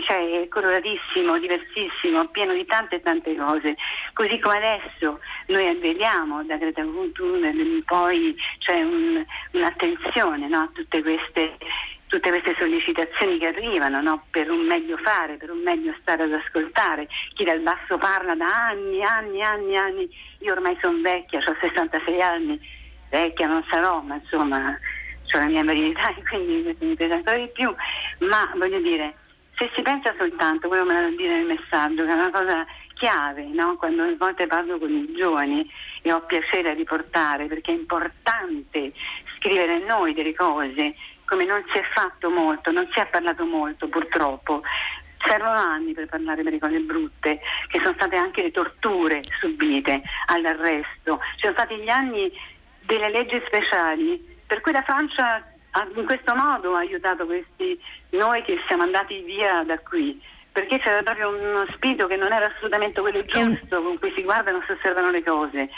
cioè, 0.05 0.47
coloratissimo, 0.47 1.39
diversissimo, 1.39 2.27
pieno 2.27 2.53
di 2.53 2.65
tante 2.65 3.01
tante 3.01 3.35
cose. 3.35 3.75
Così 4.13 4.39
come 4.39 4.57
adesso 4.57 5.19
noi 5.47 5.75
vediamo 5.77 6.43
da 6.43 6.57
Greta 6.57 6.83
Thunberg 6.83 7.55
in 7.55 7.83
poi 7.83 8.35
c'è 8.59 8.83
un, 8.83 9.23
un'attenzione 9.51 10.47
no, 10.47 10.59
a 10.59 10.69
tutte 10.71 11.01
queste, 11.01 11.57
tutte 12.07 12.29
queste 12.29 12.55
sollecitazioni 12.59 13.39
che 13.39 13.47
arrivano 13.47 14.01
no, 14.01 14.25
per 14.29 14.51
un 14.51 14.67
meglio 14.67 14.97
fare, 14.97 15.37
per 15.37 15.49
un 15.49 15.63
meglio 15.63 15.95
stare 16.01 16.23
ad 16.23 16.33
ascoltare. 16.33 17.07
Chi 17.33 17.43
dal 17.43 17.61
basso 17.61 17.97
parla 17.97 18.35
da 18.35 18.67
anni, 18.67 19.01
anni, 19.01 19.41
anni, 19.41 19.75
anni. 19.75 20.09
Io 20.41 20.53
ormai 20.53 20.77
sono 20.79 21.01
vecchia, 21.01 21.39
ho 21.39 21.55
66 21.59 22.21
anni, 22.21 22.59
vecchia 23.09 23.47
non 23.47 23.65
sarò, 23.67 23.99
ma 24.01 24.13
insomma 24.13 24.77
ho 25.33 25.39
la 25.39 25.45
mia 25.45 25.63
verità 25.63 26.13
e 26.15 26.23
quindi 26.23 26.75
mi 26.79 26.95
pesa 26.95 27.15
ancora 27.15 27.37
di 27.37 27.49
più, 27.49 27.73
ma 28.19 28.51
voglio 28.55 28.79
dire, 28.79 29.15
se 29.57 29.69
si 29.73 29.81
pensa 29.81 30.13
soltanto, 30.17 30.67
quello 30.67 30.85
me 30.85 31.09
lo 31.09 31.15
dire 31.15 31.37
nel 31.37 31.45
messaggio, 31.45 32.03
che 32.03 32.09
è 32.09 32.13
una 32.13 32.31
cosa 32.31 32.65
chiave, 32.93 33.45
no? 33.45 33.75
quando 33.77 34.03
a 34.03 34.15
volte 34.17 34.47
parlo 34.47 34.77
con 34.77 34.89
i 34.89 35.13
giovani 35.15 35.69
e 36.01 36.11
ho 36.11 36.21
piacere 36.21 36.71
a 36.71 36.73
riportare, 36.73 37.45
perché 37.45 37.71
è 37.71 37.75
importante 37.75 38.93
scrivere 39.37 39.79
noi 39.79 40.13
delle 40.13 40.33
cose, 40.33 40.95
come 41.25 41.45
non 41.45 41.63
si 41.71 41.77
è 41.77 41.83
fatto 41.93 42.29
molto, 42.29 42.71
non 42.71 42.87
si 42.91 42.99
è 42.99 43.07
parlato 43.07 43.45
molto 43.45 43.87
purtroppo, 43.87 44.61
servono 45.23 45.57
anni 45.57 45.93
per 45.93 46.07
parlare 46.07 46.43
delle 46.43 46.59
cose 46.59 46.79
brutte, 46.79 47.39
che 47.67 47.79
sono 47.81 47.93
state 47.95 48.15
anche 48.15 48.43
le 48.43 48.51
torture 48.51 49.21
subite 49.39 50.01
all'arresto, 50.27 51.19
ci 51.35 51.41
sono 51.41 51.53
stati 51.53 51.75
gli 51.77 51.89
anni 51.89 52.31
delle 52.81 53.09
leggi 53.09 53.41
speciali 53.45 54.34
per 54.47 54.61
cui 54.61 54.71
la 54.71 54.83
Francia 54.83 55.43
in 55.95 56.05
questo 56.05 56.33
modo 56.35 56.75
ha 56.75 56.79
aiutato 56.79 57.25
questi, 57.25 57.79
noi 58.11 58.41
che 58.43 58.57
siamo 58.67 58.83
andati 58.83 59.21
via 59.21 59.63
da 59.63 59.77
qui, 59.79 60.21
perché 60.51 60.79
c'era 60.79 61.03
proprio 61.03 61.29
uno 61.29 61.65
spirito 61.67 62.07
che 62.07 62.15
non 62.15 62.31
era 62.31 62.45
assolutamente 62.45 63.01
quello 63.01 63.21
giusto, 63.23 63.81
con 63.81 63.99
cui 63.99 64.11
si 64.15 64.23
guardano 64.23 64.59
e 64.59 64.63
si 64.65 64.71
osservano 64.71 65.09
le 65.09 65.23
cose. 65.23 65.69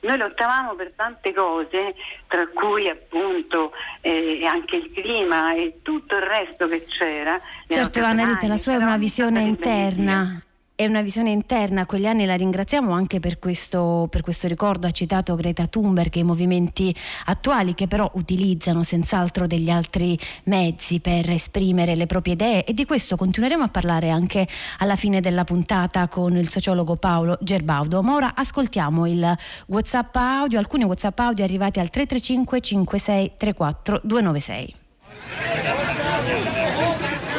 Noi 0.00 0.18
lottavamo 0.18 0.74
per 0.74 0.92
tante 0.94 1.32
cose, 1.32 1.94
tra 2.26 2.46
cui 2.48 2.88
appunto 2.88 3.72
eh, 4.00 4.44
anche 4.46 4.76
il 4.76 4.92
clima 4.92 5.54
e 5.54 5.78
tutto 5.82 6.16
il 6.16 6.22
resto 6.22 6.68
che 6.68 6.84
c'era. 6.86 7.40
Certo, 7.68 8.02
Annalita, 8.02 8.46
la 8.46 8.58
sua 8.58 8.74
è 8.74 8.76
una 8.76 8.98
visione 8.98 9.40
interna 9.42 10.40
è 10.76 10.84
una 10.84 11.00
visione 11.00 11.30
interna 11.30 11.86
quegli 11.86 12.06
anni, 12.06 12.26
la 12.26 12.34
ringraziamo 12.34 12.92
anche 12.92 13.18
per 13.18 13.38
questo, 13.38 14.08
per 14.10 14.20
questo, 14.20 14.46
ricordo, 14.46 14.86
ha 14.86 14.90
citato 14.90 15.34
Greta 15.34 15.66
Thunberg 15.66 16.14
e 16.14 16.18
i 16.18 16.22
movimenti 16.22 16.94
attuali 17.24 17.74
che 17.74 17.88
però 17.88 18.10
utilizzano 18.16 18.82
senz'altro 18.82 19.46
degli 19.46 19.70
altri 19.70 20.18
mezzi 20.44 21.00
per 21.00 21.30
esprimere 21.30 21.96
le 21.96 22.04
proprie 22.04 22.34
idee 22.34 22.64
e 22.64 22.74
di 22.74 22.84
questo 22.84 23.16
continueremo 23.16 23.64
a 23.64 23.68
parlare 23.68 24.10
anche 24.10 24.46
alla 24.80 24.96
fine 24.96 25.20
della 25.20 25.44
puntata 25.44 26.08
con 26.08 26.36
il 26.36 26.50
sociologo 26.50 26.96
Paolo 26.96 27.38
Gerbaudo. 27.40 28.02
Ma 28.02 28.14
ora 28.14 28.34
ascoltiamo 28.34 29.06
il 29.06 29.34
WhatsApp 29.68 30.14
audio, 30.16 30.58
alcuni 30.58 30.84
WhatsApp 30.84 31.18
audio 31.20 31.42
arrivati 31.42 31.80
al 31.80 31.88
335 31.88 32.60
56 32.60 33.32
34 33.38 34.00
296. 34.04 34.74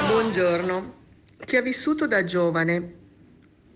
Buongiorno. 0.07 0.93
Chi 1.45 1.55
ha 1.55 1.61
vissuto 1.61 2.07
da 2.07 2.23
giovane 2.23 3.05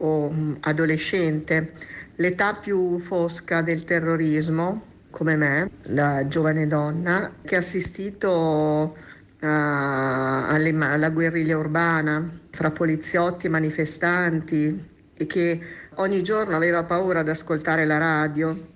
o 0.02 0.30
mm, 0.32 0.54
adolescente, 0.62 1.74
l'età 2.16 2.54
più 2.54 2.99
fosca 2.99 3.62
del 3.62 3.84
terrorismo, 3.84 4.86
come 5.10 5.36
me, 5.36 5.70
la 5.84 6.26
giovane 6.28 6.68
donna, 6.68 7.34
che 7.43 7.56
ha 7.56 7.60
assistito 7.60 8.95
a, 9.41 10.47
alle, 10.47 10.76
alla 10.78 11.10
guerriglia 11.10 11.58
urbana 11.58 12.39
fra 12.52 12.72
poliziotti 12.72 13.47
e 13.47 13.49
manifestanti 13.49 14.89
e 15.14 15.26
che 15.28 15.60
ogni 15.95 16.22
giorno 16.22 16.56
aveva 16.56 16.84
paura 16.84 17.20
ad 17.20 17.30
ascoltare 17.30 17.86
la 17.86 17.97
radio 17.97 18.70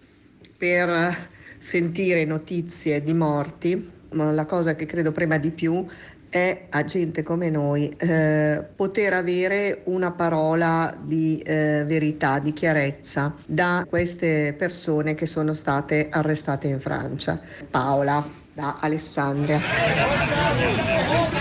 per 0.57 1.27
sentire 1.57 2.25
notizie 2.25 3.01
di 3.01 3.13
morti, 3.13 3.91
la 4.09 4.45
cosa 4.45 4.75
che 4.75 4.85
credo 4.85 5.11
prima 5.11 5.37
di 5.37 5.51
più 5.51 5.85
è 6.35 6.65
a 6.69 6.83
gente 6.83 7.23
come 7.23 7.49
noi 7.49 7.87
eh, 7.97 8.61
poter 8.75 9.13
avere 9.13 9.83
una 9.85 10.11
parola 10.11 10.93
di 11.01 11.37
eh, 11.37 11.85
verità, 11.87 12.39
di 12.39 12.51
chiarezza 12.51 13.33
da 13.47 13.85
queste 13.87 14.53
persone 14.57 15.15
che 15.15 15.27
sono 15.27 15.53
state 15.53 16.09
arrestate 16.09 16.67
in 16.67 16.81
Francia. 16.81 17.39
Paola 17.71 18.44
da 18.55 18.77
Alessandria. 18.79 19.59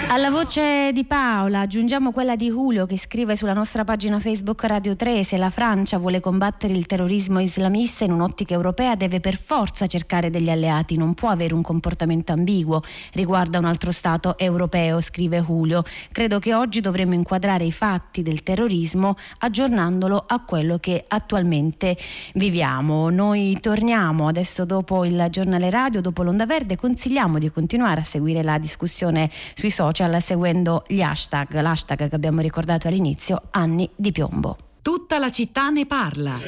Alla 0.08 0.30
voce 0.30 0.90
di 0.92 1.04
Paola 1.04 1.60
aggiungiamo 1.60 2.12
quella 2.12 2.34
di 2.34 2.48
Julio 2.48 2.86
che 2.86 2.98
scrive 2.98 3.36
sulla 3.36 3.52
nostra 3.52 3.84
pagina 3.84 4.18
Facebook 4.18 4.64
Radio 4.64 4.96
3 4.96 5.22
se 5.22 5.36
la 5.36 5.50
Francia 5.50 5.96
vuole 5.98 6.20
combattere 6.20 6.72
il 6.72 6.86
terrorismo 6.86 7.40
islamista 7.40 8.04
in 8.04 8.12
un'ottica 8.12 8.54
europea 8.54 8.96
deve 8.96 9.20
per 9.20 9.40
forza 9.40 9.86
cercare 9.86 10.30
degli 10.30 10.50
alleati, 10.50 10.96
non 10.96 11.14
può 11.14 11.28
avere 11.28 11.54
un 11.54 11.62
comportamento 11.62 12.32
ambiguo 12.32 12.82
riguardo 13.12 13.56
a 13.56 13.60
un 13.60 13.66
altro 13.66 13.92
Stato 13.92 14.36
europeo, 14.36 15.00
scrive 15.00 15.40
Julio. 15.40 15.84
Credo 16.10 16.40
che 16.40 16.52
oggi 16.54 16.80
dovremmo 16.80 17.14
inquadrare 17.14 17.64
i 17.64 17.72
fatti 17.72 18.22
del 18.22 18.42
terrorismo 18.42 19.16
aggiornandolo 19.38 20.24
a 20.26 20.40
quello 20.40 20.78
che 20.78 21.04
attualmente 21.06 21.96
viviamo. 22.34 23.08
Noi 23.10 23.56
torniamo 23.60 24.26
adesso 24.26 24.64
dopo 24.64 25.04
il 25.04 25.26
giornale 25.30 25.70
radio, 25.70 26.00
dopo 26.00 26.22
l'onda 26.24 26.46
verde, 26.46 26.76
consigliamo 26.76 27.02
consigliamo 27.04 27.38
di 27.38 27.50
continuare 27.50 28.00
a 28.00 28.04
seguire 28.04 28.42
la 28.42 28.56
discussione 28.56 29.30
sui 29.52 29.70
social 29.70 30.22
seguendo 30.22 30.84
gli 30.88 31.02
hashtag, 31.02 31.60
l'hashtag 31.60 32.08
che 32.08 32.14
abbiamo 32.14 32.40
ricordato 32.40 32.88
all'inizio, 32.88 33.42
anni 33.50 33.86
di 33.94 34.10
piombo. 34.10 34.56
Tutta 34.80 35.18
la 35.18 35.30
città 35.30 35.68
ne 35.68 35.84
parla. 35.84 36.40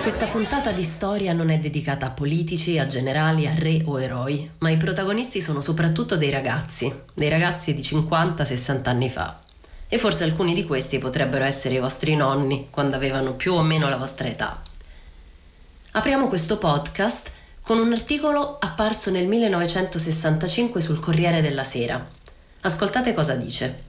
Questa 0.00 0.24
puntata 0.28 0.70
di 0.70 0.82
storia 0.82 1.34
non 1.34 1.50
è 1.50 1.58
dedicata 1.58 2.06
a 2.06 2.10
politici, 2.10 2.78
a 2.78 2.86
generali, 2.86 3.46
a 3.46 3.52
re 3.54 3.82
o 3.84 4.00
eroi, 4.00 4.50
ma 4.60 4.70
i 4.70 4.78
protagonisti 4.78 5.42
sono 5.42 5.60
soprattutto 5.60 6.16
dei 6.16 6.30
ragazzi, 6.30 6.90
dei 7.12 7.28
ragazzi 7.28 7.74
di 7.74 7.82
50-60 7.82 8.88
anni 8.88 9.10
fa. 9.10 9.40
E 9.88 9.98
forse 9.98 10.24
alcuni 10.24 10.54
di 10.54 10.64
questi 10.64 10.96
potrebbero 10.96 11.44
essere 11.44 11.74
i 11.74 11.80
vostri 11.80 12.16
nonni 12.16 12.68
quando 12.70 12.96
avevano 12.96 13.34
più 13.34 13.52
o 13.52 13.60
meno 13.60 13.90
la 13.90 13.98
vostra 13.98 14.26
età. 14.26 14.62
Apriamo 15.92 16.28
questo 16.28 16.56
podcast 16.56 17.34
con 17.66 17.80
un 17.80 17.92
articolo 17.92 18.58
apparso 18.60 19.10
nel 19.10 19.26
1965 19.26 20.80
sul 20.80 21.00
Corriere 21.00 21.40
della 21.40 21.64
Sera. 21.64 22.08
Ascoltate 22.60 23.12
cosa 23.12 23.34
dice. 23.34 23.82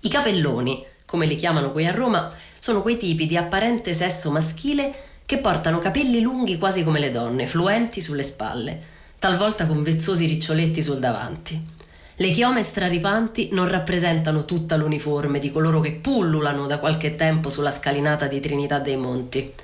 I 0.00 0.08
capelloni, 0.08 0.84
come 1.06 1.26
li 1.26 1.36
chiamano 1.36 1.70
qui 1.70 1.86
a 1.86 1.92
Roma, 1.92 2.34
sono 2.58 2.82
quei 2.82 2.96
tipi 2.96 3.28
di 3.28 3.36
apparente 3.36 3.94
sesso 3.94 4.32
maschile 4.32 4.92
che 5.24 5.38
portano 5.38 5.78
capelli 5.78 6.20
lunghi 6.20 6.58
quasi 6.58 6.82
come 6.82 6.98
le 6.98 7.10
donne, 7.10 7.46
fluenti 7.46 8.00
sulle 8.00 8.24
spalle, 8.24 8.82
talvolta 9.20 9.68
con 9.68 9.84
vezzosi 9.84 10.26
riccioletti 10.26 10.82
sul 10.82 10.98
davanti. 10.98 11.64
Le 12.16 12.30
chiome 12.32 12.64
straripanti 12.64 13.50
non 13.52 13.68
rappresentano 13.68 14.44
tutta 14.44 14.74
l'uniforme 14.74 15.38
di 15.38 15.52
coloro 15.52 15.78
che 15.78 15.92
pullulano 15.92 16.66
da 16.66 16.80
qualche 16.80 17.14
tempo 17.14 17.50
sulla 17.50 17.70
scalinata 17.70 18.26
di 18.26 18.40
Trinità 18.40 18.80
dei 18.80 18.96
Monti. 18.96 19.54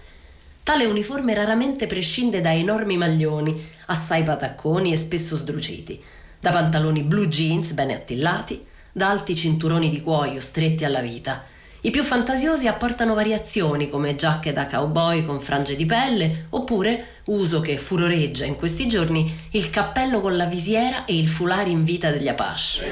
Tale 0.71 0.85
uniforme 0.85 1.35
raramente 1.35 1.89
prescinde 1.89 2.41
da 2.41 2.55
enormi 2.55 2.97
maglioni, 2.97 3.61
assai 3.87 4.23
patacconi 4.23 4.93
e 4.93 4.97
spesso 4.97 5.35
sdruciti, 5.35 6.01
da 6.39 6.53
pantaloni 6.53 7.03
blue 7.03 7.27
jeans 7.27 7.73
ben 7.73 7.91
attillati, 7.91 8.65
da 8.93 9.11
alti 9.11 9.35
cinturoni 9.35 9.91
di 9.91 10.01
cuoio 10.01 10.39
stretti 10.39 10.85
alla 10.85 11.01
vita, 11.01 11.45
i 11.81 11.91
più 11.91 12.05
fantasiosi 12.05 12.69
apportano 12.69 13.15
variazioni 13.15 13.89
come 13.89 14.15
giacche 14.15 14.53
da 14.53 14.67
cowboy 14.67 15.25
con 15.25 15.41
frange 15.41 15.75
di 15.75 15.87
pelle 15.87 16.47
oppure, 16.51 17.23
uso 17.25 17.61
che 17.61 17.77
furoreggia 17.77 18.45
in 18.45 18.55
questi 18.55 18.87
giorni, 18.87 19.49
il 19.51 19.71
cappello 19.71 20.21
con 20.21 20.37
la 20.37 20.45
visiera 20.45 21.05
e 21.05 21.19
il 21.19 21.27
foulard 21.27 21.67
in 21.67 21.83
vita 21.83 22.11
degli 22.11 22.29
Apache. 22.29 22.85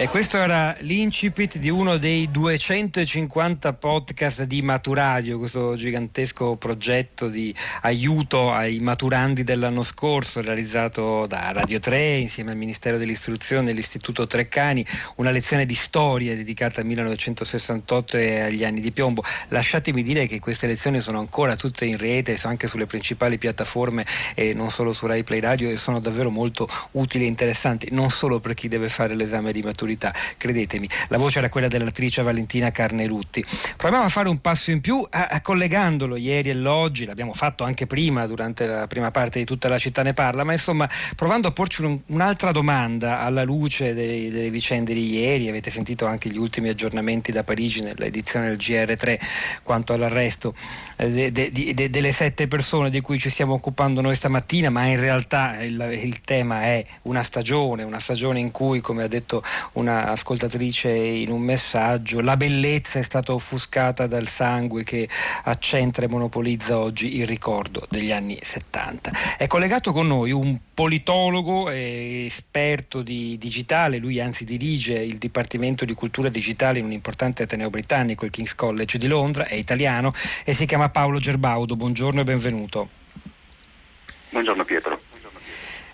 E 0.00 0.06
questo 0.06 0.36
era 0.36 0.76
l'incipit 0.82 1.58
di 1.58 1.70
uno 1.70 1.96
dei 1.96 2.30
250 2.30 3.72
podcast 3.72 4.44
di 4.44 4.62
Maturadio, 4.62 5.40
questo 5.40 5.74
gigantesco 5.74 6.54
progetto 6.54 7.28
di 7.28 7.52
aiuto 7.82 8.52
ai 8.52 8.78
maturandi 8.78 9.42
dell'anno 9.42 9.82
scorso, 9.82 10.40
realizzato 10.40 11.26
da 11.26 11.50
Radio 11.50 11.80
3 11.80 12.14
insieme 12.18 12.52
al 12.52 12.56
Ministero 12.56 12.96
dell'Istruzione 12.96 13.70
e 13.70 13.72
l'Istituto 13.72 14.28
Treccani, 14.28 14.86
una 15.16 15.32
lezione 15.32 15.66
di 15.66 15.74
storia 15.74 16.36
dedicata 16.36 16.80
al 16.80 16.86
1968 16.86 18.18
e 18.18 18.40
agli 18.42 18.62
anni 18.62 18.80
di 18.80 18.92
piombo. 18.92 19.24
Lasciatemi 19.48 20.02
dire 20.02 20.28
che 20.28 20.38
queste 20.38 20.68
lezioni 20.68 21.00
sono 21.00 21.18
ancora 21.18 21.56
tutte 21.56 21.86
in 21.86 21.98
rete, 21.98 22.38
anche 22.44 22.68
sulle 22.68 22.86
principali 22.86 23.36
piattaforme 23.36 24.06
e 24.36 24.54
non 24.54 24.70
solo 24.70 24.92
su 24.92 25.08
Rai 25.08 25.24
Play 25.24 25.40
Radio 25.40 25.68
e 25.68 25.76
sono 25.76 25.98
davvero 25.98 26.30
molto 26.30 26.68
utili 26.92 27.24
e 27.24 27.26
interessanti, 27.26 27.88
non 27.90 28.10
solo 28.10 28.38
per 28.38 28.54
chi 28.54 28.68
deve 28.68 28.88
fare 28.88 29.16
l'esame 29.16 29.50
di 29.50 29.60
maturità 29.60 29.86
maturità, 29.88 30.12
credetemi. 30.36 30.88
La 31.08 31.16
voce 31.16 31.38
era 31.38 31.48
quella 31.48 31.68
dell'attrice 31.68 32.22
Valentina 32.22 32.70
Carnelutti. 32.70 33.44
Proviamo 33.76 34.04
a 34.04 34.08
fare 34.08 34.28
un 34.28 34.40
passo 34.40 34.70
in 34.70 34.80
più 34.80 35.06
a, 35.08 35.28
a 35.30 35.40
collegandolo 35.40 36.16
ieri 36.16 36.50
e 36.50 36.54
l'oggi, 36.54 37.06
l'abbiamo 37.06 37.32
fatto 37.32 37.64
anche 37.64 37.86
prima, 37.86 38.26
durante 38.26 38.66
la 38.66 38.86
prima 38.86 39.10
parte 39.10 39.38
di 39.38 39.44
tutta 39.44 39.68
la 39.68 39.78
città 39.78 40.02
ne 40.02 40.12
parla, 40.12 40.44
ma 40.44 40.52
insomma 40.52 40.88
provando 41.16 41.48
a 41.48 41.52
porci 41.52 41.82
un, 41.82 41.98
un'altra 42.06 42.52
domanda 42.52 43.20
alla 43.20 43.44
luce 43.44 43.94
dei, 43.94 44.28
delle 44.30 44.50
vicende 44.50 44.92
di 44.92 45.18
ieri, 45.18 45.48
avete 45.48 45.70
sentito 45.70 46.06
anche 46.06 46.28
gli 46.28 46.36
ultimi 46.36 46.68
aggiornamenti 46.68 47.32
da 47.32 47.42
Parigi 47.44 47.80
nell'edizione 47.80 48.48
del 48.48 48.56
GR3 48.56 49.18
quanto 49.62 49.94
all'arresto 49.94 50.54
eh, 50.96 51.30
de, 51.30 51.50
de, 51.50 51.74
de, 51.74 51.90
delle 51.90 52.12
sette 52.12 52.46
persone 52.48 52.90
di 52.90 53.00
cui 53.00 53.18
ci 53.18 53.30
stiamo 53.30 53.54
occupando 53.54 54.00
noi 54.00 54.14
stamattina, 54.14 54.68
ma 54.68 54.84
in 54.84 55.00
realtà 55.00 55.62
il, 55.62 55.80
il 56.02 56.20
tema 56.20 56.62
è 56.62 56.84
una 57.02 57.22
stagione, 57.22 57.82
una 57.82 57.98
stagione 57.98 58.40
in 58.40 58.50
cui, 58.50 58.80
come 58.80 59.02
ha 59.02 59.08
detto 59.08 59.42
una 59.78 60.10
ascoltatrice 60.10 60.90
in 60.90 61.30
un 61.30 61.40
messaggio, 61.40 62.20
la 62.20 62.36
bellezza 62.36 62.98
è 62.98 63.02
stata 63.02 63.32
offuscata 63.32 64.06
dal 64.06 64.26
sangue 64.26 64.82
che 64.82 65.08
accentra 65.44 66.04
e 66.04 66.08
monopolizza 66.08 66.78
oggi 66.78 67.16
il 67.16 67.26
ricordo 67.26 67.86
degli 67.88 68.10
anni 68.10 68.36
70. 68.40 69.12
È 69.38 69.46
collegato 69.46 69.92
con 69.92 70.08
noi 70.08 70.32
un 70.32 70.58
politologo 70.74 71.70
e 71.70 72.24
esperto 72.26 73.02
di 73.02 73.38
digitale, 73.38 73.98
lui 73.98 74.20
anzi 74.20 74.44
dirige 74.44 74.94
il 74.94 75.18
Dipartimento 75.18 75.84
di 75.84 75.94
Cultura 75.94 76.28
Digitale 76.28 76.80
in 76.80 76.84
un 76.84 76.92
importante 76.92 77.44
ateneo 77.44 77.70
britannico, 77.70 78.24
il 78.24 78.30
King's 78.30 78.54
College 78.54 78.98
di 78.98 79.06
Londra, 79.06 79.46
è 79.46 79.54
italiano 79.54 80.12
e 80.44 80.54
si 80.54 80.66
chiama 80.66 80.88
Paolo 80.88 81.18
Gerbaudo. 81.18 81.76
Buongiorno 81.76 82.20
e 82.20 82.24
benvenuto. 82.24 82.88
Buongiorno 84.30 84.64
Pietro. 84.64 85.00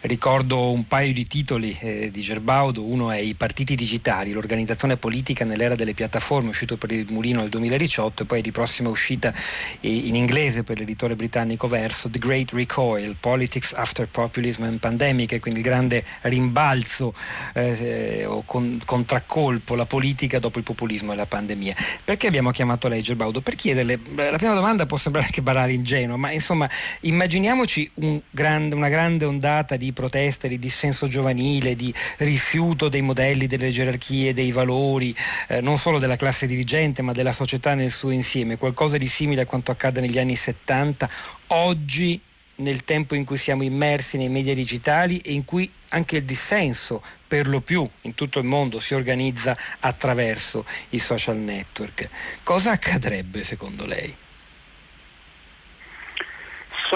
Ricordo 0.07 0.71
un 0.71 0.87
paio 0.87 1.15
di 1.15 1.27
titoli 1.27 1.75
eh, 1.81 2.11
di 2.11 2.21
Gerbaudo, 2.21 2.85
uno 2.85 3.11
è 3.11 3.17
I 3.17 3.35
partiti 3.37 3.75
digitali, 3.75 4.33
l'organizzazione 4.33 4.99
politica 4.99 5.47
nell'era 5.47 5.77
delle 5.77 5.95
piattaforme, 5.95 6.51
uscito 6.51 6.77
per 6.77 6.93
il 6.93 7.07
Mulino 7.09 7.41
nel 7.41 7.49
2018 7.49 8.23
e 8.23 8.27
poi 8.27 8.43
di 8.43 8.53
prossima 8.53 8.91
uscita 8.91 9.33
eh, 9.81 9.89
in 9.91 10.15
inglese 10.15 10.63
per 10.63 10.79
l'editore 10.79 11.17
britannico 11.17 11.69
Verso, 11.69 12.11
The 12.11 12.19
Great 12.19 12.53
Recoil, 12.53 13.17
Politics 13.19 13.73
After 13.73 14.07
Populism 14.07 14.65
and 14.65 14.79
Pandemic, 14.79 15.41
quindi 15.41 15.61
il 15.61 15.65
grande 15.65 16.05
rimbalzo 16.21 17.15
eh, 17.55 18.27
o 18.27 18.43
con, 18.45 18.79
contraccolpo, 18.85 19.75
la 19.75 19.87
politica 19.87 20.39
dopo 20.39 20.59
il 20.59 20.65
populismo 20.65 21.15
e 21.15 21.17
la 21.17 21.25
pandemia. 21.25 21.75
Perché 22.05 22.27
abbiamo 22.27 22.51
chiamato 22.51 22.89
lei 22.89 23.01
Gerbaudo? 23.01 23.41
Per 23.41 23.55
chiederle, 23.55 23.99
la 24.17 24.37
prima 24.37 24.53
domanda 24.53 24.85
può 24.85 24.99
sembrare 24.99 25.29
anche 25.29 25.41
banale, 25.41 25.73
ingenua, 25.73 26.19
ma 26.19 26.31
insomma 26.31 26.69
immaginiamoci 27.01 27.91
un 27.95 28.21
grande, 28.29 28.75
una 28.75 28.91
grande 28.91 29.25
ondata 29.25 29.77
di 29.77 29.93
proteste, 29.95 30.49
di 30.49 30.59
dissenso 30.59 31.09
giovanile, 31.09 31.75
di 31.75 31.93
rifiuto 32.19 32.91
dei 32.91 33.01
modelli, 33.01 33.47
delle 33.47 33.71
gerarchie, 33.71 34.35
dei 34.35 34.53
valori, 34.53 35.17
eh, 35.49 35.63
non 35.63 35.79
solo 35.79 35.99
della 35.99 36.17
classe 36.17 36.47
dirigente 36.47 37.01
ma 37.01 37.13
della 37.13 37.33
società 37.33 37.73
nel 37.73 37.91
suo 37.91 38.11
insieme, 38.11 38.59
qualcosa 38.59 38.99
di 38.99 39.07
simile 39.07 39.43
a 39.43 39.47
quanto 39.47 39.71
accade 39.71 40.03
negli 40.03 40.19
anni 40.19 40.37
70, 40.37 41.09
oggi 41.47 42.21
nel 42.57 42.85
tempo 42.85 43.15
in 43.15 43.25
cui 43.25 43.37
siamo 43.37 43.63
immersi 43.63 44.17
nei 44.17 44.29
media 44.29 44.55
digitali 44.55 45.19
e 45.19 45.33
in 45.33 45.45
cui 45.45 45.71
anche 45.89 46.19
il 46.19 46.25
dissenso 46.25 47.03
per 47.27 47.49
lo 47.49 47.61
più 47.61 47.89
in 48.03 48.15
tutto 48.15 48.39
il 48.39 48.45
mondo 48.45 48.79
si 48.79 48.95
organizza 48.95 49.57
attraverso 49.81 50.65
i 50.91 50.99
social 50.99 51.39
network. 51.39 52.09
Cosa 52.43 52.73
accadrebbe 52.73 53.43
secondo 53.43 53.87
lei? 53.87 54.24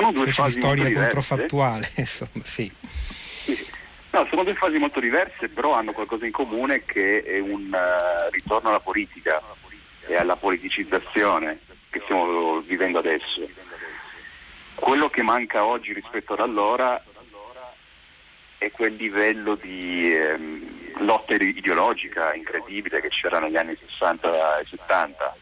Sono 0.00 0.12
due 0.12 0.32
fasi 0.32 0.60
storia 0.60 0.92
controfattuale, 0.92 1.90
insomma, 1.96 2.44
sì. 2.44 2.72
No, 4.10 4.26
sono 4.30 4.42
due 4.42 4.54
fasi 4.54 4.78
molto 4.78 5.00
diverse, 5.00 5.48
però 5.48 5.74
hanno 5.74 5.92
qualcosa 5.92 6.24
in 6.24 6.32
comune 6.32 6.82
che 6.84 7.22
è 7.22 7.38
un 7.38 7.70
uh, 7.70 8.30
ritorno 8.30 8.70
alla 8.70 8.80
politica 8.80 9.42
e 10.06 10.16
alla 10.16 10.36
politicizzazione 10.36 11.60
che 11.90 12.00
stiamo 12.04 12.60
vivendo 12.60 12.98
adesso. 12.98 13.46
Quello 14.74 15.08
che 15.10 15.22
manca 15.22 15.64
oggi 15.64 15.92
rispetto 15.92 16.32
ad 16.34 16.40
allora 16.40 17.02
è 18.58 18.70
quel 18.70 18.94
livello 18.94 19.54
di 19.54 20.12
ehm, 20.12 21.04
lotta 21.04 21.34
ideologica 21.34 22.34
incredibile 22.34 23.00
che 23.00 23.08
c'era 23.08 23.38
negli 23.38 23.56
anni 23.56 23.76
60 23.76 24.58
e 24.58 24.64
70 24.68 25.36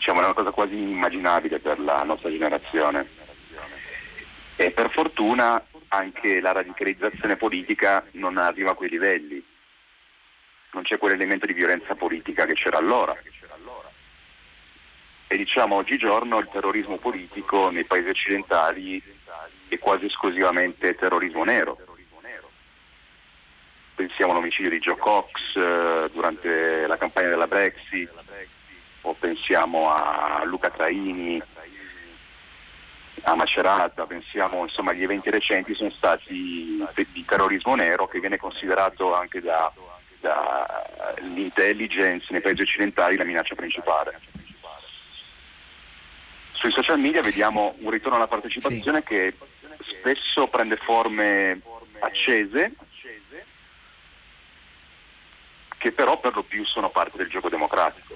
diciamo, 0.00 0.22
è 0.22 0.24
una 0.24 0.32
cosa 0.32 0.50
quasi 0.50 0.76
inimmaginabile 0.76 1.58
per 1.58 1.78
la 1.78 2.02
nostra 2.02 2.30
generazione. 2.30 3.06
E 4.56 4.70
per 4.70 4.90
fortuna 4.90 5.62
anche 5.88 6.40
la 6.40 6.52
radicalizzazione 6.52 7.36
politica 7.36 8.04
non 8.12 8.38
arriva 8.38 8.70
a 8.70 8.74
quei 8.74 8.88
livelli, 8.88 9.44
non 10.72 10.82
c'è 10.84 10.96
quell'elemento 10.98 11.46
di 11.46 11.52
violenza 11.52 11.94
politica 11.94 12.46
che 12.46 12.54
c'era 12.54 12.78
allora. 12.78 13.14
E 15.26 15.36
diciamo 15.36 15.76
oggigiorno 15.76 16.38
il 16.38 16.48
terrorismo 16.50 16.96
politico 16.96 17.70
nei 17.70 17.84
paesi 17.84 18.08
occidentali 18.08 19.00
è 19.68 19.78
quasi 19.78 20.06
esclusivamente 20.06 20.94
terrorismo 20.94 21.44
nero. 21.44 21.78
Pensiamo 23.94 24.32
all'omicidio 24.32 24.70
di 24.70 24.78
Joe 24.78 24.96
Cox 24.96 25.56
eh, 25.56 26.10
durante 26.10 26.86
la 26.86 26.96
campagna 26.96 27.28
della 27.28 27.46
Brexit, 27.46 28.10
o 29.02 29.14
pensiamo 29.14 29.88
a 29.90 30.42
Luca 30.44 30.68
Traini, 30.70 31.42
a 33.22 33.34
Macerata, 33.34 34.06
pensiamo 34.06 34.62
insomma 34.62 34.92
agli 34.92 35.02
eventi 35.02 35.28
recenti 35.30 35.74
sono 35.74 35.90
stati 35.90 36.82
di 37.12 37.24
terrorismo 37.24 37.74
nero 37.74 38.06
che 38.08 38.20
viene 38.20 38.38
considerato 38.38 39.14
anche 39.14 39.42
dall'intelligence 40.20 42.28
nei 42.30 42.40
paesi 42.40 42.62
occidentali 42.62 43.16
la 43.16 43.24
minaccia 43.24 43.54
principale. 43.54 44.18
Sui 46.52 46.72
social 46.72 46.98
media 46.98 47.20
vediamo 47.22 47.74
un 47.78 47.90
ritorno 47.90 48.16
alla 48.16 48.26
partecipazione 48.26 49.00
sì. 49.00 49.06
che 49.06 49.34
spesso 50.00 50.48
prende 50.48 50.76
forme 50.76 51.60
accese 52.00 52.74
che 55.80 55.92
però 55.92 56.20
per 56.20 56.34
lo 56.34 56.42
più 56.42 56.62
sono 56.66 56.90
parte 56.90 57.16
del 57.16 57.30
gioco 57.30 57.48
democratico. 57.48 58.14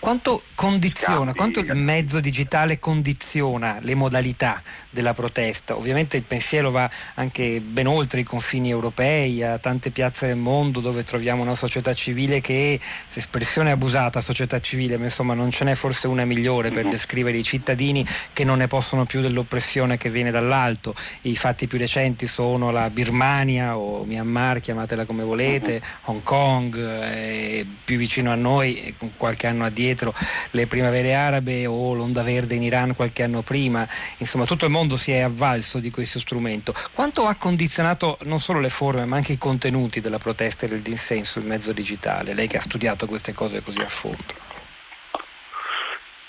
Quanto 0.00 0.42
condiziona, 0.54 1.34
quanto 1.34 1.60
il 1.60 1.74
mezzo 1.74 2.20
digitale 2.20 2.78
condiziona 2.78 3.76
le 3.82 3.94
modalità 3.94 4.62
della 4.88 5.12
protesta? 5.12 5.76
Ovviamente 5.76 6.16
il 6.16 6.22
pensiero 6.22 6.70
va 6.70 6.88
anche 7.16 7.60
ben 7.60 7.86
oltre 7.86 8.20
i 8.20 8.24
confini 8.24 8.70
europei, 8.70 9.42
a 9.42 9.58
tante 9.58 9.90
piazze 9.90 10.26
del 10.26 10.38
mondo 10.38 10.80
dove 10.80 11.04
troviamo 11.04 11.42
una 11.42 11.54
società 11.54 11.92
civile 11.92 12.40
che, 12.40 12.80
se 12.80 13.18
espressione 13.18 13.72
abusata, 13.72 14.22
società 14.22 14.58
civile, 14.58 14.96
ma 14.96 15.04
insomma 15.04 15.34
non 15.34 15.50
ce 15.50 15.64
n'è 15.64 15.74
forse 15.74 16.08
una 16.08 16.24
migliore 16.24 16.70
per 16.70 16.84
mhm. 16.84 16.90
descrivere 16.90 17.36
i 17.36 17.44
cittadini 17.44 18.04
che 18.32 18.42
non 18.42 18.56
ne 18.56 18.68
possono 18.68 19.04
più 19.04 19.20
dell'oppressione 19.20 19.98
che 19.98 20.08
viene 20.08 20.30
dall'alto. 20.30 20.94
I 21.22 21.36
fatti 21.36 21.66
più 21.66 21.76
recenti 21.76 22.26
sono 22.26 22.70
la 22.70 22.88
Birmania 22.88 23.76
o 23.76 24.04
Myanmar, 24.06 24.60
chiamatela 24.60 25.04
come 25.04 25.24
volete, 25.24 25.74
mhm. 25.74 25.82
Hong 26.04 26.22
Kong, 26.22 26.78
eh, 26.78 27.66
più 27.84 27.98
vicino 27.98 28.32
a 28.32 28.34
noi, 28.34 28.94
qualche 29.18 29.46
anno 29.46 29.66
addietro 29.66 29.88
dietro 29.90 30.14
le 30.52 30.66
primavere 30.66 31.14
arabe 31.14 31.66
o 31.66 31.92
l'onda 31.94 32.22
verde 32.22 32.54
in 32.54 32.62
Iran 32.62 32.94
qualche 32.94 33.22
anno 33.22 33.42
prima, 33.42 33.86
insomma 34.18 34.44
tutto 34.44 34.64
il 34.64 34.70
mondo 34.70 34.96
si 34.96 35.12
è 35.12 35.20
avvalso 35.20 35.78
di 35.78 35.90
questo 35.90 36.18
strumento. 36.18 36.74
Quanto 36.94 37.26
ha 37.26 37.34
condizionato 37.34 38.18
non 38.22 38.38
solo 38.38 38.60
le 38.60 38.68
forme 38.68 39.04
ma 39.04 39.16
anche 39.16 39.32
i 39.32 39.38
contenuti 39.38 40.00
della 40.00 40.18
protesta 40.18 40.66
e 40.66 40.68
del 40.68 40.80
dissenso 40.80 41.38
il 41.38 41.46
mezzo 41.46 41.72
digitale? 41.72 42.34
Lei 42.34 42.46
che 42.46 42.56
ha 42.56 42.60
studiato 42.60 43.06
queste 43.06 43.32
cose 43.32 43.62
così 43.62 43.80
a 43.80 43.88
fondo. 43.88 44.48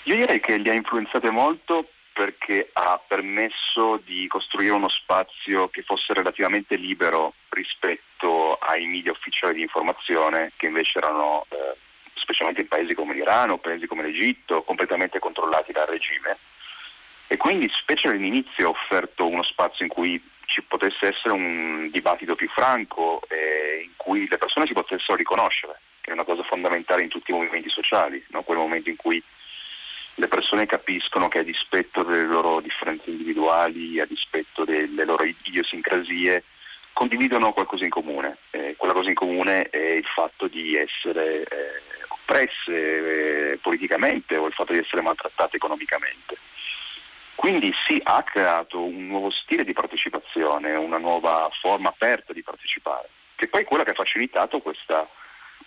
Io 0.04 0.16
direi 0.16 0.40
che 0.40 0.56
li 0.56 0.68
ha 0.68 0.74
influenzate 0.74 1.30
molto 1.30 1.86
perché 2.12 2.68
ha 2.72 3.00
permesso 3.06 4.00
di 4.04 4.26
costruire 4.26 4.74
uno 4.74 4.88
spazio 4.88 5.68
che 5.68 5.82
fosse 5.82 6.12
relativamente 6.12 6.76
libero 6.76 7.34
rispetto 7.48 8.56
ai 8.56 8.86
media 8.86 9.12
ufficiali 9.12 9.54
di 9.54 9.62
informazione 9.62 10.52
che 10.56 10.66
invece 10.66 10.98
erano 10.98 11.46
eh, 11.48 11.76
specialmente 12.32 12.62
in 12.62 12.68
paesi 12.68 12.94
come 12.94 13.14
l'Iran 13.14 13.50
o 13.50 13.58
paesi 13.58 13.86
come 13.86 14.02
l'Egitto, 14.02 14.62
completamente 14.62 15.18
controllati 15.18 15.72
dal 15.72 15.86
regime. 15.86 16.38
E 17.26 17.36
quindi, 17.36 17.70
specie 17.74 18.08
all'inizio, 18.08 18.66
ha 18.66 18.70
offerto 18.70 19.26
uno 19.26 19.42
spazio 19.42 19.84
in 19.84 19.90
cui 19.90 20.22
ci 20.46 20.62
potesse 20.62 21.08
essere 21.08 21.34
un 21.34 21.88
dibattito 21.90 22.34
più 22.34 22.48
franco 22.48 23.22
e 23.28 23.82
in 23.84 23.92
cui 23.96 24.26
le 24.28 24.38
persone 24.38 24.66
si 24.66 24.72
potessero 24.72 25.16
riconoscere, 25.16 25.78
che 26.00 26.10
è 26.10 26.14
una 26.14 26.24
cosa 26.24 26.42
fondamentale 26.42 27.02
in 27.02 27.08
tutti 27.08 27.30
i 27.30 27.34
movimenti 27.34 27.70
sociali, 27.70 28.22
no? 28.30 28.42
quel 28.42 28.58
momento 28.58 28.90
in 28.90 28.96
cui 28.96 29.22
le 30.16 30.28
persone 30.28 30.66
capiscono 30.66 31.28
che 31.28 31.38
a 31.38 31.42
dispetto 31.42 32.02
delle 32.02 32.26
loro 32.26 32.60
differenze 32.60 33.08
individuali, 33.08 33.98
a 33.98 34.04
dispetto 34.04 34.64
delle 34.64 35.04
loro 35.04 35.24
idiosincrasie, 35.24 36.44
condividono 36.92 37.54
qualcosa 37.54 37.84
in 37.84 37.90
comune. 37.90 38.36
Eh, 38.50 38.74
quella 38.76 38.92
cosa 38.92 39.08
in 39.08 39.14
comune 39.14 39.70
è 39.70 39.78
il 39.78 40.04
fatto 40.04 40.48
di 40.48 40.76
essere 40.76 41.44
eh, 41.44 41.80
oppresse 42.22 43.52
eh, 43.52 43.58
politicamente 43.58 44.36
o 44.36 44.46
il 44.46 44.52
fatto 44.52 44.72
di 44.72 44.78
essere 44.78 45.02
maltrattate 45.02 45.56
economicamente. 45.56 46.36
Quindi 47.34 47.72
sì, 47.86 48.00
ha 48.02 48.22
creato 48.22 48.82
un 48.82 49.06
nuovo 49.06 49.30
stile 49.30 49.64
di 49.64 49.72
partecipazione, 49.72 50.76
una 50.76 50.98
nuova 50.98 51.48
forma 51.60 51.88
aperta 51.88 52.32
di 52.32 52.42
partecipare, 52.42 53.08
che 53.34 53.48
poi 53.48 53.62
è 53.62 53.64
quella 53.64 53.84
che 53.84 53.90
ha 53.90 53.94
facilitato 53.94 54.60
questa 54.60 55.08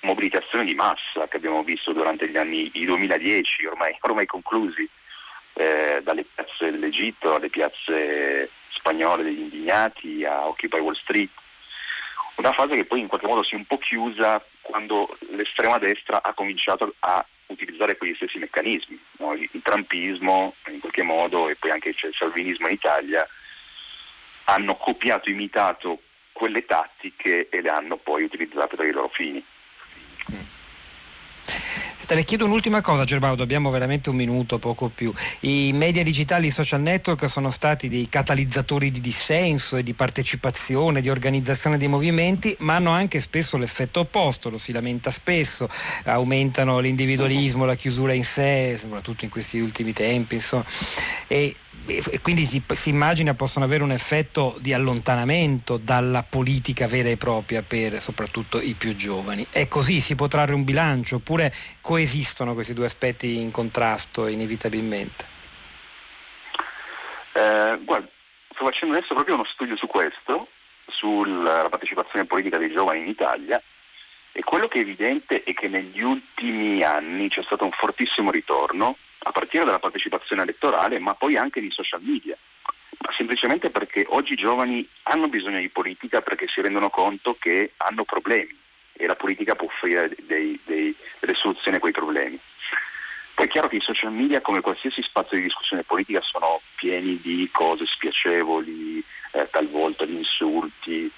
mobilitazione 0.01 0.65
di 0.65 0.75
massa 0.75 1.27
che 1.27 1.37
abbiamo 1.37 1.63
visto 1.63 1.91
durante 1.91 2.29
gli 2.29 2.37
anni 2.37 2.69
2010, 2.71 3.65
ormai, 3.65 3.97
ormai 4.01 4.25
conclusi, 4.25 4.87
eh, 5.53 6.01
dalle 6.03 6.23
piazze 6.23 6.71
dell'Egitto 6.71 7.35
alle 7.35 7.49
piazze 7.49 8.49
spagnole 8.69 9.23
degli 9.23 9.39
indignati 9.39 10.23
a 10.23 10.47
Occupy 10.47 10.79
Wall 10.79 10.95
Street. 10.95 11.31
Una 12.35 12.51
fase 12.53 12.75
che 12.75 12.85
poi 12.85 12.99
in 12.99 13.07
qualche 13.07 13.27
modo 13.27 13.43
si 13.43 13.55
è 13.55 13.57
un 13.57 13.65
po' 13.65 13.77
chiusa 13.77 14.43
quando 14.61 15.17
l'estrema 15.31 15.77
destra 15.77 16.21
ha 16.21 16.33
cominciato 16.33 16.93
a 16.99 17.25
utilizzare 17.47 17.97
quegli 17.97 18.15
stessi 18.15 18.39
meccanismi, 18.39 18.99
no? 19.19 19.33
il, 19.33 19.47
il 19.51 19.61
trampismo 19.61 20.55
in 20.67 20.79
qualche 20.79 21.03
modo 21.03 21.49
e 21.49 21.55
poi 21.55 21.71
anche 21.71 21.89
il 21.89 22.13
salvinismo 22.13 22.67
in 22.67 22.73
Italia 22.73 23.27
hanno 24.45 24.75
copiato, 24.75 25.29
imitato 25.29 26.01
quelle 26.31 26.65
tattiche 26.65 27.47
e 27.49 27.61
le 27.61 27.69
hanno 27.69 27.97
poi 27.97 28.23
utilizzate 28.23 28.75
per 28.75 28.85
i 28.85 28.91
loro 28.91 29.07
fini. 29.07 29.43
Te 30.25 30.54
le 32.13 32.23
chiedo 32.23 32.45
un'ultima 32.45 32.81
cosa 32.81 33.03
Gerbaudo, 33.03 33.41
abbiamo 33.41 33.71
veramente 33.71 34.09
un 34.09 34.15
minuto, 34.15 34.59
poco 34.59 34.89
più. 34.93 35.11
I 35.41 35.71
media 35.73 36.03
digitali, 36.03 36.47
i 36.47 36.51
social 36.51 36.81
network 36.81 37.27
sono 37.27 37.49
stati 37.49 37.89
dei 37.89 38.07
catalizzatori 38.09 38.91
di 38.91 39.01
dissenso 39.01 39.77
e 39.77 39.83
di 39.83 39.93
partecipazione, 39.93 41.01
di 41.01 41.09
organizzazione 41.09 41.77
dei 41.77 41.87
movimenti, 41.87 42.55
ma 42.59 42.75
hanno 42.75 42.91
anche 42.91 43.19
spesso 43.19 43.57
l'effetto 43.57 44.01
opposto, 44.01 44.49
lo 44.49 44.57
si 44.57 44.71
lamenta 44.71 45.09
spesso, 45.09 45.67
aumentano 46.03 46.79
l'individualismo, 46.79 47.65
la 47.65 47.75
chiusura 47.75 48.13
in 48.13 48.23
sé, 48.23 48.77
soprattutto 48.77 49.25
in 49.25 49.31
questi 49.31 49.59
ultimi 49.59 49.91
tempi, 49.91 50.35
insomma. 50.35 50.65
E 51.27 51.55
e 51.87 52.19
quindi 52.21 52.45
si, 52.45 52.61
si, 52.73 52.89
immagina 52.89 53.33
possono 53.35 53.65
avere 53.65 53.83
un 53.83 53.91
effetto 53.91 54.55
di 54.59 54.73
allontanamento 54.73 55.77
dalla 55.77 56.23
politica 56.23 56.87
vera 56.87 57.09
e 57.09 57.17
propria 57.17 57.61
per 57.61 58.01
soprattutto 58.01 58.59
i 58.59 58.73
più 58.73 58.95
giovani. 58.95 59.45
È 59.49 59.67
così, 59.67 59.99
si 59.99 60.15
può 60.15 60.27
trarre 60.27 60.53
un 60.53 60.63
bilancio 60.63 61.17
oppure 61.17 61.53
coesistono 61.81 62.53
questi 62.53 62.73
due 62.73 62.85
aspetti 62.85 63.37
in 63.37 63.51
contrasto 63.51 64.27
inevitabilmente? 64.27 65.25
Eh, 67.33 67.79
guarda, 67.83 68.07
sto 68.53 68.65
facendo 68.65 68.95
adesso 68.95 69.13
proprio 69.13 69.35
uno 69.35 69.45
studio 69.45 69.75
su 69.75 69.87
questo, 69.87 70.47
sulla 70.87 71.67
partecipazione 71.69 72.25
politica 72.25 72.57
dei 72.57 72.71
giovani 72.71 73.01
in 73.01 73.07
Italia 73.07 73.61
e 74.31 74.43
quello 74.43 74.67
che 74.67 74.79
è 74.79 74.81
evidente 74.81 75.43
è 75.43 75.53
che 75.53 75.67
negli 75.67 76.01
ultimi 76.01 76.83
anni 76.83 77.29
c'è 77.29 77.43
stato 77.43 77.63
un 77.63 77.71
fortissimo 77.71 78.31
ritorno 78.31 78.97
a 79.27 79.31
partire 79.31 79.65
dalla 79.65 79.79
partecipazione 79.79 80.43
elettorale, 80.43 80.99
ma 80.99 81.15
poi 81.15 81.35
anche 81.35 81.59
di 81.59 81.71
social 81.71 82.01
media, 82.01 82.37
ma 82.99 83.11
semplicemente 83.17 83.71
perché 83.71 84.05
oggi 84.09 84.33
i 84.33 84.37
giovani 84.37 84.87
hanno 85.03 85.27
bisogno 85.27 85.59
di 85.59 85.69
politica 85.69 86.21
perché 86.21 86.47
si 86.47 86.61
rendono 86.61 86.89
conto 86.89 87.35
che 87.39 87.71
hanno 87.77 88.03
problemi 88.03 88.55
e 88.93 89.07
la 89.07 89.15
politica 89.15 89.55
può 89.55 89.67
offrire 89.67 90.15
dei, 90.27 90.59
dei, 90.63 90.95
delle 91.19 91.33
soluzioni 91.33 91.77
a 91.77 91.79
quei 91.79 91.91
problemi. 91.91 92.39
Poi 93.33 93.47
è 93.47 93.49
chiaro 93.49 93.67
che 93.67 93.77
i 93.77 93.81
social 93.81 94.13
media, 94.13 94.41
come 94.41 94.61
qualsiasi 94.61 95.01
spazio 95.01 95.37
di 95.37 95.43
discussione 95.43 95.83
politica, 95.83 96.21
sono 96.21 96.61
pieni 96.75 97.19
di 97.19 97.49
cose 97.51 97.85
spiacevoli, 97.85 99.03
eh, 99.31 99.49
talvolta 99.49 100.05
di 100.05 100.15
insulti, 100.15 101.11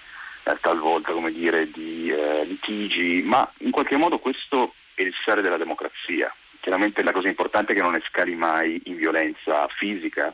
eh, 0.43 0.57
talvolta 0.59 1.13
dire, 1.29 1.69
di 1.69 2.09
eh, 2.09 2.45
litigi, 2.45 3.21
ma 3.21 3.47
in 3.59 3.69
qualche 3.69 3.97
modo 3.97 4.17
questo 4.17 4.73
è 4.95 5.03
il 5.03 5.13
sale 5.23 5.41
della 5.41 5.57
democrazia 5.57 6.33
chiaramente 6.67 7.01
la 7.01 7.13
cosa 7.13 7.29
importante 7.29 7.71
è 7.71 7.75
che 7.75 7.81
non 7.81 7.95
escali 7.95 8.35
mai 8.35 8.81
in 8.87 8.97
violenza 8.97 9.69
fisica, 9.69 10.33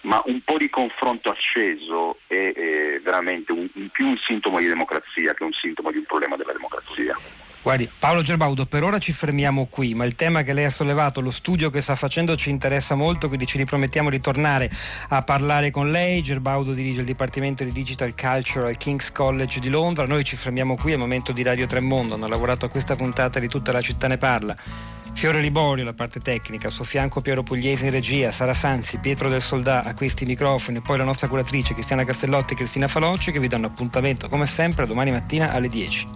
ma 0.00 0.20
un 0.24 0.40
po' 0.40 0.58
di 0.58 0.68
confronto 0.68 1.30
acceso 1.30 2.18
è, 2.26 2.52
è 2.56 3.00
veramente 3.00 3.52
un, 3.52 3.68
più 3.92 4.08
un 4.08 4.18
sintomo 4.18 4.58
di 4.58 4.66
democrazia 4.66 5.32
che 5.32 5.44
un 5.44 5.52
sintomo 5.52 5.92
di 5.92 5.98
un 5.98 6.04
problema 6.06 6.34
della 6.34 6.52
democrazia. 6.52 7.16
Guardi, 7.62 7.88
Paolo 7.96 8.22
Gerbaudo, 8.22 8.66
per 8.66 8.82
ora 8.82 8.98
ci 8.98 9.12
fermiamo 9.12 9.66
qui, 9.70 9.94
ma 9.94 10.04
il 10.04 10.16
tema 10.16 10.42
che 10.42 10.54
lei 10.54 10.64
ha 10.64 10.70
sollevato, 10.70 11.20
lo 11.20 11.30
studio 11.30 11.70
che 11.70 11.80
sta 11.80 11.94
facendo 11.94 12.34
ci 12.34 12.50
interessa 12.50 12.96
molto, 12.96 13.28
quindi 13.28 13.46
ci 13.46 13.58
ripromettiamo 13.58 14.10
di 14.10 14.18
tornare 14.18 14.68
a 15.10 15.22
parlare 15.22 15.70
con 15.70 15.90
lei. 15.92 16.20
Gerbaudo 16.20 16.72
dirige 16.72 17.00
il 17.00 17.06
Dipartimento 17.06 17.62
di 17.62 17.70
Digital 17.70 18.12
Culture 18.16 18.66
al 18.66 18.76
King's 18.76 19.12
College 19.12 19.60
di 19.60 19.68
Londra. 19.68 20.04
Noi 20.04 20.24
ci 20.24 20.34
fermiamo 20.34 20.74
qui, 20.74 20.94
è 20.94 20.96
momento 20.96 21.30
di 21.30 21.44
Radio 21.44 21.66
Tremondo, 21.66 22.14
hanno 22.14 22.26
lavorato 22.26 22.64
a 22.64 22.68
questa 22.68 22.96
puntata 22.96 23.38
di 23.38 23.46
Tutta 23.46 23.70
la 23.70 23.82
città 23.82 24.08
ne 24.08 24.16
parla. 24.16 24.56
Fiore 25.14 25.40
Liborio, 25.40 25.84
la 25.84 25.92
parte 25.92 26.20
tecnica, 26.20 26.68
al 26.68 26.72
suo 26.72 26.84
fianco 26.84 27.20
Piero 27.20 27.42
Pugliese 27.42 27.86
in 27.86 27.90
regia, 27.90 28.30
Sara 28.30 28.54
Sanzi, 28.54 29.00
Pietro 29.00 29.28
del 29.28 29.42
Soldà 29.42 29.84
a 29.84 29.94
questi 29.94 30.24
microfoni 30.24 30.78
e 30.78 30.80
poi 30.80 30.96
la 30.96 31.04
nostra 31.04 31.28
curatrice 31.28 31.74
Cristiana 31.74 32.04
Castellotti 32.04 32.54
e 32.54 32.56
Cristina 32.56 32.88
Falocci 32.88 33.30
che 33.30 33.38
vi 33.38 33.48
danno 33.48 33.66
appuntamento 33.66 34.28
come 34.28 34.46
sempre 34.46 34.86
domani 34.86 35.10
mattina 35.10 35.52
alle 35.52 35.68
10. 35.68 36.08